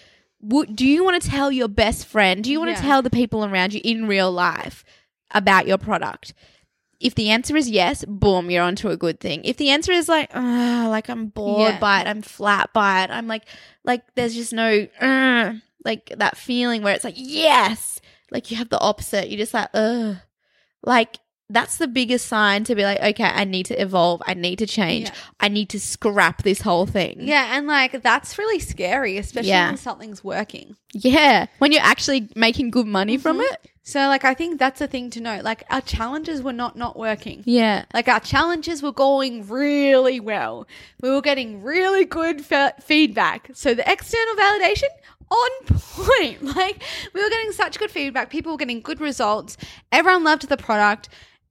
Do 0.75 0.86
you 0.86 1.04
want 1.04 1.21
to 1.21 1.30
tell 1.30 1.51
your 1.51 1.67
best 1.67 2.06
friend? 2.06 2.43
Do 2.43 2.51
you 2.51 2.60
want 2.60 2.71
Yeah. 2.71 2.75
to 2.75 2.82
tell 2.82 3.01
the 3.01 3.10
people 3.10 3.43
around 3.43 3.73
you 3.73 3.82
in 3.84 4.06
real 4.08 4.32
life 4.32 4.84
about 5.32 5.65
your 5.65 5.80
product? 5.80 6.34
If 7.06 7.15
the 7.15 7.30
answer 7.30 7.56
is 7.56 7.70
yes, 7.70 8.04
boom, 8.08 8.50
you're 8.50 8.63
onto 8.63 8.89
a 8.89 8.98
good 8.98 9.20
thing. 9.20 9.41
If 9.46 9.58
the 9.58 9.70
answer 9.70 9.91
is 9.91 10.10
like, 10.10 10.30
ah, 10.34 10.88
like 10.89 11.10
I'm 11.10 11.28
bored 11.28 11.74
Yeah. 11.74 11.80
by 11.80 12.02
it, 12.02 12.08
I'm 12.08 12.22
flat 12.22 12.72
by 12.74 13.04
it, 13.04 13.10
I'm 13.12 13.28
like, 13.28 13.44
like 13.84 14.02
there's 14.15 14.34
just 14.34 14.54
no, 14.54 14.88
uh, 15.00 15.54
like 15.84 16.13
that 16.18 16.38
feeling 16.38 16.82
where 16.82 16.94
it's 16.96 17.04
like, 17.04 17.15
yes, 17.18 18.02
like 18.32 18.50
you 18.52 18.58
have 18.58 18.70
the 18.70 18.80
opposite. 18.80 19.30
You're 19.30 19.38
just 19.38 19.54
like, 19.54 19.70
ugh, 19.74 20.18
like 20.84 21.18
that's 21.48 21.78
the 21.78 21.88
biggest 21.88 22.26
sign 22.26 22.63
to 22.63 22.74
be 22.74 22.82
like, 22.84 23.00
okay, 23.00 23.24
I 23.24 23.44
need 23.44 23.68
to 23.68 23.80
evolve, 23.80 24.24
I 24.26 24.34
need 24.34 24.58
to 24.60 24.65
change, 24.65 25.10
Yeah. 25.10 25.13
I 25.39 25.48
need 25.48 25.70
to 25.70 25.80
scrap 25.80 26.41
this 26.41 26.62
whole 26.62 26.88
thing. 26.88 27.18
yeah, 27.22 27.56
and 27.56 27.68
like 27.68 28.02
that's 28.02 28.39
really 28.39 28.58
scary, 28.60 29.18
especially 29.20 29.50
Yeah. 29.50 29.68
when 29.68 29.78
something's 29.78 30.24
working. 30.24 30.76
yeah. 30.94 31.46
When 31.60 31.72
you're 31.72 31.84
actually 31.84 32.30
making 32.36 32.72
good 32.72 32.88
money 32.88 33.18
from 33.18 33.38
Mhm. 33.38 33.44
it, 33.52 33.70
So 33.88 34.00
like 34.08 34.26
I 34.26 34.34
think 34.34 34.58
that's 34.60 34.82
a 34.82 34.88
thing 34.88 35.12
to 35.12 35.21
note. 35.21 35.43
Like 35.43 35.63
our 35.69 35.80
challenges 35.82 36.41
were 36.41 36.52
not 36.54 36.76
not 36.76 36.98
working. 36.98 37.43
yeah, 37.45 37.86
Like 37.93 38.08
our 38.08 38.19
challenges 38.19 38.82
were 38.82 38.91
going 38.91 39.48
really 39.48 40.19
well. 40.19 40.67
We 41.02 41.12
were 41.12 41.21
getting 41.21 41.62
really 41.62 42.04
good 42.04 42.43
fe- 42.43 42.74
feedback. 42.82 43.52
So 43.54 43.76
the 43.76 43.89
external 43.89 44.36
validation 44.36 44.89
on 45.30 45.50
point. 45.69 46.41
Like 46.56 46.82
we 47.13 47.21
were 47.21 47.30
getting 47.30 47.52
such 47.52 47.78
good 47.78 47.91
feedback. 47.91 48.32
People 48.32 48.52
were 48.54 48.58
getting 48.58 48.82
good 48.82 49.00
results. 49.00 49.56
Everyone 49.91 50.24
loved 50.24 50.50
the 50.50 50.58
product 50.58 51.08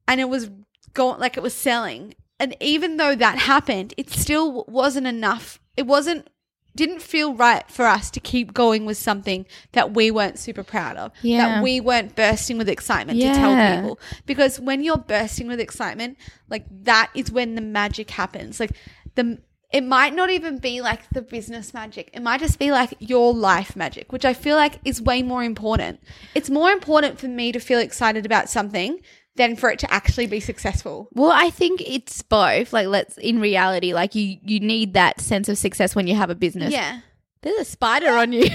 and 0.09 0.20
it 0.20 0.29
was 0.29 0.51
going 0.92 1.20
like 1.20 1.37
it 1.37 1.42
was 1.42 1.55
selling. 1.55 2.14
And 2.40 2.57
even 2.61 2.97
though 2.97 3.14
that 3.14 3.38
happened, 3.38 3.94
it 3.97 4.11
still 4.11 4.64
wasn't 4.66 5.07
enough. 5.07 5.61
It 5.77 5.87
wasn't 5.87 6.29
didn't 6.76 7.00
feel 7.00 7.34
right 7.34 7.68
for 7.70 7.87
us 7.87 8.10
to 8.10 8.20
keep 8.20 8.52
going 8.52 8.84
with 8.84 8.96
something 8.96 9.46
that 9.72 9.94
we 9.94 10.10
weren't 10.10 10.38
super 10.38 10.64
proud 10.64 10.96
of. 10.96 11.12
Yeah. 11.22 11.38
That 11.38 11.62
we 11.62 11.80
weren't 11.80 12.16
bursting 12.16 12.58
with 12.58 12.68
excitement 12.68 13.20
to 13.20 13.26
tell 13.26 13.76
people. 13.76 13.98
Because 14.26 14.58
when 14.58 14.82
you're 14.82 14.98
bursting 14.98 15.46
with 15.46 15.60
excitement, 15.60 16.18
like 16.48 16.64
that 16.84 17.10
is 17.14 17.30
when 17.30 17.54
the 17.54 17.60
magic 17.60 18.10
happens. 18.10 18.58
Like 18.60 18.76
the 19.14 19.38
it 19.72 19.82
might 19.82 20.14
not 20.14 20.30
even 20.30 20.58
be 20.58 20.80
like 20.80 21.00
the 21.10 21.20
business 21.20 21.74
magic. 21.74 22.08
It 22.12 22.22
might 22.22 22.38
just 22.38 22.60
be 22.60 22.70
like 22.70 22.94
your 23.00 23.34
life 23.34 23.74
magic, 23.74 24.12
which 24.12 24.24
I 24.24 24.32
feel 24.32 24.54
like 24.54 24.78
is 24.84 25.02
way 25.02 25.20
more 25.20 25.42
important. 25.42 25.98
It's 26.32 26.48
more 26.48 26.70
important 26.70 27.18
for 27.18 27.26
me 27.26 27.50
to 27.50 27.58
feel 27.58 27.80
excited 27.80 28.24
about 28.24 28.48
something 28.48 29.00
than 29.37 29.57
for 29.57 29.70
it 29.70 29.79
to 29.81 29.92
actually 29.92 30.27
be 30.27 30.40
successful. 30.40 31.09
Well, 31.12 31.33
I 31.33 31.51
think 31.51 31.83
it's 31.87 32.23
both. 32.23 32.73
Like, 32.73 32.87
let's 32.87 33.18
in 33.18 33.40
reality, 33.40 33.92
like 33.94 34.14
you 34.14 34.38
you 34.42 34.61
need 34.61 34.94
that 34.94 35.20
sense 35.20 35.49
of 35.49 35.59
success 35.59 35.94
when 35.97 36.07
you 36.07 36.14
have 36.14 36.31
a 36.31 36.35
business. 36.35 36.73
Yeah. 36.73 37.01
There's 37.42 37.59
a 37.61 37.64
spider 37.64 38.11
on 38.11 38.33
you. 38.33 38.47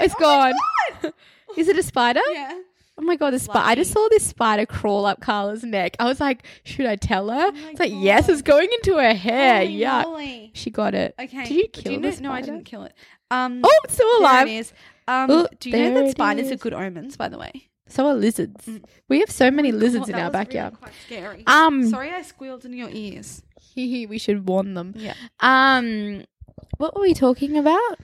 It's 0.00 0.14
gone. 0.16 0.54
Is 1.56 1.68
it 1.68 1.76
a 1.78 1.82
spider? 1.82 2.20
Yeah. 2.32 2.58
Oh 2.98 3.02
my 3.02 3.14
god, 3.16 3.32
the 3.32 3.38
spider! 3.38 3.60
I 3.68 3.74
just 3.74 3.92
saw 3.92 4.08
this 4.10 4.26
spider 4.26 4.66
crawl 4.66 5.06
up 5.06 5.20
Carla's 5.20 5.62
neck. 5.62 5.96
I 6.00 6.04
was 6.04 6.18
like, 6.20 6.44
should 6.64 6.86
I 6.86 6.96
tell 6.96 7.28
her? 7.30 7.50
it's 7.54 7.78
like, 7.80 7.92
yes, 7.94 8.28
it's 8.28 8.42
going 8.42 8.68
into 8.72 8.94
her 8.98 9.14
hair. 9.14 9.62
Yeah, 9.62 10.02
moly. 10.02 10.50
she 10.54 10.70
got 10.70 10.94
it. 10.94 11.14
Okay. 11.20 11.44
Did 11.44 11.50
you 11.56 11.68
Do 11.68 11.82
kill 11.82 12.00
know- 12.00 12.10
the 12.10 12.20
No, 12.20 12.32
I 12.32 12.40
didn't 12.40 12.64
kill 12.64 12.82
it. 12.84 12.94
Um, 13.30 13.60
Oh, 13.64 13.80
it's 13.84 13.94
still 13.94 14.08
there 14.10 14.20
alive. 14.20 14.48
it 14.48 14.52
is. 14.52 14.72
Um, 15.08 15.30
Oh, 15.30 15.48
do 15.60 15.70
you 15.70 15.76
know 15.76 15.94
that 15.94 16.04
it 16.06 16.10
spiders 16.12 16.50
are 16.50 16.56
good 16.56 16.74
omens, 16.74 17.16
by 17.16 17.28
the 17.28 17.38
way? 17.38 17.68
So 17.92 18.06
are 18.06 18.14
lizards. 18.14 18.66
We 19.08 19.20
have 19.20 19.30
so 19.30 19.50
many 19.50 19.70
lizards 19.70 20.06
God, 20.06 20.08
in 20.08 20.14
our 20.14 20.20
really 20.22 20.32
backyard. 20.32 20.80
quite 20.80 20.92
scary. 21.04 21.44
Um, 21.46 21.86
Sorry, 21.90 22.10
I 22.10 22.22
squealed 22.22 22.64
in 22.64 22.72
your 22.72 22.88
ears. 22.90 23.42
we 23.76 24.16
should 24.18 24.48
warn 24.48 24.72
them. 24.72 24.94
Yeah. 24.96 25.12
Um, 25.40 26.24
what 26.78 26.94
were 26.96 27.02
we 27.02 27.12
talking 27.12 27.58
about? 27.58 27.98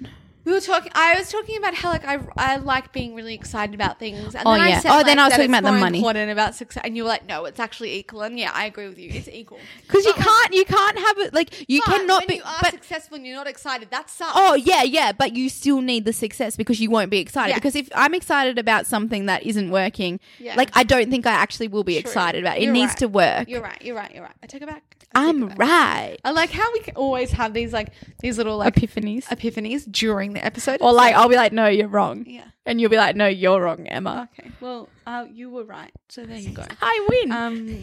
We 0.49 0.55
were 0.55 0.61
talking. 0.63 0.91
I 0.95 1.15
was 1.19 1.31
talking 1.31 1.59
about 1.59 1.75
how 1.75 1.91
like 1.91 2.07
I, 2.07 2.19
I 2.39 2.57
like 2.57 2.91
being 2.91 3.15
really 3.15 3.35
excited 3.35 3.75
about 3.75 3.99
things. 3.99 4.35
And 4.35 4.45
Oh, 4.47 4.53
then 4.53 4.61
I 4.63 4.69
yeah. 4.71 4.81
said, 4.81 4.93
Oh, 4.99 5.05
then 5.05 5.19
I 5.19 5.25
was 5.27 5.35
talking 5.35 5.51
about 5.51 5.63
the 5.63 5.73
money. 5.73 5.99
Important 5.99 6.31
about 6.31 6.55
success, 6.55 6.83
and 6.87 6.97
you 6.97 7.03
were 7.03 7.09
like, 7.11 7.27
no, 7.27 7.45
it's 7.45 7.61
actually 7.61 7.93
equal. 7.97 8.23
And 8.23 8.39
yeah, 8.39 8.51
I 8.55 8.65
agree 8.65 8.89
with 8.89 8.99
you. 8.99 9.11
It's 9.13 9.29
equal. 9.29 9.59
Because 9.87 10.07
you 10.07 10.15
can't, 10.15 10.55
you 10.55 10.65
can't 10.65 10.99
have 10.99 11.19
it. 11.19 11.35
Like 11.35 11.69
you 11.69 11.83
but 11.85 11.99
cannot 11.99 12.21
when 12.23 12.29
be. 12.29 12.35
you 12.37 12.43
are 12.45 12.57
but 12.63 12.71
successful 12.71 13.17
and 13.17 13.27
you're 13.27 13.37
not 13.37 13.47
excited, 13.47 13.91
that 13.91 14.09
sucks. 14.09 14.33
Oh 14.35 14.55
yeah, 14.55 14.85
yeah, 14.85 15.13
but 15.13 15.37
you 15.37 15.51
still 15.51 15.83
need 15.83 16.07
the 16.07 16.15
success 16.15 16.57
because 16.57 16.81
you 16.81 16.89
won't 16.89 17.11
be 17.11 17.19
excited. 17.19 17.51
Yeah. 17.51 17.57
Because 17.57 17.77
if 17.77 17.91
I'm 17.95 18.15
excited 18.15 18.59
about 18.59 18.87
something 18.87 19.27
that 19.27 19.43
isn't 19.43 19.71
working, 19.71 20.19
Yeah. 20.39 20.55
like 20.55 20.71
I 20.73 20.83
don't 20.83 21.11
think 21.11 21.27
I 21.27 21.33
actually 21.33 21.69
will 21.69 21.85
be 21.85 22.01
True. 22.01 22.09
excited 22.09 22.43
about 22.43 22.57
it. 22.57 22.61
It 22.63 22.65
You're 22.65 22.73
needs 22.73 22.93
right. 22.93 22.99
to 23.01 23.09
work. 23.09 23.49
You're 23.51 23.61
right. 23.61 23.83
You're 23.83 23.97
right. 23.97 24.15
You're 24.15 24.23
right. 24.25 24.35
I 24.43 24.47
take 24.47 24.63
it 24.63 24.69
back. 24.69 24.83
I'm 25.19 25.49
right. 25.51 26.17
I 26.25 26.31
like 26.31 26.51
how 26.51 26.73
we 26.73 26.81
can 26.81 26.95
always 26.97 27.31
have 27.33 27.53
these 27.53 27.73
like 27.73 27.93
these 28.21 28.39
little 28.39 28.57
like 28.57 28.75
Epiphanies. 28.75 29.25
epiphanies 29.25 29.91
during 29.91 30.33
the 30.33 30.45
episode. 30.45 30.81
Or 30.81 30.93
like 30.93 31.15
I'll 31.15 31.29
be 31.29 31.37
like, 31.37 31.53
no, 31.53 31.67
you're 31.67 31.89
wrong, 31.89 32.25
yeah. 32.27 32.45
and 32.67 32.81
you'll 32.81 32.91
be 32.91 32.97
like, 32.97 33.17
no, 33.17 33.27
you're 33.27 33.61
wrong, 33.61 33.87
Emma. 33.87 34.29
Okay. 34.39 34.51
Well, 34.61 34.89
uh, 35.07 35.27
you 35.33 35.51
were 35.51 35.65
right. 35.65 35.93
So 36.09 36.25
there 36.25 36.39
you 36.39 36.51
go. 36.51 36.65
I 36.83 37.07
win. 37.09 37.33
Um, 37.33 37.83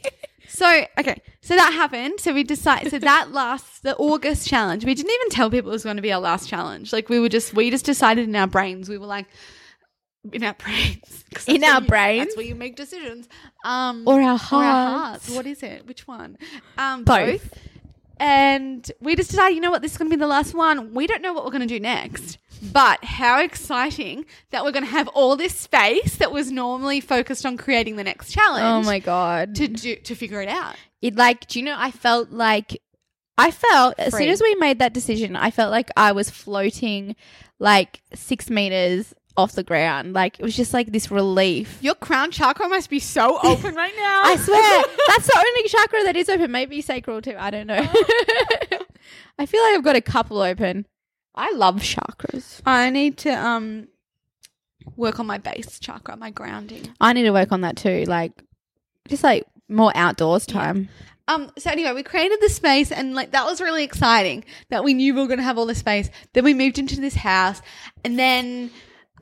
so 0.48 0.84
okay, 0.98 1.20
so 1.40 1.56
that 1.56 1.72
happened. 1.72 2.20
So 2.20 2.32
we 2.32 2.44
decided. 2.44 2.90
So 2.90 2.98
that 2.98 3.32
last 3.32 3.82
the 3.82 3.96
August 3.96 4.46
challenge. 4.46 4.84
We 4.84 4.94
didn't 4.94 5.12
even 5.12 5.30
tell 5.30 5.50
people 5.50 5.70
it 5.70 5.72
was 5.72 5.84
going 5.84 5.96
to 5.96 6.02
be 6.02 6.12
our 6.12 6.20
last 6.20 6.48
challenge. 6.48 6.92
Like 6.92 7.08
we 7.08 7.18
were 7.18 7.28
just 7.28 7.54
we 7.54 7.70
just 7.70 7.84
decided 7.84 8.28
in 8.28 8.36
our 8.36 8.46
brains. 8.46 8.88
We 8.88 8.98
were 8.98 9.06
like 9.06 9.26
in 10.32 10.42
our 10.44 10.54
brains. 10.54 11.24
In 11.46 11.62
our 11.64 11.80
you- 11.82 11.86
brains? 11.86 12.24
That's 12.26 12.36
where 12.36 12.46
you 12.46 12.54
make 12.54 12.76
decisions. 12.76 13.28
Um, 13.64 14.04
or 14.06 14.14
our 14.14 14.20
or 14.20 14.22
our 14.30 14.36
hearts. 14.38 14.48
hearts. 14.48 15.30
What 15.30 15.46
is 15.46 15.62
it? 15.62 15.86
Which 15.86 16.06
one? 16.08 16.38
Um, 16.78 17.04
Both. 17.04 17.52
And 18.18 18.90
we 19.00 19.14
just 19.14 19.30
decided, 19.30 19.54
you 19.54 19.60
know 19.60 19.70
what, 19.70 19.82
this 19.82 19.92
is 19.92 19.98
going 19.98 20.10
to 20.10 20.16
be 20.16 20.18
the 20.20 20.26
last 20.26 20.54
one. 20.54 20.94
We 20.94 21.06
don't 21.06 21.20
know 21.20 21.34
what 21.34 21.44
we're 21.44 21.50
going 21.50 21.60
to 21.60 21.66
do 21.66 21.78
next. 21.80 22.38
But 22.72 23.04
how 23.04 23.42
exciting 23.42 24.24
that 24.50 24.64
we're 24.64 24.72
going 24.72 24.84
to 24.84 24.90
have 24.90 25.08
all 25.08 25.36
this 25.36 25.54
space 25.54 26.16
that 26.16 26.32
was 26.32 26.50
normally 26.50 27.00
focused 27.00 27.44
on 27.44 27.58
creating 27.58 27.96
the 27.96 28.04
next 28.04 28.30
challenge 28.32 28.86
Oh 28.86 28.88
my 28.88 28.98
god. 28.98 29.54
to 29.56 29.68
do 29.68 29.96
to 29.96 30.14
figure 30.14 30.40
it 30.40 30.48
out. 30.48 30.76
it 31.02 31.16
like 31.16 31.46
do 31.48 31.58
you 31.58 31.64
know 31.66 31.74
i 31.76 31.90
felt 31.90 32.30
like 32.30 32.80
i 33.36 33.50
felt 33.50 33.94
as 33.98 34.14
soon 34.16 34.30
as 34.30 34.40
we 34.40 34.54
made 34.54 34.78
that 34.78 34.94
decision 34.94 35.36
i 35.36 35.50
felt 35.50 35.70
like 35.70 35.90
i 35.98 36.10
was 36.12 36.30
floating 36.30 37.14
like 37.58 38.00
six 38.14 38.48
meters 38.48 39.12
off 39.36 39.52
the 39.52 39.62
ground. 39.62 40.12
Like 40.12 40.38
it 40.38 40.42
was 40.42 40.56
just 40.56 40.72
like 40.72 40.92
this 40.92 41.10
relief. 41.10 41.78
Your 41.80 41.94
crown 41.94 42.30
chakra 42.30 42.68
must 42.68 42.90
be 42.90 42.98
so 42.98 43.38
open 43.42 43.74
right 43.74 43.94
now. 43.96 44.22
i 44.24 44.36
swear. 44.36 44.82
That's 45.08 45.26
the 45.26 45.44
only 45.46 45.68
chakra 45.68 46.02
that 46.04 46.16
is 46.16 46.28
open. 46.28 46.50
Maybe 46.50 46.80
sacral 46.80 47.22
too. 47.22 47.36
I 47.38 47.50
don't 47.50 47.66
know. 47.66 47.76
I 49.38 49.44
feel 49.46 49.62
like 49.62 49.74
i've 49.74 49.84
got 49.84 49.96
a 49.96 50.00
couple 50.00 50.40
open. 50.40 50.86
I 51.34 51.52
love 51.52 51.76
chakras. 51.76 52.62
I 52.64 52.90
need 52.90 53.18
to 53.18 53.30
um 53.30 53.88
work 54.96 55.20
on 55.20 55.26
my 55.26 55.38
base 55.38 55.78
chakra, 55.78 56.16
my 56.16 56.30
grounding. 56.30 56.88
i 57.00 57.12
need 57.12 57.24
to 57.24 57.32
work 57.32 57.52
on 57.52 57.60
that 57.62 57.76
too. 57.76 58.04
Like 58.04 58.32
just 59.08 59.22
like 59.22 59.46
more 59.68 59.92
outdoors 59.94 60.46
time. 60.46 60.88
Um, 61.28 61.50
so 61.58 61.70
anyway, 61.70 61.92
we 61.92 62.04
created 62.04 62.38
the 62.40 62.48
space 62.48 62.92
and 62.92 63.14
like 63.14 63.32
that 63.32 63.44
was 63.46 63.60
really 63.60 63.82
exciting 63.82 64.44
that 64.68 64.84
we 64.84 64.94
knew 64.94 65.12
we 65.12 65.20
were 65.20 65.26
going 65.26 65.38
to 65.38 65.44
have 65.44 65.58
all 65.58 65.66
the 65.66 65.74
space. 65.74 66.08
Then 66.32 66.44
we 66.44 66.54
moved 66.54 66.78
into 66.78 67.00
this 67.00 67.16
house 67.16 67.60
and 68.04 68.18
then, 68.18 68.70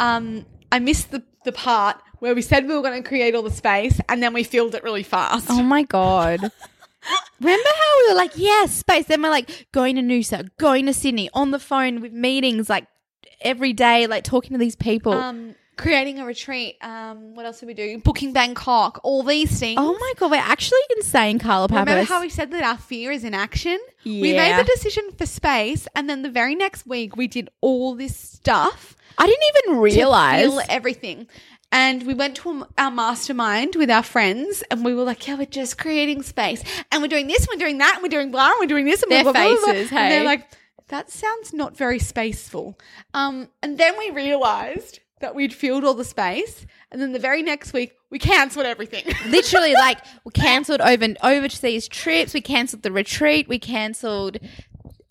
um, 0.01 0.47
I 0.73 0.79
missed 0.79 1.11
the, 1.11 1.23
the 1.45 1.53
part 1.53 2.01
where 2.19 2.35
we 2.35 2.43
said 2.43 2.67
we 2.67 2.75
were 2.75 2.83
going 2.83 3.03
to 3.03 3.09
create 3.09 3.35
all 3.35 3.43
the 3.43 3.51
space 3.51 4.01
and 4.09 4.23
then 4.23 4.33
we 4.33 4.45
filled 4.45 4.75
it 4.75 4.83
really 4.83 5.03
fast. 5.03 5.47
Oh 5.51 5.63
my 5.63 5.83
god. 5.83 6.41
Remember 7.41 7.69
how 7.69 7.99
we 7.99 8.13
were 8.13 8.17
like, 8.17 8.33
yes, 8.37 8.73
space. 8.73 9.07
Then 9.07 9.23
we're 9.23 9.31
like 9.31 9.67
going 9.73 9.97
to 9.97 10.03
Noosa, 10.03 10.49
going 10.59 10.87
to 10.87 10.95
Sydney, 10.95 11.29
on 11.35 11.51
the 11.51 11.59
phone 11.59 12.01
with 12.01 12.13
meetings 12.13 12.71
like 12.71 12.87
every 13.43 13.73
day, 13.73 14.07
like 14.07 14.25
talking 14.25 14.53
to 14.53 14.59
these 14.59 14.77
people. 14.77 15.13
Um, 15.13 15.55
creating 15.77 16.19
a 16.19 16.25
retreat. 16.25 16.77
Um, 16.83 17.35
what 17.35 17.47
else 17.47 17.61
did 17.61 17.67
we 17.67 17.75
do? 17.75 17.99
Booking 17.99 18.33
Bangkok. 18.33 19.01
All 19.03 19.23
these 19.23 19.59
things. 19.59 19.79
oh 19.81 19.97
my 19.99 20.13
god, 20.17 20.31
we're 20.31 20.37
actually 20.37 20.81
insane, 20.97 21.39
Carla 21.39 21.69
Papas. 21.69 21.87
Remember 21.87 22.09
how 22.09 22.21
we 22.21 22.29
said 22.29 22.51
that 22.53 22.63
our 22.65 22.79
fear 22.79 23.11
is 23.11 23.25
in 23.25 23.35
action? 23.35 23.79
We 24.05 24.33
made 24.35 24.59
the 24.59 24.65
decision 24.65 25.11
for 25.17 25.27
space, 25.27 25.89
and 25.95 26.09
then 26.09 26.23
the 26.23 26.31
very 26.31 26.55
next 26.55 26.87
week 26.87 27.17
we 27.17 27.27
did 27.27 27.49
all 27.61 27.95
this 27.95 28.17
stuff. 28.17 28.97
I 29.17 29.27
didn't 29.27 29.45
even 29.71 29.81
realize. 29.81 30.59
everything. 30.69 31.29
And 31.73 32.07
we 32.07 32.15
went 32.15 32.37
to 32.37 32.67
our 32.79 32.91
mastermind 32.91 33.75
with 33.75 33.91
our 33.91 34.03
friends, 34.05 34.63
and 34.71 34.85
we 34.85 34.95
were 34.95 35.03
like, 35.03 35.27
"Yeah, 35.27 35.35
we're 35.35 35.47
just 35.47 35.77
creating 35.77 36.23
space, 36.23 36.63
and 36.93 37.03
we're 37.03 37.09
doing 37.09 37.27
this, 37.27 37.41
and 37.41 37.49
we're 37.53 37.65
doing 37.65 37.79
that, 37.79 37.95
and 37.95 38.03
we're 38.03 38.09
doing 38.11 38.31
blah, 38.31 38.51
and 38.51 38.57
we're 38.61 38.67
doing 38.67 38.85
this." 38.85 39.03
And 39.03 39.11
Their 39.11 39.25
blah, 39.25 39.33
blah, 39.33 39.43
blah, 39.43 39.51
blah, 39.57 39.65
blah." 39.65 39.73
faces, 39.73 39.91
And 39.91 39.99
hey. 39.99 40.09
they're 40.11 40.25
like, 40.25 40.47
"That 40.89 41.11
sounds 41.11 41.53
not 41.53 41.77
very 41.77 41.99
spaceful." 41.99 42.79
Um, 43.13 43.49
and 43.61 43.77
then 43.77 43.99
we 43.99 44.11
realized 44.11 45.01
that 45.25 45.35
we'd 45.35 45.55
filled 45.55 45.85
all 45.85 45.95
the 45.95 46.05
space, 46.05 46.67
and 46.93 47.01
then 47.01 47.13
the 47.13 47.19
very 47.19 47.43
next 47.43 47.73
week 47.73 47.93
we 48.11 48.19
cancelled 48.19 48.67
everything. 48.67 49.05
Literally, 49.31 49.73
like 49.73 49.99
we 50.25 50.33
cancelled 50.33 50.83
over 50.83 51.07
overseas 51.23 51.89
trips. 51.89 52.35
We 52.35 52.43
cancelled 52.43 52.83
the 52.83 52.93
retreat. 52.93 53.49
We 53.49 53.59
cancelled 53.59 54.37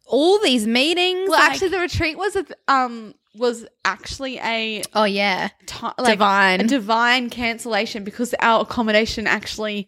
all 0.05 0.39
these 0.39 0.67
meetings. 0.67 1.27
well, 1.29 1.39
like- 1.39 1.51
actually, 1.51 1.69
the 1.69 1.79
retreat 1.79 2.17
was 2.17 2.35
a 2.35 2.45
um 2.67 3.15
was 3.35 3.65
actually 3.83 4.37
a 4.37 4.83
oh 4.93 5.05
yeah, 5.05 5.49
ti- 5.65 5.87
like 5.97 6.13
Divine. 6.19 6.61
a 6.61 6.67
divine 6.67 7.31
cancellation 7.31 8.03
because 8.03 8.35
our 8.39 8.61
accommodation 8.61 9.25
actually 9.25 9.87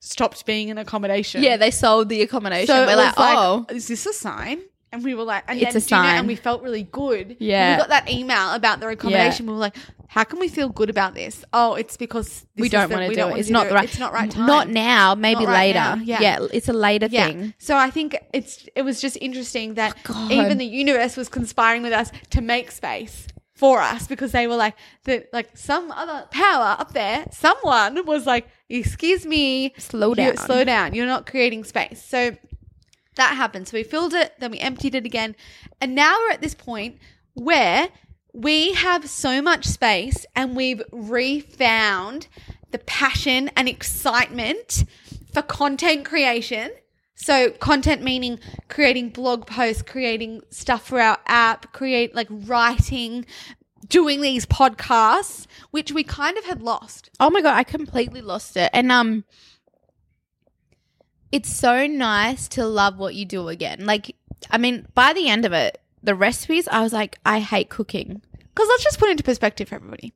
stopped 0.00 0.44
being 0.44 0.68
an 0.68 0.78
accommodation. 0.78 1.44
yeah. 1.44 1.56
They 1.56 1.70
sold 1.70 2.08
the 2.08 2.22
accommodation. 2.22 2.66
so 2.66 2.84
we're 2.86 2.96
like, 2.96 3.16
like, 3.16 3.36
oh, 3.38 3.66
is 3.70 3.86
this 3.86 4.04
a 4.06 4.12
sign? 4.12 4.60
And 4.92 5.02
we 5.02 5.14
were 5.14 5.22
like, 5.24 5.44
and 5.48 5.58
It's 5.58 5.72
then, 5.72 5.76
a 5.98 6.02
know- 6.02 6.06
sign. 6.08 6.18
and 6.18 6.28
we 6.28 6.36
felt 6.36 6.62
really 6.62 6.82
good. 6.82 7.36
Yeah. 7.40 7.70
When 7.70 7.76
we 7.76 7.80
got 7.82 7.88
that 7.88 8.10
email 8.10 8.52
about 8.52 8.80
the 8.80 8.88
accommodation. 8.88 9.46
We 9.46 9.52
were 9.54 9.58
like, 9.58 9.76
how 10.08 10.24
can 10.24 10.38
we 10.38 10.48
feel 10.48 10.68
good 10.68 10.90
about 10.90 11.14
this? 11.14 11.42
Oh, 11.54 11.74
it's 11.74 11.96
because 11.96 12.28
this 12.54 12.62
we 12.62 12.68
don't 12.68 12.90
want 12.90 13.08
to 13.08 13.14
do 13.14 13.28
it. 13.28 13.38
It's 13.38 13.48
not 13.48 13.68
the 13.68 13.74
right. 13.74 13.84
It's 13.88 13.98
not 13.98 14.12
right 14.12 14.30
time. 14.30 14.46
Not 14.46 14.68
now. 14.68 15.14
Maybe 15.14 15.44
Not 15.44 15.52
right 15.52 15.74
later. 15.74 15.78
now, 15.78 15.94
yeah. 16.04 16.46
it's 16.52 16.68
a 16.68 16.74
later 16.74 17.08
Yeah. 17.10 17.28
thing. 17.28 17.54
So 17.56 17.76
I 17.76 17.88
think 17.90 18.18
it's 18.34 18.68
it 18.76 18.82
was 18.82 19.00
just 19.00 19.16
interesting 19.22 19.74
that 19.74 19.96
Oh, 20.10 20.28
even 20.30 20.58
the 20.58 20.66
universe 20.66 21.16
was 21.16 21.30
conspiring 21.30 21.82
with 21.82 21.94
us 21.94 22.12
to 22.30 22.42
make 22.42 22.70
space 22.70 23.26
for 23.54 23.80
us 23.80 24.06
because 24.06 24.32
they 24.32 24.46
were 24.46 24.56
like 24.56 24.74
that 25.04 25.32
like 25.32 25.56
some 25.56 25.90
other 25.92 26.26
power 26.30 26.76
up 26.78 26.92
there, 26.92 27.24
someone 27.30 28.04
was 28.04 28.26
like, 28.26 28.46
Excuse 28.68 29.24
me, 29.24 29.72
Slow 29.78 30.12
down. 30.14 30.36
slow 30.36 30.62
down. 30.64 30.92
You're 30.94 31.06
not 31.06 31.24
creating 31.24 31.64
space. 31.64 32.04
So 32.06 32.36
that 33.16 33.36
happened. 33.36 33.68
So 33.68 33.76
we 33.76 33.82
filled 33.82 34.14
it, 34.14 34.34
then 34.38 34.50
we 34.50 34.58
emptied 34.58 34.94
it 34.94 35.06
again. 35.06 35.36
And 35.80 35.94
now 35.94 36.18
we're 36.18 36.32
at 36.32 36.40
this 36.40 36.54
point 36.54 36.98
where 37.34 37.88
we 38.32 38.72
have 38.72 39.08
so 39.08 39.42
much 39.42 39.66
space 39.66 40.24
and 40.34 40.56
we've 40.56 40.82
refound 40.90 42.28
the 42.70 42.78
passion 42.78 43.50
and 43.56 43.68
excitement 43.68 44.84
for 45.32 45.42
content 45.42 46.04
creation. 46.04 46.70
So 47.14 47.50
content 47.50 48.02
meaning 48.02 48.40
creating 48.68 49.10
blog 49.10 49.46
posts, 49.46 49.82
creating 49.82 50.42
stuff 50.50 50.86
for 50.86 51.00
our 51.00 51.18
app, 51.26 51.72
create 51.72 52.14
like 52.14 52.28
writing, 52.30 53.26
doing 53.88 54.22
these 54.22 54.46
podcasts, 54.46 55.46
which 55.70 55.92
we 55.92 56.02
kind 56.02 56.38
of 56.38 56.44
had 56.44 56.62
lost. 56.62 57.10
Oh 57.20 57.30
my 57.30 57.42
god, 57.42 57.54
I 57.54 57.64
completely 57.64 58.22
lost 58.22 58.56
it. 58.56 58.70
And 58.72 58.90
um 58.90 59.24
it's 61.32 61.50
so 61.50 61.86
nice 61.86 62.46
to 62.48 62.66
love 62.66 62.98
what 62.98 63.14
you 63.14 63.24
do 63.24 63.48
again. 63.48 63.84
Like 63.86 64.14
I 64.50 64.58
mean, 64.58 64.86
by 64.94 65.12
the 65.12 65.28
end 65.28 65.44
of 65.44 65.52
it, 65.52 65.80
the 66.02 66.14
recipes, 66.14 66.68
I 66.68 66.82
was 66.82 66.92
like, 66.92 67.18
I 67.24 67.40
hate 67.40 67.70
cooking. 67.70 68.22
Because 68.54 68.68
let's 68.68 68.84
just 68.84 68.98
put 68.98 69.08
into 69.08 69.22
perspective 69.22 69.68
for 69.68 69.76
everybody. 69.76 70.12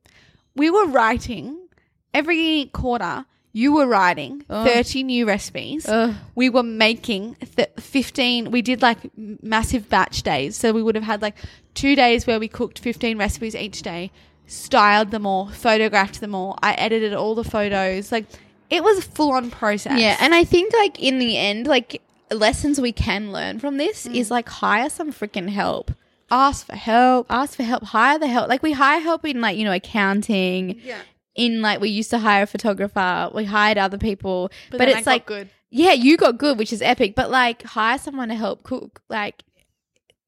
We 0.55 0.69
were 0.69 0.85
writing 0.85 1.67
every 2.13 2.69
quarter. 2.73 3.25
You 3.53 3.73
were 3.73 3.87
writing 3.87 4.45
Ugh. 4.49 4.67
30 4.67 5.03
new 5.03 5.25
recipes. 5.25 5.87
Ugh. 5.87 6.13
We 6.35 6.49
were 6.49 6.61
making 6.61 7.35
th- 7.55 7.69
15. 7.79 8.51
We 8.51 8.61
did 8.61 8.81
like 8.83 8.97
massive 9.17 9.89
batch 9.89 10.21
days. 10.21 10.55
So 10.55 10.73
we 10.73 10.83
would 10.83 10.93
have 10.93 11.03
had 11.03 11.21
like 11.23 11.35
two 11.73 11.95
days 11.95 12.27
where 12.27 12.39
we 12.39 12.47
cooked 12.47 12.77
15 12.77 13.17
recipes 13.17 13.55
each 13.55 13.81
day, 13.81 14.11
styled 14.45 15.09
them 15.09 15.25
all, 15.25 15.47
photographed 15.47 16.19
them 16.19 16.35
all. 16.35 16.59
I 16.61 16.73
edited 16.73 17.13
all 17.13 17.33
the 17.33 17.43
photos. 17.43 18.11
Like 18.11 18.25
it 18.69 18.83
was 18.83 18.99
a 18.99 19.01
full 19.01 19.31
on 19.31 19.49
process. 19.49 19.99
Yeah, 19.99 20.17
and 20.19 20.33
I 20.33 20.43
think 20.43 20.73
like 20.73 20.99
in 20.99 21.19
the 21.19 21.37
end, 21.37 21.67
like 21.67 22.01
lessons 22.31 22.81
we 22.81 22.91
can 22.91 23.31
learn 23.31 23.59
from 23.59 23.77
this 23.77 24.07
mm. 24.07 24.15
is 24.15 24.29
like 24.29 24.49
hire 24.49 24.89
some 24.89 25.11
freaking 25.11 25.49
help. 25.49 25.91
ask 26.29 26.65
for 26.65 26.75
help. 26.75 27.27
Ask 27.29 27.55
for 27.55 27.63
help. 27.63 27.83
Hire 27.83 28.19
the 28.19 28.27
help. 28.27 28.49
Like 28.49 28.63
we 28.63 28.73
hire 28.73 28.99
help 28.99 29.25
in 29.25 29.41
like 29.41 29.57
you 29.57 29.65
know 29.65 29.73
accounting. 29.73 30.79
Yeah. 30.83 31.01
In 31.35 31.61
like 31.61 31.79
we 31.79 31.89
used 31.89 32.09
to 32.09 32.19
hire 32.19 32.43
a 32.43 32.47
photographer. 32.47 33.29
We 33.33 33.45
hired 33.45 33.77
other 33.77 33.97
people, 33.97 34.51
but, 34.71 34.79
then 34.79 34.89
I 34.89 34.93
got 34.93 35.05
like 35.05 35.25
good. 35.27 35.49
yeah, 35.69 35.93
you 35.93 36.17
got 36.17 36.37
good, 36.39 36.57
which 36.57 36.73
is 36.73 36.81
epic. 36.81 37.13
But 37.15 37.29
like 37.29 37.63
hire 37.63 37.99
someone 37.99 38.29
to 38.29 38.35
help 38.35 38.63
cook. 38.63 39.01
Like 39.07 39.43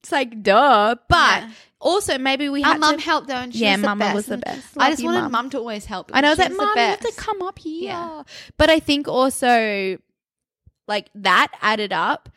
it's 0.02 0.12
like 0.12 0.42
duh. 0.44 0.96
But 1.08 1.44
Yeah. 1.44 1.50
also 1.80 2.18
maybe 2.18 2.50
we 2.50 2.64
Our 2.64 2.72
had 2.74 2.80
mum 2.80 2.98
to. 2.98 3.02
helped 3.04 3.28
though, 3.28 3.36
and 3.36 3.54
she 3.54 3.62
Yeah, 3.62 3.78
was 3.78 3.98
best. 3.98 4.16
was 4.16 4.26
the 4.28 4.38
best. 4.38 4.68
I 4.78 4.92
just 4.92 5.04
wanted 5.04 5.22
Mum. 5.24 5.32
mum 5.32 5.50
to 5.52 5.58
always 5.60 5.86
help. 5.86 6.12
I 6.14 6.22
know 6.22 6.36
that 6.36 6.52
mom 6.52 6.72
you 6.76 6.82
have 6.82 7.00
to 7.00 7.14
come 7.16 7.42
up 7.42 7.60
here. 7.60 7.90
Yeah. 7.90 8.24
But 8.58 8.70
I 8.70 8.80
think 8.80 9.08
also 9.08 9.98
like 10.88 11.10
that 11.16 11.50
added 11.62 11.94
up. 11.94 12.30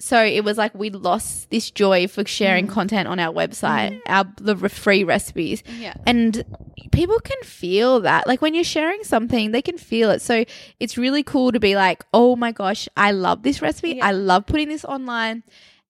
So 0.00 0.22
it 0.22 0.44
was 0.44 0.56
like 0.56 0.72
we 0.76 0.90
lost 0.90 1.50
this 1.50 1.72
joy 1.72 2.06
for 2.06 2.24
sharing 2.24 2.68
mm. 2.68 2.70
content 2.70 3.08
on 3.08 3.18
our 3.18 3.34
website, 3.34 3.94
mm-hmm. 3.94 4.12
our 4.12 4.24
the 4.36 4.54
re- 4.54 4.68
free 4.68 5.02
recipes. 5.02 5.64
Yeah. 5.76 5.94
And 6.06 6.44
people 6.92 7.18
can 7.18 7.42
feel 7.42 7.98
that. 8.02 8.28
Like 8.28 8.40
when 8.40 8.54
you're 8.54 8.62
sharing 8.62 9.02
something, 9.02 9.50
they 9.50 9.60
can 9.60 9.76
feel 9.76 10.10
it. 10.10 10.22
So 10.22 10.44
it's 10.78 10.96
really 10.96 11.24
cool 11.24 11.50
to 11.50 11.58
be 11.58 11.74
like, 11.74 12.04
"Oh 12.14 12.36
my 12.36 12.52
gosh, 12.52 12.88
I 12.96 13.10
love 13.10 13.42
this 13.42 13.60
recipe. 13.60 13.94
Yeah. 13.96 14.06
I 14.06 14.12
love 14.12 14.46
putting 14.46 14.68
this 14.68 14.84
online." 14.84 15.42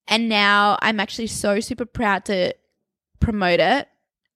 And 0.09 0.29
now 0.29 0.79
I'm 0.81 1.01
actually 1.01 1.27
so 1.27 1.61
super 1.61 1.85
proud 1.85 2.25
to 2.27 2.55
promote 3.21 3.61
it 3.61 3.89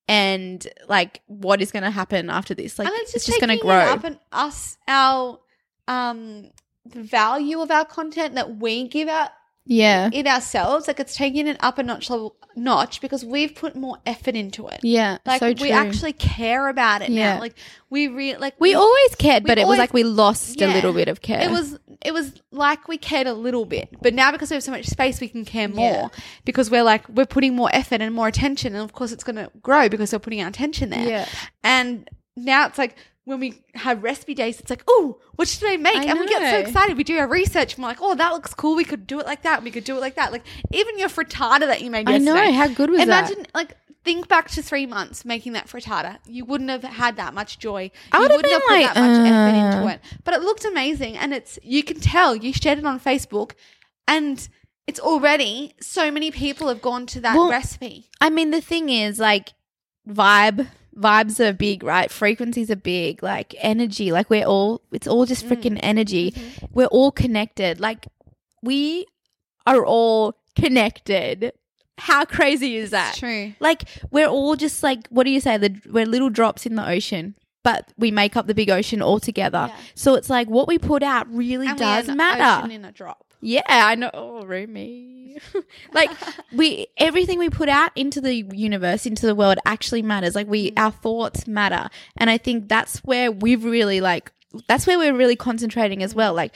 and 0.09 0.67
like 0.89 1.23
what 1.27 1.63
is 1.63 1.73
going 1.73 1.85
to 1.85 1.91
happen 1.91 2.29
after 2.29 2.55
this. 2.55 2.79
Like 2.79 2.89
it's, 2.93 3.15
it's 3.15 3.27
just 3.27 3.41
going 3.41 3.57
to 3.57 3.63
grow. 3.63 3.75
up 3.75 4.05
and 4.05 4.19
us 4.31 4.77
our 4.87 5.41
um 5.89 6.51
the 6.85 7.03
value 7.03 7.61
of 7.61 7.71
our 7.71 7.85
content 7.85 8.35
that 8.35 8.59
we 8.59 8.89
give 8.89 9.09
out 9.09 9.31
yeah. 9.65 10.11
in 10.13 10.27
ourselves 10.27 10.89
like 10.89 10.99
it's 11.01 11.15
taking 11.17 11.47
it 11.47 11.57
up 11.61 11.79
a 11.79 11.83
notch 11.83 12.11
level 12.11 12.37
notch 12.55 13.01
because 13.01 13.25
we've 13.25 13.55
put 13.55 13.75
more 13.75 13.97
effort 14.05 14.35
into 14.35 14.69
it 14.69 14.81
Yeah, 14.83 15.19
like 15.25 15.41
so 15.41 15.55
we 15.61 15.71
actually 15.71 16.13
care 16.13 16.69
about 16.69 17.01
it 17.01 17.09
Yeah. 17.11 17.35
now 17.37 17.41
like 17.41 17.55
we 17.89 18.09
re- 18.09 18.37
like 18.37 18.55
we 18.61 18.75
always 18.75 19.15
cared, 19.15 19.45
we 19.45 19.49
but 19.49 19.59
it 19.59 19.67
was 19.67 19.79
like 19.79 19.95
we 19.95 20.05
lost 20.05 20.61
a 20.61 20.67
little 20.67 20.93
bit 20.93 21.09
of 21.09 21.23
care. 21.23 21.41
it 21.41 21.51
was 21.51 21.79
it 22.03 22.13
was 22.13 22.43
like 22.51 22.89
we 22.89 22.99
cared 22.99 23.27
a 23.27 23.33
little 23.33 23.65
bit 23.65 23.89
but 24.03 24.13
now 24.13 24.33
because 24.33 24.51
we 24.51 24.55
have 24.55 24.63
so 24.63 24.73
much 24.73 24.87
space 24.87 25.21
we 25.21 25.29
can 25.29 25.45
care 25.47 25.69
more 25.69 25.91
Yeah. 25.91 26.09
because 26.45 26.71
we're 26.71 26.83
like 26.83 27.09
we're 27.09 27.25
putting 27.25 27.55
more 27.57 27.71
effort 27.73 28.03
and 28.03 28.15
more 28.15 28.29
attention 28.29 28.75
and 28.75 28.83
of 28.85 28.93
course 28.93 29.13
it's 29.13 29.25
going 29.25 29.37
to 29.37 29.51
grow 29.63 29.89
because 29.89 30.13
we're 30.13 30.19
putting 30.19 30.43
our 30.43 30.49
attention 30.49 30.91
there 30.91 31.09
Yeah. 31.09 31.29
and 31.65 32.11
now 32.37 32.67
it's 32.67 32.77
like 32.79 32.97
when 33.25 33.39
we 33.39 33.63
have 33.75 34.03
recipe 34.03 34.35
days, 34.35 34.59
it's 34.59 34.71
like, 34.71 34.83
oh, 34.89 35.21
what 35.37 35.47
should 35.47 35.69
I 35.69 35.77
make? 35.77 35.97
I 35.97 36.05
and 36.05 36.19
we 36.19 36.27
get 36.27 36.51
so 36.51 36.59
excited. 36.59 36.97
We 36.97 37.05
do 37.05 37.19
our 37.19 37.29
research. 37.29 37.75
And 37.75 37.83
we're 37.83 37.89
like, 37.89 38.03
oh, 38.03 38.15
that 38.17 38.33
looks 38.33 38.53
cool. 38.53 38.75
We 38.75 38.85
could 38.85 39.07
do 39.07 39.21
it 39.21 39.27
like 39.27 39.43
that. 39.43 39.63
We 39.63 39.71
could 39.71 39.85
do 39.85 39.97
it 39.97 40.01
like 40.01 40.17
that. 40.17 40.33
Like 40.33 40.43
even 40.73 40.99
your 40.99 41.09
frittata 41.09 41.61
that 41.61 41.83
you 41.83 41.91
made 41.91 42.09
I 42.09 42.19
know 42.19 42.53
how 42.53 42.69
good 42.69 42.91
was 42.91 42.99
that? 42.99 43.07
Imagine, 43.07 43.43
that? 43.45 43.55
like, 43.55 43.77
think 44.05 44.27
back 44.27 44.51
to 44.51 44.63
three 44.63 44.87
months 44.87 45.25
making 45.25 45.53
that 45.53 45.69
frittata. 45.69 46.19
You 46.27 46.45
wouldn't 46.45 46.71
have 46.71 46.83
had 46.83 47.17
that 47.17 47.33
much 47.33 47.61
joy. 47.61 47.93
I 48.11 48.17
you 48.17 48.23
would 48.23 48.31
have 48.33 48.39
wouldn't 48.39 48.53
have 48.53 48.63
put 48.63 48.73
like, 48.73 48.95
that 48.95 49.01
much 49.01 49.27
effort 49.27 49.77
into 49.77 49.87
uh. 49.87 49.91
it. 49.93 50.01
But 50.25 50.35
it 50.35 50.43
looked 50.43 50.65
amazing, 50.65 51.17
and 51.17 51.33
it's 51.33 51.59
you 51.63 51.85
can 51.85 52.01
tell 52.01 52.35
you 52.35 52.53
shared 52.53 52.79
it 52.79 52.85
on 52.85 52.99
Facebook, 52.99 53.53
and 54.09 54.49
it's 54.89 54.99
already 54.99 55.75
so 55.81 56.11
many 56.11 56.33
people 56.33 56.67
have 56.69 56.83
gone 56.83 57.07
to 57.07 57.21
that 57.21 57.37
Well, 57.37 57.51
recipe. 57.51 58.11
I 58.21 58.31
mean, 58.31 58.51
the 58.51 58.61
thing 58.61 58.89
is, 58.89 59.21
like, 59.21 59.53
vibe 60.09 60.67
vibes 60.97 61.41
are 61.41 61.53
big, 61.53 61.83
right? 61.83 62.11
Frequencies 62.11 62.71
are 62.71 62.77
big, 62.77 63.23
like 63.23 63.55
energy. 63.59 64.13
Like 64.13 64.31
we're 64.31 64.45
all, 64.45 64.83
it's 64.93 65.07
all 65.07 65.27
just 65.27 65.47
mm. 65.47 65.51
freaking 65.51 65.79
energy. 65.83 66.33
Mm-hmm. 66.33 66.67
We're 66.73 66.87
all 66.87 67.11
connected. 67.13 67.81
Like 67.81 68.09
we 68.63 69.07
are 69.67 69.85
all 69.85 70.35
connected. 70.57 71.53
How 71.99 72.25
crazy 72.25 72.77
is 72.77 72.91
that? 72.91 73.11
It's 73.11 73.19
true. 73.19 73.55
Like 73.61 73.85
we're 74.11 74.29
all 74.29 74.57
just 74.57 74.83
like, 74.83 75.07
what 75.09 75.25
do 75.25 75.31
you 75.31 75.41
say? 75.41 75.57
The, 75.57 75.81
we're 75.91 76.07
little 76.07 76.31
drops 76.31 76.67
in 76.67 76.75
the 76.77 76.89
ocean. 76.89 77.35
But 77.65 77.93
we 77.97 78.11
make 78.11 78.37
up 78.37 78.49
the 78.49 78.55
big 78.55 78.71
ocean 78.71 79.01
all 79.01 79.21
together. 79.21 79.67
Yeah. 79.69 79.77
So 79.95 80.15
it's 80.17 80.29
like 80.29 80.51
what 80.51 80.67
we 80.67 80.79
put 80.79 81.05
out 81.05 81.33
really 81.33 81.69
And 81.69 81.79
does 81.79 82.09
matter. 82.09 82.65
ocean 82.65 82.73
in 82.73 82.85
a 82.85 82.91
drop. 82.91 83.32
Yeah, 83.43 83.63
I 83.67 83.97
know. 83.97 84.11
Oh, 84.15 84.45
Rumi. 84.45 85.37
like 85.93 86.11
we 86.53 86.87
everything 86.97 87.39
we 87.39 87.51
put 87.51 87.69
out 87.69 87.91
into 87.97 88.21
the 88.21 88.47
universe, 88.53 89.05
into 89.05 89.27
the 89.27 89.35
world 89.35 89.59
actually 89.67 90.03
matters. 90.03 90.35
Like 90.35 90.47
we 90.47 90.73
our 90.77 90.93
thoughts 90.93 91.47
matter. 91.49 91.89
And 92.17 92.31
I 92.31 92.39
think 92.39 92.69
that's 92.69 92.99
where 93.01 93.33
we've 93.33 93.65
really 93.65 94.01
like 94.01 94.33
that's 94.69 94.87
where 94.87 94.97
we're 94.99 95.17
really 95.17 95.37
concentrating 95.37 96.03
as 96.03 96.15
well. 96.15 96.35
Like 96.35 96.55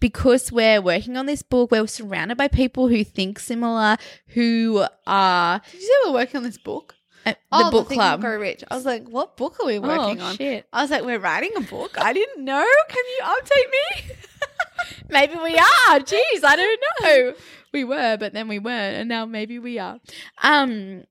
because 0.00 0.50
we're 0.50 0.82
working 0.82 1.16
on 1.16 1.26
this 1.26 1.42
book, 1.42 1.70
we're 1.70 1.86
surrounded 1.86 2.36
by 2.36 2.48
people 2.48 2.88
who 2.88 3.04
think 3.04 3.38
similar, 3.38 3.96
who 4.28 4.84
are 5.06 5.60
Did 5.70 5.80
you 5.80 5.86
say 5.86 5.92
we're 6.04 6.14
working 6.14 6.38
on 6.38 6.42
this 6.42 6.58
book? 6.58 6.96
uh, 7.26 7.32
the 7.32 7.36
oh, 7.52 7.70
book 7.70 7.90
and 7.90 7.98
club. 7.98 8.20
Grow 8.20 8.38
Rich. 8.38 8.64
I 8.70 8.76
was 8.76 8.84
like, 8.84 9.08
what 9.08 9.36
book 9.36 9.58
are 9.60 9.66
we 9.66 9.78
working 9.78 10.20
oh, 10.20 10.26
on? 10.26 10.36
Shit. 10.36 10.66
I 10.72 10.82
was 10.82 10.90
like, 10.90 11.04
we're 11.04 11.18
writing 11.18 11.52
a 11.56 11.60
book. 11.60 11.96
I 11.98 12.12
didn't 12.12 12.44
know. 12.44 12.66
Can 12.88 13.04
you 13.16 13.24
update 13.24 13.70
me? 13.70 14.14
Maybe 15.08 15.34
we 15.34 15.56
are. 15.56 16.00
Jeez, 16.00 16.44
I 16.44 16.56
don't 16.56 16.80
know. 17.02 17.34
We 17.72 17.84
were, 17.84 18.16
but 18.16 18.32
then 18.32 18.48
we 18.48 18.58
weren't, 18.58 18.96
and 18.96 19.08
now 19.08 19.26
maybe 19.26 19.58
we 19.58 19.78
are. 19.78 19.98
Um, 20.42 21.04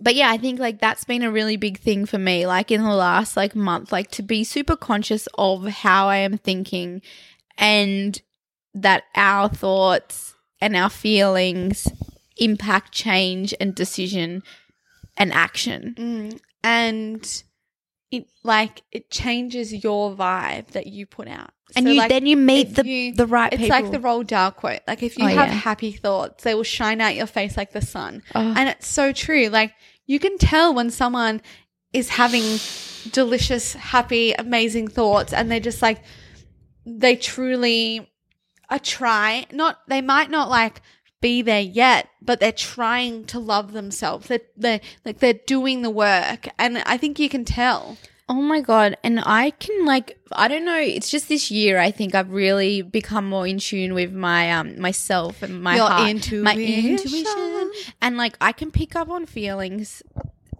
but 0.00 0.14
yeah, 0.14 0.30
I 0.30 0.36
think 0.36 0.58
like 0.58 0.80
that's 0.80 1.04
been 1.04 1.22
a 1.22 1.30
really 1.30 1.56
big 1.56 1.78
thing 1.78 2.06
for 2.06 2.18
me. 2.18 2.46
Like 2.46 2.70
in 2.70 2.82
the 2.82 2.94
last 2.94 3.36
like 3.36 3.54
month, 3.54 3.92
like 3.92 4.10
to 4.12 4.22
be 4.22 4.44
super 4.44 4.76
conscious 4.76 5.28
of 5.38 5.66
how 5.66 6.08
I 6.08 6.16
am 6.16 6.38
thinking, 6.38 7.02
and 7.56 8.20
that 8.74 9.04
our 9.14 9.48
thoughts 9.48 10.34
and 10.60 10.76
our 10.76 10.90
feelings 10.90 11.88
impact 12.36 12.92
change 12.92 13.54
and 13.60 13.74
decision 13.74 14.42
and 15.16 15.32
action. 15.32 15.94
Mm. 15.96 16.40
And 16.62 17.42
it 18.10 18.26
like 18.42 18.82
it 18.92 19.10
changes 19.10 19.72
your 19.84 20.14
vibe 20.14 20.68
that 20.68 20.86
you 20.86 21.06
put 21.06 21.28
out. 21.28 21.50
And 21.76 21.86
So, 21.86 21.92
you 21.92 21.98
like, 21.98 22.08
then 22.08 22.26
you 22.26 22.36
meet 22.36 22.74
the 22.74 22.84
you- 22.86 23.14
the 23.14 23.26
right 23.26 23.52
It's 23.52 23.62
people. 23.62 23.76
like 23.80 23.90
the 23.92 23.98
Roald 23.98 24.26
Dahl 24.26 24.50
quote. 24.50 24.80
Like 24.88 25.02
if 25.02 25.16
you 25.16 25.24
Oh, 25.24 25.28
have 25.28 25.48
yeah. 25.48 25.54
happy 25.54 25.92
thoughts, 25.92 26.42
they 26.42 26.54
will 26.54 26.64
shine 26.64 27.00
out 27.00 27.14
your 27.14 27.26
face 27.28 27.56
like 27.56 27.72
the 27.72 27.80
sun. 27.82 28.22
Oh. 28.34 28.40
And 28.56 28.68
it's 28.68 28.88
so 28.88 29.12
true. 29.12 29.48
Like 29.48 29.72
you 30.06 30.18
can 30.18 30.36
tell 30.38 30.74
when 30.74 30.90
someone 30.90 31.40
is 31.92 32.08
having 32.10 32.42
delicious, 33.12 33.74
happy, 33.74 34.32
amazing 34.32 34.88
thoughts 34.88 35.32
and 35.32 35.50
they're 35.50 35.60
just 35.60 35.82
like 35.82 36.02
they 36.86 37.14
truly 37.16 38.10
are 38.68 38.78
trying 38.78 39.44
not 39.52 39.78
they 39.88 40.00
might 40.00 40.30
not 40.30 40.48
like 40.48 40.80
be 41.20 41.42
there 41.42 41.60
yet, 41.60 42.08
but 42.22 42.40
they're 42.40 42.52
trying 42.52 43.24
to 43.26 43.38
love 43.38 43.72
themselves. 43.72 44.28
They're, 44.28 44.40
they're 44.56 44.80
like 45.04 45.18
they're 45.18 45.34
doing 45.34 45.82
the 45.82 45.90
work, 45.90 46.48
and 46.58 46.78
I 46.86 46.96
think 46.96 47.18
you 47.18 47.28
can 47.28 47.44
tell. 47.44 47.96
Oh 48.28 48.40
my 48.42 48.60
god! 48.60 48.96
And 49.02 49.20
I 49.26 49.50
can 49.50 49.84
like 49.84 50.18
I 50.32 50.46
don't 50.46 50.64
know. 50.64 50.78
It's 50.78 51.10
just 51.10 51.28
this 51.28 51.50
year. 51.50 51.78
I 51.78 51.90
think 51.90 52.14
I've 52.14 52.30
really 52.30 52.80
become 52.80 53.28
more 53.28 53.46
in 53.46 53.58
tune 53.58 53.92
with 53.92 54.12
my 54.12 54.52
um 54.52 54.80
myself 54.80 55.42
and 55.42 55.62
my 55.62 55.76
Your 55.76 55.88
heart, 55.88 56.00
my 56.00 56.54
intuition. 56.54 56.90
intuition, 56.90 57.72
and 58.00 58.16
like 58.16 58.36
I 58.40 58.52
can 58.52 58.70
pick 58.70 58.94
up 58.94 59.08
on 59.10 59.26
feelings 59.26 60.02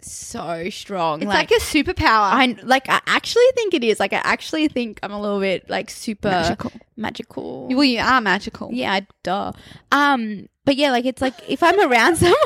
so 0.09 0.71
strong. 0.71 1.23
It's 1.23 1.29
like, 1.29 1.51
a 1.51 1.55
superpower. 1.55 2.05
I 2.07 2.57
like. 2.63 2.89
I 2.89 3.01
actually 3.07 3.45
think 3.55 3.75
it 3.75 3.83
is. 3.83 3.99
Like 3.99 4.13
I 4.13 4.21
actually 4.25 4.69
think 4.69 5.01
I'm 5.03 5.13
a 5.13 5.21
little 5.21 5.41
bit 5.41 5.69
like 5.69 5.91
super 5.91 6.29
Magical. 6.29 6.73
Magical. 6.97 7.69
well, 7.69 7.85
you 7.85 7.99
are 8.01 8.21
magical. 8.21 8.71
Yeah, 8.73 9.01
duh. 9.23 9.53
Um, 9.91 10.49
but 10.65 10.77
yeah, 10.77 10.91
like 10.91 11.05
it's 11.05 11.23
like 11.23 11.35
if 11.49 11.63
I'm 11.63 11.81
around 11.81 12.17
someone, 12.19 12.37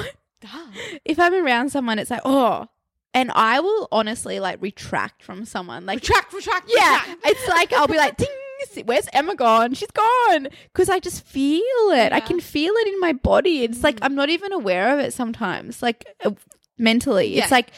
if 1.04 1.18
I'm 1.18 1.34
around 1.34 1.70
someone, 1.70 1.98
it's 1.98 2.10
like 2.10 2.22
oh, 2.24 2.68
and 3.12 3.30
I 3.34 3.60
will 3.60 3.88
honestly 3.92 4.40
like 4.40 4.60
retract 4.60 5.22
from 5.22 5.44
someone. 5.44 5.86
Like 5.86 6.00
Retract, 6.00 6.32
retract, 6.32 6.70
yeah, 6.74 7.00
retract. 7.00 7.20
it's 7.26 7.48
like 7.48 7.72
I'll 7.72 7.86
be 7.86 7.96
like, 7.96 8.16
ding, 8.16 8.28
where's 8.84 9.08
Emma 9.12 9.34
gone? 9.34 9.74
She's 9.74 9.90
gone 9.90 10.48
because 10.72 10.88
I 10.88 10.98
just 10.98 11.24
feel 11.24 11.60
it. 11.90 12.12
I 12.12 12.20
can 12.20 12.40
feel 12.40 12.72
it 12.74 12.88
in 12.88 13.00
my 13.00 13.12
body. 13.12 13.62
It's 13.62 13.82
like 13.82 13.98
I'm 14.02 14.14
not 14.14 14.30
even 14.30 14.52
aware 14.52 14.92
of 14.92 15.00
it 15.00 15.12
sometimes. 15.12 15.82
Like 15.82 16.04
mentally, 16.78 17.34
Yeah. 17.36 17.42
it's 17.42 17.50
like 17.52 17.68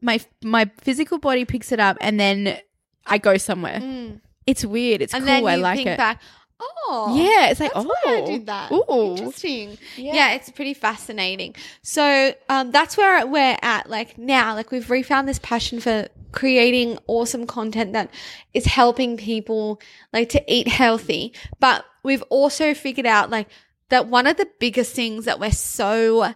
my 0.00 0.20
my 0.42 0.70
physical 0.78 1.18
body 1.18 1.44
picks 1.44 1.72
it 1.72 1.80
up 1.80 1.96
and 2.00 2.18
then 2.20 2.58
I 3.06 3.18
go 3.18 3.36
somewhere. 3.36 3.80
Mm. 3.80 4.20
It's 4.46 4.64
weird. 4.64 5.02
It's 5.02 5.14
And 5.14 5.24
cool. 5.24 5.26
then 5.26 5.42
you 5.42 5.48
I 5.48 5.54
like 5.56 5.76
think 5.78 5.88
it. 5.88 5.96
back. 5.98 6.20
Oh, 6.58 7.14
yeah, 7.16 7.50
it's 7.50 7.60
like 7.60 7.74
That's 7.74 7.84
oh, 7.84 7.94
why 8.04 8.16
I 8.22 8.24
did 8.24 8.46
that. 8.46 8.72
Ooh. 8.72 9.10
Interesting. 9.16 9.76
Yeah. 9.96 10.14
Yeah. 10.14 10.32
it's 10.32 10.48
pretty 10.50 10.72
fascinating. 10.72 11.54
So 11.82 12.32
um, 12.48 12.70
that's 12.70 12.96
where 12.96 13.26
we're 13.26 13.58
at. 13.60 13.90
Like 13.90 14.16
now, 14.16 14.54
like 14.54 14.70
we've 14.70 14.88
refound 14.90 15.28
this 15.28 15.38
passion 15.40 15.80
for 15.80 16.08
creating 16.32 16.98
awesome 17.08 17.46
content 17.46 17.92
that 17.92 18.10
is 18.54 18.64
helping 18.66 19.16
people 19.18 19.80
like 20.14 20.30
to 20.30 20.42
eat 20.52 20.68
healthy. 20.68 21.34
But 21.60 21.84
we've 22.02 22.22
also 22.30 22.72
figured 22.72 23.06
out 23.06 23.28
like 23.30 23.48
that 23.90 24.06
one 24.08 24.26
of 24.26 24.36
the 24.38 24.48
biggest 24.58 24.94
things 24.94 25.26
that 25.26 25.38
we're 25.38 25.50
so 25.52 26.32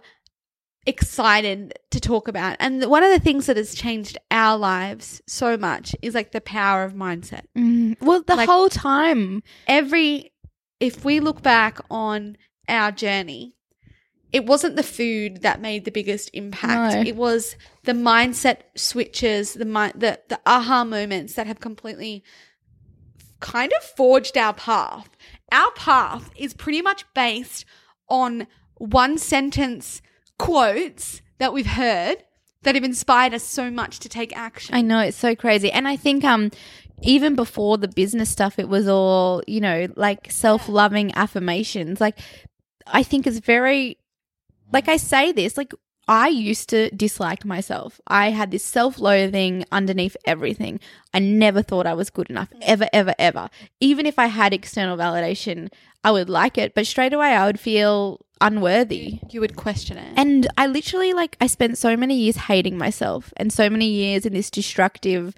excited 0.87 1.73
to 1.91 1.99
talk 1.99 2.27
about. 2.27 2.57
And 2.59 2.83
one 2.85 3.03
of 3.03 3.11
the 3.11 3.19
things 3.19 3.45
that 3.45 3.57
has 3.57 3.75
changed 3.75 4.17
our 4.31 4.57
lives 4.57 5.21
so 5.27 5.57
much 5.57 5.95
is 6.01 6.15
like 6.15 6.31
the 6.31 6.41
power 6.41 6.83
of 6.83 6.93
mindset. 6.93 7.43
Mm, 7.57 7.97
well, 8.01 8.23
the 8.25 8.35
Like- 8.35 8.49
whole 8.49 8.69
time. 8.69 9.43
every 9.67 10.31
if 10.79 11.05
we 11.05 11.19
look 11.19 11.43
back 11.43 11.79
on 11.91 12.35
our 12.67 12.91
journey 12.91 13.55
it 14.31 14.45
wasn't 14.45 14.77
the 14.77 14.81
food 14.83 15.41
that 15.41 15.59
made 15.59 15.83
the 15.83 15.91
biggest 15.91 16.29
impact. 16.33 16.95
No. 16.95 17.01
it 17.01 17.17
was 17.17 17.57
the 17.83 17.91
mindset 17.91 18.61
switches 18.75 19.53
the 19.55 19.65
the 19.95 20.19
the 20.29 20.39
aha 20.45 20.85
moments 20.85 21.33
that 21.33 21.47
have 21.47 21.59
completely 21.59 22.23
kind 23.41 23.71
of 23.77 23.83
forged 23.83 24.37
our 24.37 24.53
path. 24.53 25.09
Our 25.51 25.71
path 25.71 26.31
is 26.37 26.53
pretty 26.53 26.81
much 26.81 27.03
based 27.13 27.65
on 28.07 28.47
one 28.77 29.17
sentence 29.17 30.01
quotes 30.41 31.21
that 31.37 31.53
we've 31.53 31.65
heard 31.65 32.17
that 32.63 32.75
have 32.75 32.83
inspired 32.83 33.33
us 33.33 33.43
so 33.43 33.71
much 33.71 33.99
to 33.99 34.09
take 34.09 34.35
action 34.35 34.75
I 34.75 34.81
know 34.81 34.99
it's 34.99 35.17
so 35.17 35.35
crazy, 35.35 35.71
and 35.71 35.87
I 35.87 35.95
think 35.95 36.23
um 36.23 36.51
even 37.03 37.35
before 37.35 37.77
the 37.77 37.87
business 37.87 38.29
stuff, 38.29 38.59
it 38.59 38.69
was 38.69 38.87
all 38.87 39.43
you 39.47 39.59
know 39.59 39.87
like 39.95 40.31
self 40.31 40.69
loving 40.69 41.13
affirmations. 41.15 41.99
Like 41.99 42.19
I 42.87 43.03
think 43.03 43.25
it's 43.25 43.39
very 43.39 43.97
like 44.71 44.87
I 44.87 44.97
say 44.97 45.31
this 45.31 45.57
like. 45.57 45.73
I 46.07 46.27
used 46.27 46.67
to 46.69 46.89
dislike 46.89 47.45
myself. 47.45 48.01
I 48.07 48.31
had 48.31 48.51
this 48.51 48.65
self 48.65 48.99
loathing 48.99 49.63
underneath 49.71 50.17
everything. 50.25 50.79
I 51.13 51.19
never 51.19 51.61
thought 51.61 51.85
I 51.85 51.93
was 51.93 52.09
good 52.09 52.29
enough, 52.29 52.49
ever, 52.63 52.89
ever, 52.91 53.13
ever. 53.17 53.49
Even 53.79 54.05
if 54.05 54.17
I 54.19 54.25
had 54.25 54.51
external 54.51 54.97
validation, 54.97 55.69
I 56.03 56.11
would 56.11 56.27
like 56.27 56.57
it, 56.57 56.73
but 56.73 56.87
straight 56.87 57.13
away 57.13 57.29
I 57.29 57.45
would 57.45 57.59
feel 57.59 58.25
unworthy. 58.41 59.19
you 59.29 59.39
would 59.39 59.55
question 59.55 59.97
it 59.97 60.13
And 60.17 60.47
I 60.57 60.67
literally 60.67 61.13
like 61.13 61.37
I 61.39 61.47
spent 61.47 61.77
so 61.77 61.95
many 61.95 62.15
years 62.15 62.35
hating 62.35 62.77
myself 62.77 63.33
and 63.37 63.53
so 63.53 63.69
many 63.69 63.87
years 63.87 64.25
in 64.25 64.33
this 64.33 64.49
destructive 64.49 65.33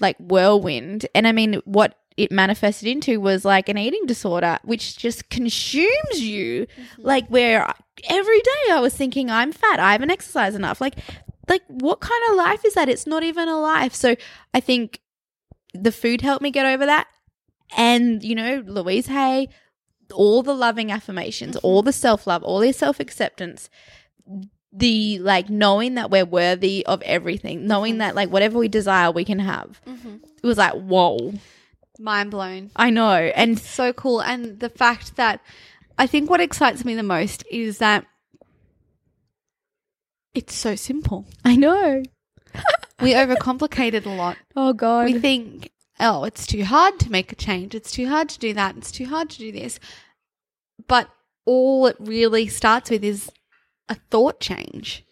like 0.00 0.16
whirlwind. 0.18 1.06
And 1.14 1.26
I 1.26 1.32
mean 1.32 1.60
what 1.64 1.98
it 2.16 2.30
manifested 2.30 2.88
into 2.88 3.18
was 3.20 3.44
like 3.44 3.70
an 3.70 3.78
eating 3.78 4.04
disorder 4.06 4.58
which 4.64 4.98
just 4.98 5.30
consumes 5.30 6.20
you. 6.20 6.66
Mm-hmm. 6.66 7.02
Like 7.02 7.26
where 7.28 7.72
every 8.08 8.40
day 8.40 8.72
I 8.72 8.80
was 8.80 8.94
thinking 8.94 9.30
I'm 9.30 9.52
fat, 9.52 9.80
I 9.80 9.92
haven't 9.92 10.10
exercised 10.10 10.54
enough. 10.54 10.80
Like 10.80 10.98
like 11.48 11.62
what 11.68 12.00
kind 12.00 12.22
of 12.30 12.36
life 12.36 12.64
is 12.64 12.74
that? 12.74 12.88
It's 12.88 13.06
not 13.06 13.22
even 13.22 13.48
a 13.48 13.58
life. 13.58 13.94
So 13.94 14.14
I 14.54 14.60
think 14.60 15.00
the 15.74 15.92
food 15.92 16.20
helped 16.20 16.42
me 16.42 16.50
get 16.50 16.66
over 16.66 16.86
that. 16.86 17.08
And 17.76 18.22
you 18.22 18.34
know, 18.34 18.62
Louise 18.66 19.06
Hay, 19.06 19.48
all 20.12 20.42
the 20.42 20.54
loving 20.54 20.90
affirmations, 20.90 21.56
all 21.56 21.80
mm-hmm. 21.80 21.86
the 21.86 21.92
self 21.92 22.26
love, 22.26 22.42
all 22.42 22.60
the 22.60 22.72
self 22.72 23.00
acceptance, 23.00 23.68
the 24.72 25.18
like 25.18 25.50
knowing 25.50 25.94
that 25.94 26.10
we're 26.10 26.24
worthy 26.24 26.84
of 26.86 27.02
everything, 27.02 27.66
knowing 27.66 27.94
mm-hmm. 27.94 28.00
that 28.00 28.14
like 28.14 28.30
whatever 28.30 28.58
we 28.58 28.68
desire, 28.68 29.10
we 29.10 29.24
can 29.24 29.38
have. 29.38 29.80
Mm-hmm. 29.86 30.16
It 30.42 30.46
was 30.46 30.58
like, 30.58 30.74
whoa, 30.74 31.34
mind 31.98 32.30
blown 32.30 32.70
I 32.76 32.90
know. 32.90 33.14
And 33.14 33.58
so 33.58 33.92
cool. 33.92 34.22
And 34.22 34.60
the 34.60 34.68
fact 34.68 35.16
that 35.16 35.40
I 35.98 36.06
think 36.06 36.30
what 36.30 36.40
excites 36.40 36.84
me 36.84 36.94
the 36.94 37.02
most 37.02 37.44
is 37.50 37.78
that 37.78 38.06
it's 40.34 40.54
so 40.54 40.74
simple. 40.74 41.26
I 41.44 41.56
know. 41.56 42.02
We 43.00 43.14
overcomplicate 43.14 43.94
it 43.94 44.06
a 44.06 44.10
lot. 44.10 44.36
Oh, 44.54 44.72
God. 44.72 45.06
We 45.06 45.18
think, 45.18 45.71
oh, 46.02 46.24
it's 46.24 46.46
too 46.46 46.64
hard 46.64 46.98
to 47.00 47.10
make 47.10 47.32
a 47.32 47.36
change. 47.36 47.74
It's 47.74 47.92
too 47.92 48.08
hard 48.08 48.28
to 48.30 48.38
do 48.38 48.52
that. 48.54 48.76
It's 48.76 48.90
too 48.92 49.06
hard 49.06 49.30
to 49.30 49.38
do 49.38 49.52
this. 49.52 49.78
But 50.88 51.08
all 51.46 51.86
it 51.86 51.96
really 51.98 52.48
starts 52.48 52.90
with 52.90 53.04
is 53.04 53.30
a 53.88 53.94
thought 54.10 54.40
change. 54.40 55.04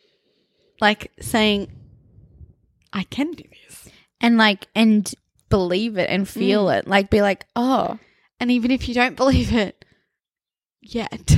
Like 0.80 1.12
saying, 1.20 1.70
I 2.92 3.04
can 3.04 3.32
do 3.32 3.44
this. 3.66 3.88
and 4.20 4.36
like, 4.36 4.66
and 4.74 5.12
believe 5.48 5.96
it 5.96 6.10
and 6.10 6.28
feel 6.28 6.66
Mm. 6.66 6.78
it. 6.80 6.88
Like, 6.88 7.08
be 7.10 7.22
like, 7.22 7.46
oh, 7.56 7.98
And 8.38 8.50
even 8.50 8.70
if 8.70 8.88
you 8.88 8.94
don't 8.94 9.16
believe 9.16 9.52
it 9.54 9.84
yet, 10.80 11.36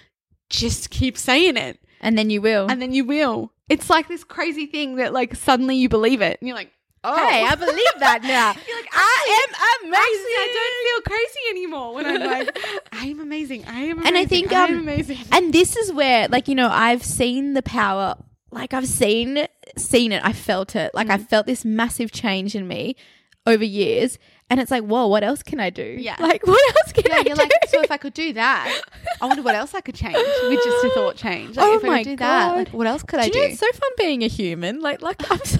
just 0.50 0.90
keep 0.90 1.16
saying 1.18 1.56
it. 1.56 1.78
and 2.00 2.16
then 2.18 2.28
you 2.30 2.40
will. 2.42 2.70
and 2.70 2.80
then 2.82 2.92
you 2.92 3.04
will. 3.04 3.50
It's 3.68 3.88
like 3.88 4.08
this 4.08 4.24
crazy 4.24 4.66
thing 4.66 4.96
that 4.96 5.12
like 5.14 5.34
suddenly 5.34 5.76
you 5.76 5.88
believe 5.88 6.20
it, 6.20 6.38
and 6.40 6.46
you're 6.48 6.56
like, 6.56 6.70
oh, 7.04 7.16
hey, 7.28 7.44
I 7.44 7.54
believe 7.54 7.94
that 8.00 8.22
now. 8.22 8.52
You're 8.68 8.76
like, 8.76 8.90
I 8.92 9.46
am 9.46 9.88
amazing. 9.88 10.00
Actually, 10.00 10.34
I 10.34 10.48
don't 10.54 11.04
feel 11.04 11.12
crazy 11.12 11.40
anymore 11.50 11.94
when 11.94 12.06
I'm 12.06 12.20
like, 12.30 12.58
I 12.92 13.06
am 13.06 13.20
amazing. 13.20 13.64
I 13.66 13.80
am, 13.80 13.98
amazing. 13.98 14.06
And 14.06 14.16
I 14.16 14.24
think, 14.26 14.52
I 14.52 14.64
am 14.66 14.74
um, 14.74 14.80
amazing. 14.80 15.18
And 15.32 15.52
this 15.52 15.76
is 15.76 15.92
where, 15.92 16.28
like, 16.28 16.48
you 16.48 16.54
know, 16.54 16.68
I've 16.70 17.04
seen 17.04 17.54
the 17.54 17.62
power. 17.62 18.16
Like, 18.50 18.72
I've 18.72 18.88
seen 18.88 19.46
seen 19.76 20.12
it. 20.12 20.24
I 20.24 20.32
felt 20.32 20.76
it. 20.76 20.94
Like, 20.94 21.10
I 21.10 21.18
felt 21.18 21.46
this 21.46 21.64
massive 21.64 22.12
change 22.12 22.54
in 22.54 22.68
me 22.68 22.96
over 23.46 23.64
years. 23.64 24.18
And 24.50 24.60
it's 24.60 24.70
like, 24.70 24.84
whoa, 24.84 25.06
what 25.06 25.24
else 25.24 25.42
can 25.42 25.58
I 25.58 25.70
do? 25.70 25.82
Yeah. 25.82 26.16
Like, 26.20 26.46
what 26.46 26.76
else 26.76 26.92
can 26.92 27.04
yeah, 27.08 27.16
I 27.16 27.22
you're 27.26 27.34
do? 27.36 27.42
like, 27.42 27.52
so 27.68 27.82
if 27.82 27.90
I 27.90 27.96
could 27.96 28.14
do 28.14 28.32
that, 28.34 28.82
I 29.20 29.26
wonder 29.26 29.42
what 29.42 29.54
else 29.54 29.74
I 29.74 29.80
could 29.80 29.94
change 29.94 30.16
with 30.16 30.62
just 30.64 30.84
a 30.84 30.90
thought 30.90 31.16
change. 31.16 31.56
Like, 31.56 31.66
Oh 31.66 31.76
if 31.76 31.84
I 31.84 31.88
my 31.88 31.98
could 31.98 32.10
do 32.10 32.16
that, 32.16 32.56
like, 32.56 32.66
God. 32.70 32.74
what 32.78 32.86
else 32.86 33.02
could 33.02 33.16
do 33.16 33.22
I 33.22 33.28
do? 33.28 33.38
know, 33.38 33.44
it's 33.46 33.58
so 33.58 33.70
fun 33.72 33.90
being 33.98 34.22
a 34.22 34.28
human. 34.28 34.80
Like, 34.80 35.02
like 35.02 35.16
I'm 35.30 35.38
so, 35.44 35.58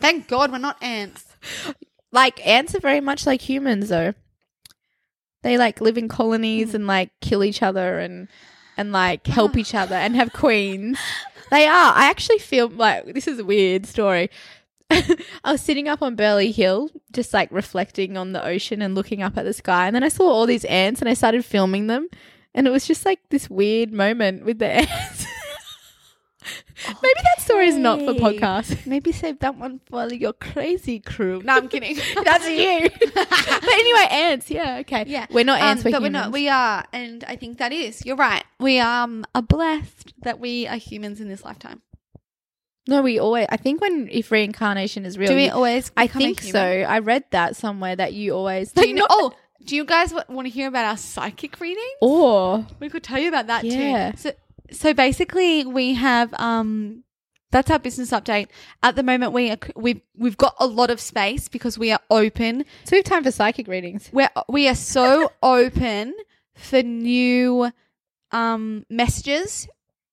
Thank 0.00 0.28
God 0.28 0.50
we're 0.50 0.58
not 0.58 0.82
ants. 0.82 1.26
like 2.12 2.44
ants 2.46 2.74
are 2.74 2.80
very 2.80 3.00
much 3.00 3.26
like 3.26 3.42
humans, 3.42 3.88
though. 3.88 4.14
They 5.42 5.56
like 5.56 5.80
live 5.80 5.96
in 5.96 6.08
colonies 6.08 6.70
hmm. 6.70 6.76
and 6.76 6.86
like 6.86 7.10
kill 7.20 7.42
each 7.44 7.62
other 7.62 7.98
and 7.98 8.28
and 8.76 8.92
like 8.92 9.26
help 9.26 9.56
each 9.56 9.74
other 9.74 9.94
and 9.94 10.16
have 10.16 10.32
queens. 10.32 10.98
They 11.50 11.66
are. 11.66 11.92
I 11.94 12.08
actually 12.08 12.38
feel 12.38 12.68
like 12.68 13.12
this 13.12 13.26
is 13.26 13.40
a 13.40 13.44
weird 13.44 13.84
story. 13.84 14.30
I 14.90 15.16
was 15.50 15.60
sitting 15.60 15.88
up 15.88 16.00
on 16.00 16.14
Burleigh 16.14 16.52
Hill, 16.52 16.90
just 17.12 17.34
like 17.34 17.50
reflecting 17.50 18.16
on 18.16 18.32
the 18.32 18.44
ocean 18.44 18.80
and 18.82 18.94
looking 18.94 19.20
up 19.20 19.36
at 19.36 19.44
the 19.44 19.52
sky, 19.52 19.88
and 19.88 19.96
then 19.96 20.04
I 20.04 20.08
saw 20.10 20.28
all 20.28 20.46
these 20.46 20.64
ants 20.66 21.00
and 21.00 21.08
I 21.08 21.14
started 21.14 21.44
filming 21.44 21.88
them, 21.88 22.08
and 22.54 22.68
it 22.68 22.70
was 22.70 22.86
just 22.86 23.04
like 23.04 23.18
this 23.30 23.50
weird 23.50 23.92
moment 23.92 24.44
with 24.44 24.60
the 24.60 24.66
ants. 24.70 25.26
Maybe 26.88 27.20
that 27.22 27.42
story 27.44 27.66
is 27.68 27.76
not 27.76 27.98
for 28.00 28.14
podcast. 28.14 28.86
Maybe 28.86 29.12
save 29.12 29.38
that 29.40 29.56
one 29.56 29.80
for 29.90 30.08
your 30.12 30.32
crazy 30.32 30.98
crew. 31.00 31.42
No, 31.44 31.54
I'm 31.54 31.68
kidding. 31.68 31.96
That's 32.24 32.48
you. 32.48 32.88
but 33.14 33.72
anyway, 33.72 34.06
ants. 34.10 34.50
Yeah. 34.50 34.78
Okay. 34.80 35.04
Yeah. 35.06 35.26
We're 35.30 35.44
not 35.44 35.60
ants. 35.60 35.84
Um, 35.84 35.92
we're 35.92 35.98
but 36.00 36.02
humans. 36.06 36.14
we're 36.14 36.20
not. 36.24 36.32
We 36.32 36.48
are, 36.48 36.84
and 36.92 37.24
I 37.28 37.36
think 37.36 37.58
that 37.58 37.72
is. 37.72 38.04
You're 38.06 38.16
right. 38.16 38.44
We 38.58 38.78
um 38.78 39.24
are 39.34 39.42
blessed 39.42 40.14
that 40.22 40.40
we 40.40 40.66
are 40.66 40.76
humans 40.76 41.20
in 41.20 41.28
this 41.28 41.44
lifetime. 41.44 41.82
no, 42.88 43.02
we 43.02 43.18
always. 43.18 43.46
I 43.50 43.56
think 43.56 43.80
when 43.80 44.08
if 44.10 44.30
reincarnation 44.30 45.04
is 45.04 45.18
real, 45.18 45.28
Do 45.28 45.36
we 45.36 45.46
you- 45.46 45.52
always? 45.52 45.92
I 45.96 46.06
think 46.06 46.40
so. 46.40 46.60
I 46.60 47.00
read 47.00 47.24
that 47.30 47.56
somewhere 47.56 47.94
that 47.96 48.14
you 48.14 48.34
always. 48.34 48.72
Do 48.72 48.88
you 48.88 48.94
know, 48.94 49.06
oh, 49.10 49.32
do 49.64 49.76
you 49.76 49.84
guys 49.84 50.12
want 50.28 50.46
to 50.46 50.50
hear 50.50 50.68
about 50.68 50.86
our 50.86 50.96
psychic 50.96 51.60
reading? 51.60 51.90
Or 52.00 52.66
We 52.80 52.88
could 52.88 53.02
tell 53.02 53.18
you 53.18 53.28
about 53.28 53.46
that 53.48 53.64
Yeah. 53.64 54.12
too. 54.12 54.16
So, 54.16 54.32
so 54.72 54.94
basically, 54.94 55.64
we 55.64 55.94
have 55.94 56.32
um, 56.34 57.04
that's 57.50 57.70
our 57.70 57.78
business 57.78 58.10
update. 58.10 58.48
At 58.82 58.96
the 58.96 59.02
moment, 59.02 59.32
we 59.32 59.50
are 59.50 59.58
we've 59.76 60.00
we've 60.16 60.36
got 60.36 60.54
a 60.58 60.66
lot 60.66 60.90
of 60.90 61.00
space 61.00 61.48
because 61.48 61.78
we 61.78 61.90
are 61.90 62.00
open. 62.10 62.64
so 62.84 62.92
we 62.92 62.98
have 62.98 63.04
time 63.04 63.24
for 63.24 63.30
psychic 63.30 63.66
readings. 63.68 64.10
We're 64.12 64.30
we 64.48 64.68
are 64.68 64.74
so 64.74 65.32
open 65.42 66.14
for 66.54 66.82
new 66.82 67.72
um 68.32 68.86
messages, 68.88 69.68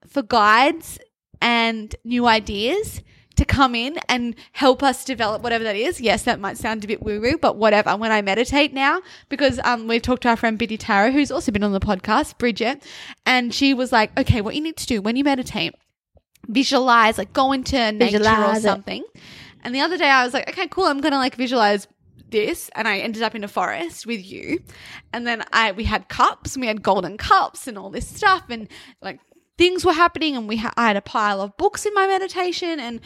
for 0.08 0.24
guides 0.24 1.00
and 1.42 1.96
new 2.04 2.26
ideas 2.26 3.02
to 3.38 3.46
come 3.46 3.76
in 3.76 3.98
and 4.10 4.36
help 4.52 4.84
us 4.84 5.06
develop 5.06 5.42
whatever 5.42 5.64
that 5.64 5.76
is. 5.76 6.02
Yes, 6.02 6.24
that 6.24 6.40
might 6.40 6.58
sound 6.58 6.84
a 6.84 6.88
bit 6.88 7.02
woo 7.02 7.22
woo, 7.22 7.38
but 7.38 7.56
whatever. 7.56 7.96
When 7.96 8.12
I 8.12 8.22
meditate 8.22 8.74
now, 8.74 9.02
because 9.30 9.60
um, 9.64 9.88
we've 9.88 10.02
talked 10.02 10.24
to 10.24 10.30
our 10.30 10.36
friend 10.36 10.58
Biddy 10.58 10.78
Tara, 10.78 11.12
who's 11.12 11.32
also 11.32 11.52
been 11.52 11.64
on 11.64 11.72
the 11.72 11.80
podcast, 11.80 12.38
Bridget, 12.38 12.84
and 13.26 13.54
she 13.54 13.74
was 13.74 13.92
like, 13.92 14.18
okay, 14.20 14.42
what 14.42 14.56
you 14.56 14.62
need 14.62 14.78
to 14.78 14.86
do 14.86 15.02
when 15.02 15.16
you 15.16 15.24
meditate, 15.24 15.74
visualize, 16.48 17.18
like 17.18 17.34
go 17.34 17.52
into 17.52 17.92
nature 17.92 18.18
or 18.18 18.20
Visualize 18.20 18.58
it. 18.60 18.62
something. 18.64 19.04
And 19.64 19.74
the 19.74 19.82
other 19.82 19.98
day 19.98 20.10
I 20.10 20.24
was 20.24 20.34
like, 20.34 20.50
okay, 20.50 20.68
cool, 20.68 20.86
I'm 20.86 21.02
going 21.02 21.12
to 21.12 21.18
like 21.18 21.36
visualize 21.36 21.88
this 22.30 22.70
and 22.76 22.88
I 22.88 23.00
ended 23.00 23.24
up 23.24 23.36
in 23.36 23.44
a 23.44 23.48
forest 23.48 24.06
with 24.06 24.26
you. 24.26 24.60
And 25.14 25.26
then 25.26 25.44
I 25.54 25.72
we 25.72 25.86
had 25.86 26.10
cups 26.10 26.56
and 26.56 26.62
we 26.62 26.68
had 26.68 26.82
golden 26.82 27.18
cups 27.18 27.68
and 27.68 27.78
all 27.78 27.90
this 27.90 28.08
stuff 28.08 28.44
and 28.50 28.68
like 29.02 29.20
things 29.58 29.84
were 29.84 29.94
happening 29.94 30.36
and 30.36 30.48
we 30.48 30.58
ha- 30.58 30.74
I 30.78 30.88
had 30.88 30.98
a 30.98 31.02
pile 31.02 31.42
of 31.42 31.58
books 31.58 31.86
in 31.86 31.94
my 31.94 32.08
meditation 32.08 32.80
and 32.80 33.02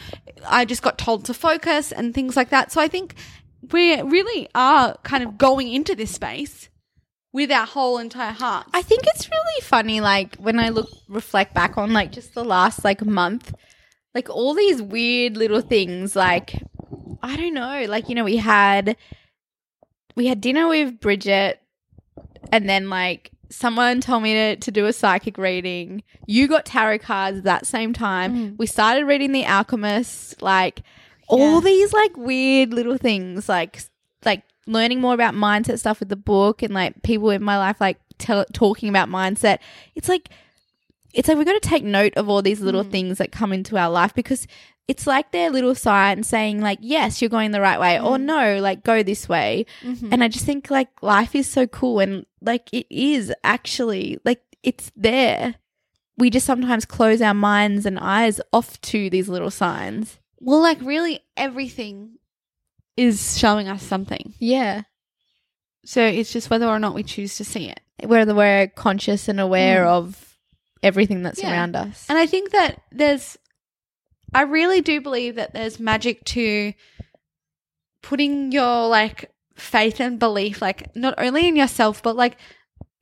I 0.45 0.65
just 0.65 0.81
got 0.81 0.97
told 0.97 1.25
to 1.25 1.33
focus 1.33 1.91
and 1.91 2.13
things 2.13 2.35
like 2.35 2.49
that. 2.49 2.71
So 2.71 2.81
I 2.81 2.87
think 2.87 3.15
we 3.71 4.01
really 4.01 4.49
are 4.53 4.97
kind 5.03 5.23
of 5.23 5.37
going 5.37 5.71
into 5.71 5.95
this 5.95 6.11
space 6.11 6.69
with 7.33 7.51
our 7.51 7.65
whole 7.65 7.97
entire 7.97 8.33
heart. 8.33 8.67
I 8.73 8.81
think 8.81 9.03
it's 9.05 9.29
really 9.29 9.61
funny, 9.61 10.01
like 10.01 10.35
when 10.35 10.59
I 10.59 10.69
look 10.69 10.89
reflect 11.07 11.53
back 11.53 11.77
on 11.77 11.93
like 11.93 12.11
just 12.11 12.33
the 12.33 12.43
last 12.43 12.83
like 12.83 13.05
month, 13.05 13.53
like 14.13 14.29
all 14.29 14.53
these 14.53 14.81
weird 14.81 15.37
little 15.37 15.61
things, 15.61 16.15
like 16.15 16.61
I 17.23 17.37
don't 17.37 17.53
know, 17.53 17.85
like 17.87 18.09
you 18.09 18.15
know, 18.15 18.25
we 18.25 18.37
had 18.37 18.97
we 20.15 20.27
had 20.27 20.41
dinner 20.41 20.67
with 20.67 20.99
Bridget 20.99 21.61
and 22.51 22.67
then 22.67 22.89
like 22.89 23.31
someone 23.51 24.01
told 24.01 24.23
me 24.23 24.33
to, 24.33 24.55
to 24.55 24.71
do 24.71 24.85
a 24.85 24.93
psychic 24.93 25.37
reading. 25.37 26.03
You 26.25 26.47
got 26.47 26.65
tarot 26.65 26.99
cards 26.99 27.41
that 27.43 27.67
same 27.67 27.93
time. 27.93 28.35
Mm. 28.35 28.57
We 28.57 28.65
started 28.65 29.05
reading 29.05 29.31
The 29.31 29.45
Alchemist, 29.45 30.41
like 30.41 30.81
all 31.27 31.61
these 31.61 31.93
like 31.93 32.15
weird 32.17 32.73
little 32.73 32.97
things, 32.97 33.47
like 33.47 33.81
like 34.25 34.43
learning 34.67 35.01
more 35.01 35.13
about 35.13 35.33
mindset 35.33 35.79
stuff 35.79 35.99
with 35.99 36.09
the 36.09 36.15
book 36.15 36.61
and 36.61 36.73
like 36.73 37.01
people 37.03 37.29
in 37.29 37.43
my 37.43 37.57
life 37.57 37.79
like 37.79 37.99
tell, 38.17 38.45
talking 38.53 38.89
about 38.89 39.09
mindset. 39.09 39.59
It's 39.95 40.09
like 40.09 40.29
it's 41.13 41.27
like 41.27 41.37
we've 41.37 41.45
got 41.45 41.61
to 41.61 41.69
take 41.69 41.83
note 41.83 42.13
of 42.15 42.29
all 42.29 42.41
these 42.41 42.61
little 42.61 42.85
mm. 42.85 42.91
things 42.91 43.17
that 43.17 43.31
come 43.31 43.51
into 43.51 43.77
our 43.77 43.89
life 43.89 44.13
because 44.13 44.47
it's 44.91 45.07
like 45.07 45.31
their 45.31 45.49
little 45.49 45.73
sign 45.73 46.21
saying 46.23 46.59
like 46.59 46.79
yes 46.81 47.21
you're 47.21 47.29
going 47.37 47.51
the 47.51 47.61
right 47.61 47.79
way 47.79 47.97
or 47.97 48.17
mm-hmm. 48.17 48.25
no 48.25 48.57
like 48.59 48.83
go 48.83 49.01
this 49.03 49.29
way. 49.29 49.65
Mm-hmm. 49.81 50.09
And 50.11 50.23
i 50.23 50.27
just 50.27 50.45
think 50.45 50.69
like 50.69 50.89
life 51.01 51.33
is 51.33 51.47
so 51.47 51.65
cool 51.65 51.99
and 51.99 52.25
like 52.41 52.65
it 52.73 52.87
is 52.89 53.33
actually 53.43 54.19
like 54.25 54.41
it's 54.63 54.91
there. 54.95 55.55
We 56.17 56.29
just 56.29 56.45
sometimes 56.45 56.85
close 56.85 57.21
our 57.21 57.33
minds 57.33 57.85
and 57.85 57.97
eyes 57.97 58.41
off 58.51 58.79
to 58.81 59.09
these 59.09 59.29
little 59.29 59.49
signs. 59.49 60.19
Well, 60.39 60.61
like 60.61 60.79
really 60.81 61.21
everything 61.37 62.17
is 62.97 63.37
showing 63.37 63.67
us 63.67 63.81
something. 63.83 64.33
yeah. 64.39 64.83
So 65.83 66.05
it's 66.05 66.31
just 66.31 66.49
whether 66.51 66.67
or 66.67 66.77
not 66.77 66.93
we 66.93 67.01
choose 67.03 67.37
to 67.37 67.43
see 67.43 67.69
it. 67.69 67.79
whether 68.03 68.35
we're 68.35 68.67
conscious 68.67 69.27
and 69.27 69.39
aware 69.39 69.85
mm. 69.85 69.97
of 69.97 70.37
everything 70.83 71.23
that's 71.23 71.41
Yeah. 71.41 71.51
around 71.51 71.75
us. 71.75 72.05
And 72.09 72.17
I 72.19 72.27
think 72.27 72.51
that 72.51 72.81
there's, 72.91 73.37
I 74.33 74.43
really 74.43 74.81
do 74.81 75.01
believe 75.01 75.35
that 75.35 75.53
there's 75.53 75.79
magic 75.79 76.23
to 76.25 76.73
putting 78.01 78.51
your 78.51 78.87
like 78.87 79.31
faith 79.55 79.99
and 79.99 80.19
belief, 80.19 80.61
like 80.61 80.95
not 80.95 81.13
only 81.17 81.47
in 81.47 81.55
yourself, 81.55 82.01
but 82.01 82.15
like 82.15 82.37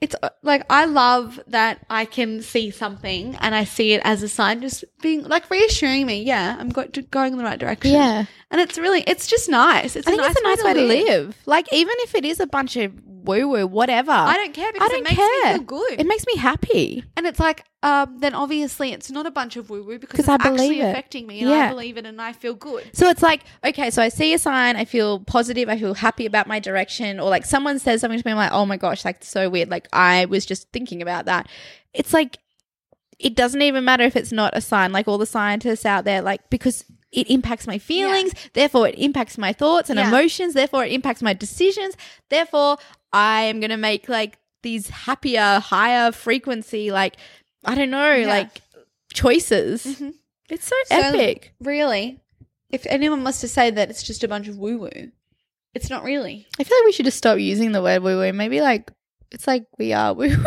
it's 0.01 0.15
uh, 0.23 0.29
like 0.43 0.63
I 0.69 0.85
love 0.85 1.39
that 1.47 1.85
I 1.89 2.05
can 2.05 2.41
see 2.41 2.71
something 2.71 3.35
and 3.41 3.53
I 3.53 3.65
see 3.65 3.93
it 3.93 4.01
as 4.05 4.23
a 4.23 4.29
sign, 4.29 4.61
just 4.61 4.85
being 5.01 5.23
like 5.23 5.49
reassuring 5.49 6.05
me. 6.05 6.23
Yeah, 6.23 6.55
I'm 6.57 6.69
go- 6.69 6.87
going 7.11 7.33
in 7.33 7.37
the 7.37 7.43
right 7.43 7.59
direction. 7.59 7.91
yeah 7.91 8.25
and 8.51 8.59
it's 8.59 8.77
really, 8.79 9.03
it's 9.05 9.27
just 9.27 9.47
nice. 9.47 9.95
It's 9.95 10.07
I 10.07 10.11
a 10.11 10.13
think 10.13 10.21
nice 10.23 10.31
it's 10.31 10.39
a 10.39 10.43
nice 10.43 10.63
way 10.63 10.73
to 10.73 10.81
live. 10.81 11.37
Like 11.45 11.71
even 11.71 11.93
if 11.99 12.15
it 12.15 12.25
is 12.25 12.39
a 12.39 12.47
bunch 12.47 12.77
of 12.77 12.93
woo 13.23 13.47
woo, 13.47 13.67
whatever. 13.67 14.11
I 14.11 14.35
don't 14.35 14.53
care 14.53 14.71
because 14.71 14.85
I 14.85 14.89
don't 14.91 14.99
it 14.99 15.03
makes 15.03 15.15
care. 15.15 15.51
me 15.51 15.57
feel 15.57 15.63
good. 15.63 15.99
It 16.01 16.07
makes 16.07 16.25
me 16.27 16.35
happy. 16.37 17.03
And 17.17 17.25
it's 17.27 17.39
like, 17.39 17.65
um, 17.83 18.17
then 18.19 18.33
obviously 18.35 18.91
it's 18.91 19.09
not 19.11 19.25
a 19.25 19.31
bunch 19.31 19.55
of 19.55 19.69
woo 19.69 19.83
woo 19.83 19.99
because 19.99 20.19
it's 20.19 20.29
I 20.29 20.35
actually 20.35 20.55
believe 20.57 20.81
it. 20.81 20.89
affecting 20.89 21.27
me 21.27 21.41
and 21.41 21.49
I 21.49 21.55
Yeah. 21.57 21.69
believe 21.69 21.97
it 21.97 22.05
and 22.05 22.21
I 22.21 22.33
feel 22.33 22.53
good. 22.53 22.89
So 22.93 23.07
it's 23.09 23.21
like, 23.21 23.43
okay, 23.63 23.89
so 23.89 24.01
I 24.01 24.09
see 24.09 24.33
a 24.33 24.39
sign, 24.39 24.75
I 24.75 24.85
feel 24.85 25.19
positive, 25.19 25.69
I 25.69 25.77
feel 25.77 25.93
happy 25.93 26.25
about 26.25 26.47
my 26.47 26.59
direction, 26.59 27.19
or 27.19 27.29
like 27.29 27.45
someone 27.45 27.79
says 27.79 28.01
something 28.01 28.19
to 28.19 28.25
me, 28.27 28.31
I'm 28.31 28.37
like, 28.37 28.51
oh 28.51 28.65
my 28.65 28.77
gosh, 28.77 29.05
like 29.05 29.23
so 29.23 29.49
weird. 29.49 29.69
Like 29.69 29.87
I 29.93 30.25
was 30.25 30.45
just 30.45 30.71
thinking 30.71 31.01
about 31.01 31.25
that. 31.25 31.47
It's 31.93 32.13
like 32.13 32.37
it 33.19 33.35
doesn't 33.35 33.61
even 33.61 33.83
matter 33.83 34.03
if 34.03 34.15
it's 34.15 34.31
not 34.31 34.55
a 34.55 34.61
sign, 34.61 34.91
like 34.93 35.07
all 35.07 35.17
the 35.17 35.25
scientists 35.25 35.85
out 35.85 36.05
there, 36.05 36.21
like 36.21 36.49
because 36.49 36.85
it 37.11 37.29
impacts 37.29 37.65
my 37.67 37.77
feelings, 37.79 38.33
therefore 38.53 38.87
it 38.87 38.95
impacts 38.97 39.37
my 39.37 39.51
thoughts 39.53 39.89
and 39.89 39.97
Yeah. 39.99 40.07
emotions, 40.09 40.53
therefore 40.53 40.85
it 40.85 40.91
impacts 40.91 41.21
my 41.21 41.33
decisions, 41.33 41.95
therefore 42.29 42.77
I 43.11 43.41
am 43.43 43.59
gonna 43.59 43.77
make 43.77 44.07
like 44.09 44.37
these 44.61 44.89
happier, 44.89 45.59
higher 45.59 46.11
frequency, 46.11 46.91
like 46.91 47.15
I 47.65 47.75
don't 47.75 47.89
know, 47.89 48.13
Yeah. 48.15 48.27
like 48.27 48.61
choices. 49.13 49.85
Mhm. 49.85 50.13
It's 50.49 50.67
so, 50.67 50.75
So, 50.87 50.95
epic. 50.97 51.53
Really, 51.59 52.19
if 52.71 52.85
anyone 52.87 53.23
wants 53.23 53.41
to 53.41 53.47
say 53.47 53.69
that 53.71 53.89
it's 53.89 54.03
just 54.03 54.23
a 54.23 54.27
bunch 54.27 54.47
of 54.47 54.57
woo 54.57 54.77
woo, 54.77 55.11
it's 55.73 55.89
not 55.89 56.03
really. 56.03 56.47
I 56.59 56.63
feel 56.63 56.77
like 56.77 56.85
we 56.85 56.91
should 56.91 57.05
just 57.05 57.17
stop 57.17 57.37
using 57.39 57.71
the 57.71 57.81
word 57.81 58.01
woo 58.03 58.17
woo. 58.19 58.33
Maybe 58.33 58.61
like 58.61 58.91
it's 59.31 59.47
like 59.47 59.65
we 59.77 59.93
are 59.93 60.13
woo 60.13 60.29
woo. 60.29 60.45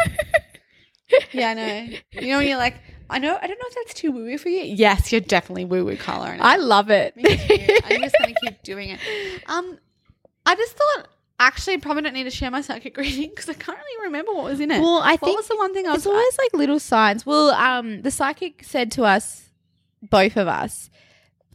Yeah, 1.33 1.51
I 1.51 1.55
know. 1.55 1.99
You 2.13 2.29
know, 2.29 2.39
when 2.39 2.49
you're 2.49 2.57
like, 2.57 2.77
I 3.13 3.19
know, 3.19 3.37
I 3.41 3.47
don't 3.47 3.59
know 3.59 3.67
if 3.69 3.75
that's 3.75 3.95
too 3.95 4.11
woo 4.13 4.25
woo 4.25 4.39
for 4.39 4.49
you. 4.49 4.63
Yes, 4.63 5.13
you're 5.13 5.21
definitely 5.21 5.65
woo 5.67 5.85
woo 5.85 5.97
color. 5.97 6.29
And 6.31 6.41
I 6.43 6.57
love 6.57 6.91
it. 6.91 7.15
I'm 7.17 8.03
just 8.03 8.17
gonna 8.19 8.35
keep 8.43 8.63
doing 8.63 8.91
it. 8.91 9.01
Um, 9.47 9.79
I 10.47 10.55
just 10.57 10.77
thought 10.77 11.09
actually 11.39 11.77
probably 11.79 12.03
don't 12.03 12.15
need 12.15 12.25
to 12.25 12.31
share 12.31 12.51
my 12.51 12.61
psychic 12.61 12.97
reading 12.97 13.31
because 13.31 13.49
I 13.49 13.55
can't 13.55 13.77
really 13.79 14.07
remember 14.07 14.33
what 14.33 14.45
was 14.45 14.61
in 14.61 14.71
it. 14.71 14.81
Well, 14.81 14.99
I 15.03 15.13
what 15.13 15.21
think 15.21 15.37
was 15.39 15.49
the 15.49 15.57
one 15.57 15.75
thing 15.75 15.87
I 15.87 15.93
was 15.93 15.99
It's 16.03 16.07
always 16.07 16.39
like 16.39 16.55
little 16.55 16.79
signs. 16.79 17.27
Well, 17.27 17.51
um, 17.51 18.03
the 18.03 18.11
psychic 18.11 18.65
said 18.65 18.91
to 18.93 19.05
us, 19.05 19.51
both 20.03 20.37
of 20.37 20.49
us, 20.49 20.89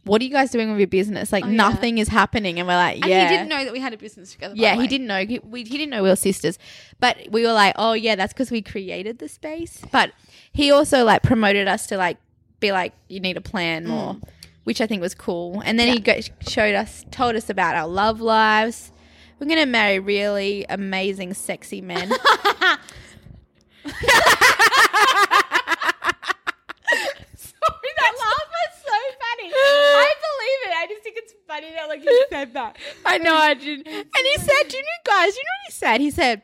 "What 0.03 0.21
are 0.21 0.25
you 0.25 0.31
guys 0.31 0.51
doing 0.51 0.69
with 0.69 0.79
your 0.79 0.87
business? 0.87 1.31
Like 1.33 1.43
Oh, 1.45 1.49
yeah. 1.49 1.55
nothing 1.55 1.97
is 1.97 2.07
happening." 2.09 2.59
And 2.59 2.67
we're 2.67 2.75
like, 2.75 2.97
and 3.01 3.05
"Yeah." 3.09 3.29
he 3.29 3.35
didn't 3.35 3.49
know 3.49 3.63
that 3.65 3.73
we 3.73 3.79
had 3.79 3.93
a 3.93 3.97
business 3.97 4.31
together. 4.33 4.53
yeah, 4.55 4.75
he 4.75 4.87
didn't 4.87 5.07
know. 5.07 5.25
He, 5.25 5.39
we, 5.39 5.63
he 5.63 5.77
didn't 5.77 5.89
know 5.89 6.03
we 6.03 6.09
were 6.09 6.15
sisters, 6.15 6.59
but 6.99 7.17
we 7.31 7.43
were 7.45 7.53
like, 7.53 7.73
"Oh 7.77 7.93
yeah, 7.93 8.15
that's 8.15 8.31
because 8.33 8.51
we 8.51 8.61
created 8.61 9.19
the 9.19 9.27
space." 9.29 9.81
But 9.91 10.11
he 10.57 10.71
also 10.71 11.03
like 11.03 11.21
promoted 11.21 11.67
us 11.67 11.85
to 11.87 11.97
like 11.97 12.17
be 12.59 12.71
like, 12.71 12.91
"You 13.07 13.19
need 13.19 13.35
to 13.35 13.41
plan 13.41 13.85
mm. 13.85 13.89
more," 13.89 14.17
which 14.63 14.81
I 14.81 14.87
think 14.87 15.03
was 15.03 15.13
cool. 15.13 15.61
And 15.63 15.77
then 15.77 15.87
he 15.87 15.99
go- 15.99 16.19
showed 16.47 16.73
us, 16.73 17.05
told 17.11 17.35
us 17.35 17.47
about 17.47 17.75
our 17.75 17.87
love 17.87 18.21
lives. 18.21 18.91
We're 19.39 19.45
gonna 19.47 19.67
marry 19.67 19.99
really 19.99 20.65
amazing, 20.67 21.35
sexy 21.35 21.79
men. 21.79 22.09
Sorry, 22.09 22.19
that 27.99 28.13
laugh 28.17 28.47
was 28.49 28.73
so 28.81 28.97
funny. 29.21 29.51
I 29.53 30.13
believe 30.25 30.59
it. 30.65 30.73
I 30.75 30.87
just 30.89 31.03
think 31.03 31.17
it's 31.17 31.33
funny 31.47 31.71
that 31.75 31.87
like 31.87 32.03
you 32.03 32.25
said 32.31 32.55
that. 32.55 32.77
I 33.05 33.19
know 33.19 33.35
I 33.35 33.53
didn't. 33.53 33.87
And 33.87 34.07
he 34.15 34.37
said, 34.37 34.69
"Do 34.69 34.77
you 34.77 34.81
know, 34.81 34.87
guys? 35.05 35.35
You 35.35 35.43
know 35.43 35.57
what 35.61 35.67
he 35.67 35.71
said? 35.71 36.01
He 36.01 36.09
said, 36.09 36.41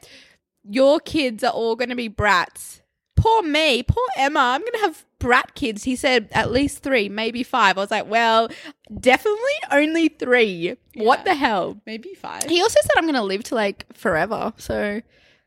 your 0.63 0.99
kids 0.99 1.43
are 1.43 1.51
all 1.51 1.75
going 1.75 1.89
to 1.89 1.95
be 1.95 2.07
brats. 2.07 2.82
Poor 3.23 3.41
me, 3.41 3.83
poor 3.83 4.05
Emma. 4.17 4.39
I'm 4.41 4.59
going 4.59 4.73
to 4.73 4.79
have 4.79 5.05
brat 5.19 5.55
kids." 5.55 5.85
He 5.85 5.95
said, 5.95 6.27
"At 6.33 6.51
least 6.51 6.83
three, 6.83 7.07
maybe 7.07 7.41
five. 7.41 7.77
I 7.77 7.81
was 7.81 7.89
like, 7.89 8.09
"Well, 8.09 8.49
definitely 8.99 9.57
only 9.71 10.09
three. 10.09 10.75
What 10.95 11.23
the 11.23 11.33
hell?" 11.33 11.79
Maybe 11.85 12.13
five. 12.15 12.43
He 12.43 12.61
also 12.61 12.79
said, 12.83 12.97
"I'm 12.97 13.05
going 13.05 13.15
to 13.15 13.23
live 13.23 13.45
to 13.45 13.55
like 13.55 13.85
forever." 13.93 14.51
So 14.57 15.01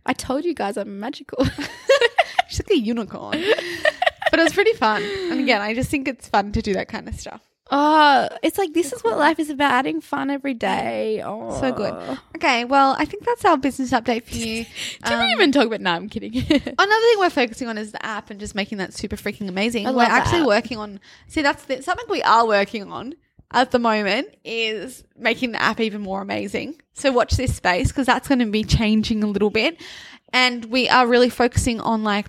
I 0.07 0.13
told 0.15 0.47
you 0.47 0.55
guys 0.55 0.79
I'm 0.79 0.99
magical. 0.99 1.45
She's 2.49 2.61
like 2.61 2.71
a 2.71 2.79
unicorn. 2.79 3.43
but 4.31 4.41
it 4.41 4.43
was 4.43 4.55
pretty 4.55 4.73
fun. 4.73 5.03
And 5.31 5.41
again, 5.41 5.61
I 5.61 5.75
just 5.75 5.91
think 5.91 6.09
it's 6.09 6.29
fun 6.29 6.53
to 6.53 6.63
do 6.63 6.73
that 6.73 6.89
kind 6.89 7.09
of 7.09 7.15
stuff. 7.21 7.43
Oh, 7.71 8.29
it's 8.43 8.59
like 8.59 8.73
this 8.73 8.93
is 8.93 9.03
what 9.03 9.19
life 9.19 9.39
is 9.39 9.51
about: 9.51 9.73
adding 9.73 10.01
fun 10.01 10.31
every 10.31 10.55
day. 10.55 11.23
Oh, 11.25 11.59
So 11.61 11.73
good. 11.73 11.95
Okay, 12.37 12.65
well, 12.65 12.95
I 12.99 13.05
think 13.05 13.25
that's 13.25 13.45
our 13.45 13.57
business 13.57 13.91
update 13.93 14.25
for 14.25 14.35
you. 14.37 14.65
Did 15.05 15.13
Um, 15.13 15.21
we 15.21 15.33
even 15.33 15.53
talk 15.53 15.67
about? 15.67 15.81
No, 15.81 15.93
I'm 15.93 16.09
kidding. 16.09 16.35
Another 16.37 16.61
thing 16.61 17.19
we're 17.19 17.31
focusing 17.31 17.69
on 17.69 17.79
is 17.79 17.93
the 17.93 18.05
app 18.05 18.31
and 18.31 18.39
just 18.39 18.55
making 18.55 18.79
that 18.79 18.93
super 18.95 19.17
freaking 19.17 19.49
amazing. 19.49 19.87
I 19.87 19.91
we're 19.91 20.03
actually 20.03 20.43
working 20.47 20.79
on. 20.79 21.01
See, 21.29 21.43
that's 21.43 21.65
the, 21.65 21.83
something 21.83 22.07
we 22.09 22.23
are 22.23 22.47
working 22.47 22.91
on 22.93 23.15
at 23.53 23.71
the 23.71 23.79
moment 23.79 24.29
is 24.45 25.05
making 25.17 25.53
the 25.53 25.63
app 25.63 25.81
even 25.81 26.01
more 26.03 26.21
amazing. 26.21 26.81
So 26.95 27.13
watch 27.13 27.37
this 27.37 27.55
space 27.55 27.89
because 27.89 28.07
that's 28.07 28.29
going 28.29 28.41
to 28.41 28.47
be 28.47 28.65
changing 28.65 29.23
a 29.23 29.27
little 29.27 29.51
bit, 29.51 29.81
and 30.33 30.65
we 30.67 30.89
are 30.89 31.07
really 31.07 31.31
focusing 31.31 31.81
on 31.81 32.05
like. 32.05 32.27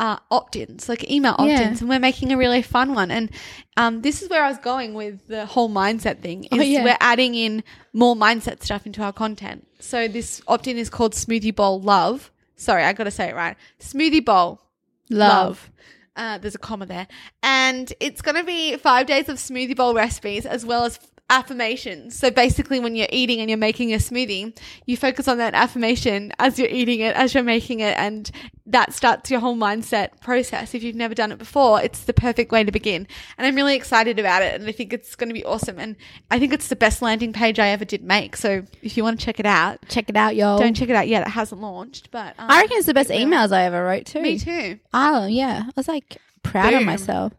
Uh, 0.00 0.16
opt-ins, 0.30 0.88
like 0.88 1.10
email 1.10 1.34
opt-ins, 1.38 1.80
and 1.82 1.90
we're 1.90 1.98
making 2.00 2.32
a 2.32 2.36
really 2.38 2.62
fun 2.62 2.94
one. 2.94 3.10
And 3.10 3.30
um, 3.76 4.00
this 4.00 4.22
is 4.22 4.30
where 4.30 4.42
I 4.42 4.48
was 4.48 4.56
going 4.56 4.94
with 4.94 5.26
the 5.28 5.44
whole 5.44 5.68
mindset 5.68 6.20
thing. 6.22 6.44
Is 6.44 6.50
Oh, 6.52 6.62
yeah. 6.62 6.82
we're 6.84 6.96
adding 7.00 7.34
in 7.34 7.62
more 7.92 8.14
mindset 8.16 8.62
stuff 8.62 8.86
into 8.86 9.02
our 9.02 9.12
content. 9.12 9.66
So 9.78 10.08
this 10.08 10.40
opt-in 10.48 10.78
is 10.78 10.88
called 10.88 11.12
Smoothie 11.12 11.54
Bowl 11.54 11.82
Love. 11.82 12.30
Sorry, 12.56 12.82
I 12.82 12.94
got 12.94 13.04
to 13.04 13.10
say 13.10 13.28
it 13.28 13.34
right. 13.34 13.58
Smoothie 13.78 14.24
Bowl 14.24 14.62
Love. 15.10 15.70
uh, 16.16 16.38
there's 16.38 16.54
a 16.54 16.58
comma 16.58 16.86
there. 16.86 17.06
And 17.42 17.92
it's 18.00 18.22
going 18.22 18.36
to 18.36 18.44
be 18.44 18.78
five 18.78 19.06
days 19.06 19.28
of 19.28 19.36
smoothie 19.36 19.76
bowl 19.76 19.92
recipes 19.94 20.46
as 20.46 20.64
well 20.64 20.84
as 20.84 20.98
affirmations. 21.30 22.18
So 22.18 22.30
basically, 22.30 22.80
when 22.80 22.94
you're 22.96 23.08
eating 23.10 23.40
and 23.40 23.48
you're 23.48 23.56
making 23.56 23.94
a 23.94 23.96
smoothie, 23.96 24.56
you 24.86 24.96
focus 24.96 25.28
on 25.28 25.38
that 25.38 25.54
affirmation 25.54 26.32
as 26.38 26.58
you're 26.58 26.68
eating 26.68 27.00
it, 27.00 27.16
as 27.16 27.32
you're 27.34 27.42
making 27.42 27.80
it, 27.80 27.96
and 27.96 28.30
that 28.66 28.92
starts 28.92 29.30
your 29.30 29.40
whole 29.40 29.56
mindset 29.56 30.20
process. 30.20 30.74
If 30.74 30.82
you've 30.82 30.94
never 30.96 31.14
done 31.14 31.32
it 31.32 31.38
before, 31.38 31.80
it's 31.82 32.04
the 32.04 32.12
perfect 32.12 32.52
way 32.52 32.62
to 32.62 32.70
begin. 32.70 33.06
And 33.38 33.46
I'm 33.46 33.56
really 33.56 33.74
excited 33.74 34.18
about 34.18 34.42
it, 34.42 34.54
and 34.60 34.68
I 34.68 34.72
think 34.72 34.92
it's 34.92 35.16
going 35.16 35.28
to 35.28 35.34
be 35.34 35.44
awesome. 35.44 35.78
And 35.78 35.96
I 36.30 36.38
think 36.38 36.52
it's 36.52 36.68
the 36.68 36.76
best 36.76 37.00
landing 37.02 37.32
page 37.32 37.58
I 37.58 37.68
ever 37.68 37.84
did 37.84 38.02
make. 38.04 38.36
So 38.36 38.64
if 38.82 38.96
you 38.96 39.02
want 39.02 39.18
to 39.18 39.24
check 39.24 39.40
it 39.40 39.46
out, 39.46 39.78
Check 39.88 40.08
it 40.08 40.16
out, 40.16 40.36
y'all. 40.36 40.58
don't 40.58 40.74
check 40.74 40.88
it 40.88 40.96
out 40.96 41.08
yet. 41.08 41.26
It 41.26 41.30
hasn't 41.30 41.60
launched, 41.60 42.10
but 42.10 42.34
um, 42.38 42.50
I 42.50 42.60
reckon 42.62 42.76
it's 42.78 42.86
the 42.86 42.94
best 42.94 43.10
it 43.10 43.14
emails 43.14 43.52
I 43.52 43.64
ever 43.64 43.82
wrote 43.84 44.06
too. 44.06 44.20
Me 44.20 44.38
too. 44.38 44.78
Oh 44.92 45.26
yeah, 45.26 45.62
I 45.66 45.70
was 45.76 45.88
like 45.88 46.18
proud 46.42 46.74
of 46.74 46.82
myself. 46.84 47.32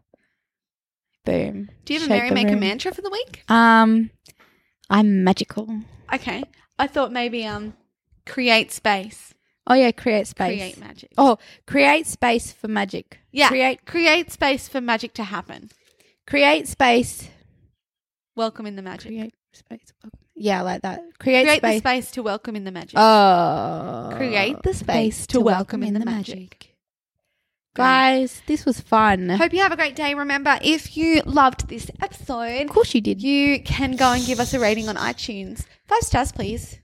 Boom. 1.24 1.70
Do 1.84 1.94
you 1.94 2.00
have 2.00 2.08
a 2.10 2.12
Shake 2.12 2.18
Mary 2.18 2.28
the 2.30 2.34
Maker 2.34 2.50
room. 2.50 2.60
mantra 2.60 2.92
for 2.92 3.02
the 3.02 3.10
week? 3.10 3.44
Um, 3.48 4.10
I'm 4.90 5.22
magical. 5.24 5.68
Okay. 6.12 6.42
I 6.78 6.86
thought 6.86 7.12
maybe 7.12 7.44
um 7.46 7.74
create 8.26 8.72
space. 8.72 9.32
Oh 9.66 9.74
yeah, 9.74 9.92
create 9.92 10.26
space. 10.26 10.58
create 10.58 10.78
magic. 10.78 11.12
Oh, 11.16 11.38
create 11.66 12.06
space 12.08 12.52
for 12.52 12.66
magic. 12.68 13.20
yeah, 13.30 13.48
Create 13.48 13.84
create 13.86 14.32
space 14.32 14.68
for 14.68 14.80
magic 14.80 15.14
to 15.14 15.22
happen. 15.24 15.70
create 16.26 16.66
space. 16.66 17.28
Welcome 18.34 18.66
in 18.66 18.74
the 18.76 18.82
magic. 18.82 19.08
Create 19.12 19.34
space. 19.52 19.92
Yeah, 20.34 20.60
I 20.60 20.62
like 20.62 20.82
that. 20.82 21.00
Create, 21.20 21.44
Create 21.44 21.62
the 21.62 21.68
space. 21.68 21.78
space 21.78 22.10
to 22.12 22.22
welcome 22.22 22.56
in 22.56 22.64
the 22.64 22.72
magic. 22.72 22.94
Oh. 22.98 24.10
Create 24.16 24.56
the 24.64 24.74
space 24.74 25.26
to 25.28 25.40
welcome 25.40 25.82
in 25.84 25.94
the 25.94 26.04
magic. 26.04 26.71
Guys, 27.74 28.42
this 28.46 28.66
was 28.66 28.80
fun. 28.80 29.30
Hope 29.30 29.52
you 29.54 29.60
have 29.60 29.72
a 29.72 29.76
great 29.76 29.96
day. 29.96 30.12
Remember, 30.14 30.58
if 30.62 30.94
you 30.96 31.22
loved 31.24 31.68
this 31.68 31.90
episode, 32.02 32.62
of 32.62 32.68
course 32.68 32.94
you 32.94 33.00
did. 33.00 33.22
you 33.22 33.60
can 33.62 33.96
go 33.96 34.12
and 34.12 34.24
give 34.26 34.40
us 34.40 34.52
a 34.52 34.60
rating 34.60 34.88
on 34.90 34.96
iTunes. 34.96 35.64
Five 35.86 36.02
stars, 36.02 36.32
please. 36.32 36.78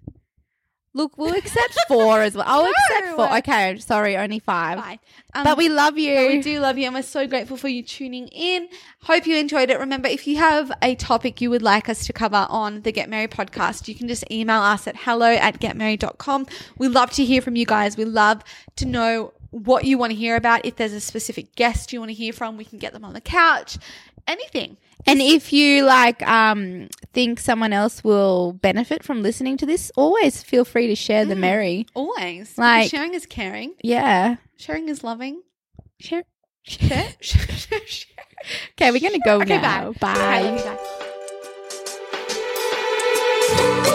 Look, 0.94 1.18
we'll 1.18 1.34
accept 1.34 1.78
four 1.88 2.22
as 2.22 2.34
well. 2.34 2.46
I'll 2.48 2.64
No. 2.64 2.70
accept 2.70 3.16
four. 3.16 3.36
Okay, 3.38 3.78
sorry, 3.78 4.16
only 4.16 4.38
five. 4.38 4.78
Bye. 4.78 4.98
Um, 5.34 5.44
But 5.44 5.58
we 5.58 5.68
love 5.68 5.98
you. 5.98 6.26
We 6.28 6.40
do 6.40 6.58
love 6.58 6.78
you 6.78 6.86
and 6.86 6.94
we're 6.94 7.02
so 7.02 7.26
grateful 7.26 7.58
for 7.58 7.68
you 7.68 7.82
tuning 7.82 8.26
in. 8.28 8.68
Hope 9.02 9.26
you 9.26 9.36
enjoyed 9.36 9.68
it. 9.70 9.78
Remember, 9.78 10.08
if 10.08 10.26
you 10.26 10.38
have 10.38 10.72
a 10.80 10.94
topic 10.94 11.42
you 11.42 11.50
would 11.50 11.62
like 11.62 11.90
us 11.90 12.06
to 12.06 12.14
cover 12.14 12.46
on 12.48 12.80
the 12.80 12.90
Get 12.92 13.10
Merry 13.10 13.28
podcast, 13.28 13.86
you 13.88 13.94
can 13.94 14.08
just 14.08 14.24
email 14.30 14.62
us 14.62 14.86
at 14.88 14.96
hello 14.96 15.30
at 15.30 15.60
getmerry.com. 15.60 16.46
We 16.78 16.88
love 16.88 17.10
to 17.12 17.24
hear 17.26 17.42
from 17.42 17.56
you 17.56 17.66
guys. 17.66 17.98
We 17.98 18.06
love 18.06 18.42
to 18.76 18.86
know 18.86 19.34
what 19.50 19.84
you 19.84 19.98
want 19.98 20.12
to 20.12 20.16
hear 20.18 20.36
about. 20.36 20.64
If 20.64 20.76
there's 20.76 20.92
a 20.92 21.00
specific 21.00 21.54
guest 21.54 21.92
you 21.92 22.00
want 22.00 22.10
to 22.10 22.14
hear 22.14 22.32
from, 22.32 22.56
we 22.56 22.64
can 22.64 22.78
get 22.78 22.92
them 22.92 23.04
on 23.04 23.14
the 23.14 23.20
couch. 23.20 23.78
Anything. 24.26 24.76
And 25.06 25.22
if 25.22 25.52
you 25.52 25.84
like 25.84 26.20
um 26.28 26.88
think 27.14 27.38
someone 27.40 27.72
else 27.72 28.02
will 28.04 28.52
benefit 28.52 29.02
from 29.02 29.22
listening 29.22 29.56
to 29.58 29.64
this, 29.66 29.90
always 29.96 30.42
feel 30.42 30.64
free 30.66 30.86
to 30.88 30.94
share 30.94 31.24
Mm. 31.24 31.28
the 31.28 31.36
merry. 31.36 31.86
Always. 31.94 32.58
Like- 32.58 32.90
sharing 32.90 33.14
is 33.14 33.24
caring. 33.24 33.74
Yeah. 33.82 34.36
Sharing 34.56 34.88
is 34.88 35.02
loving. 35.04 35.42
Share. 36.00 36.24
Share. 36.64 37.14
share, 37.20 37.46
share, 37.48 37.86
share. 37.86 38.24
Okay, 38.72 38.90
we're 38.90 39.00
gonna 39.00 39.18
go 39.24 39.40
Okay, 39.40 39.58
now. 39.60 39.92
bye. 39.92 40.14
Bye. 40.14 40.76
Bye. 43.54 43.94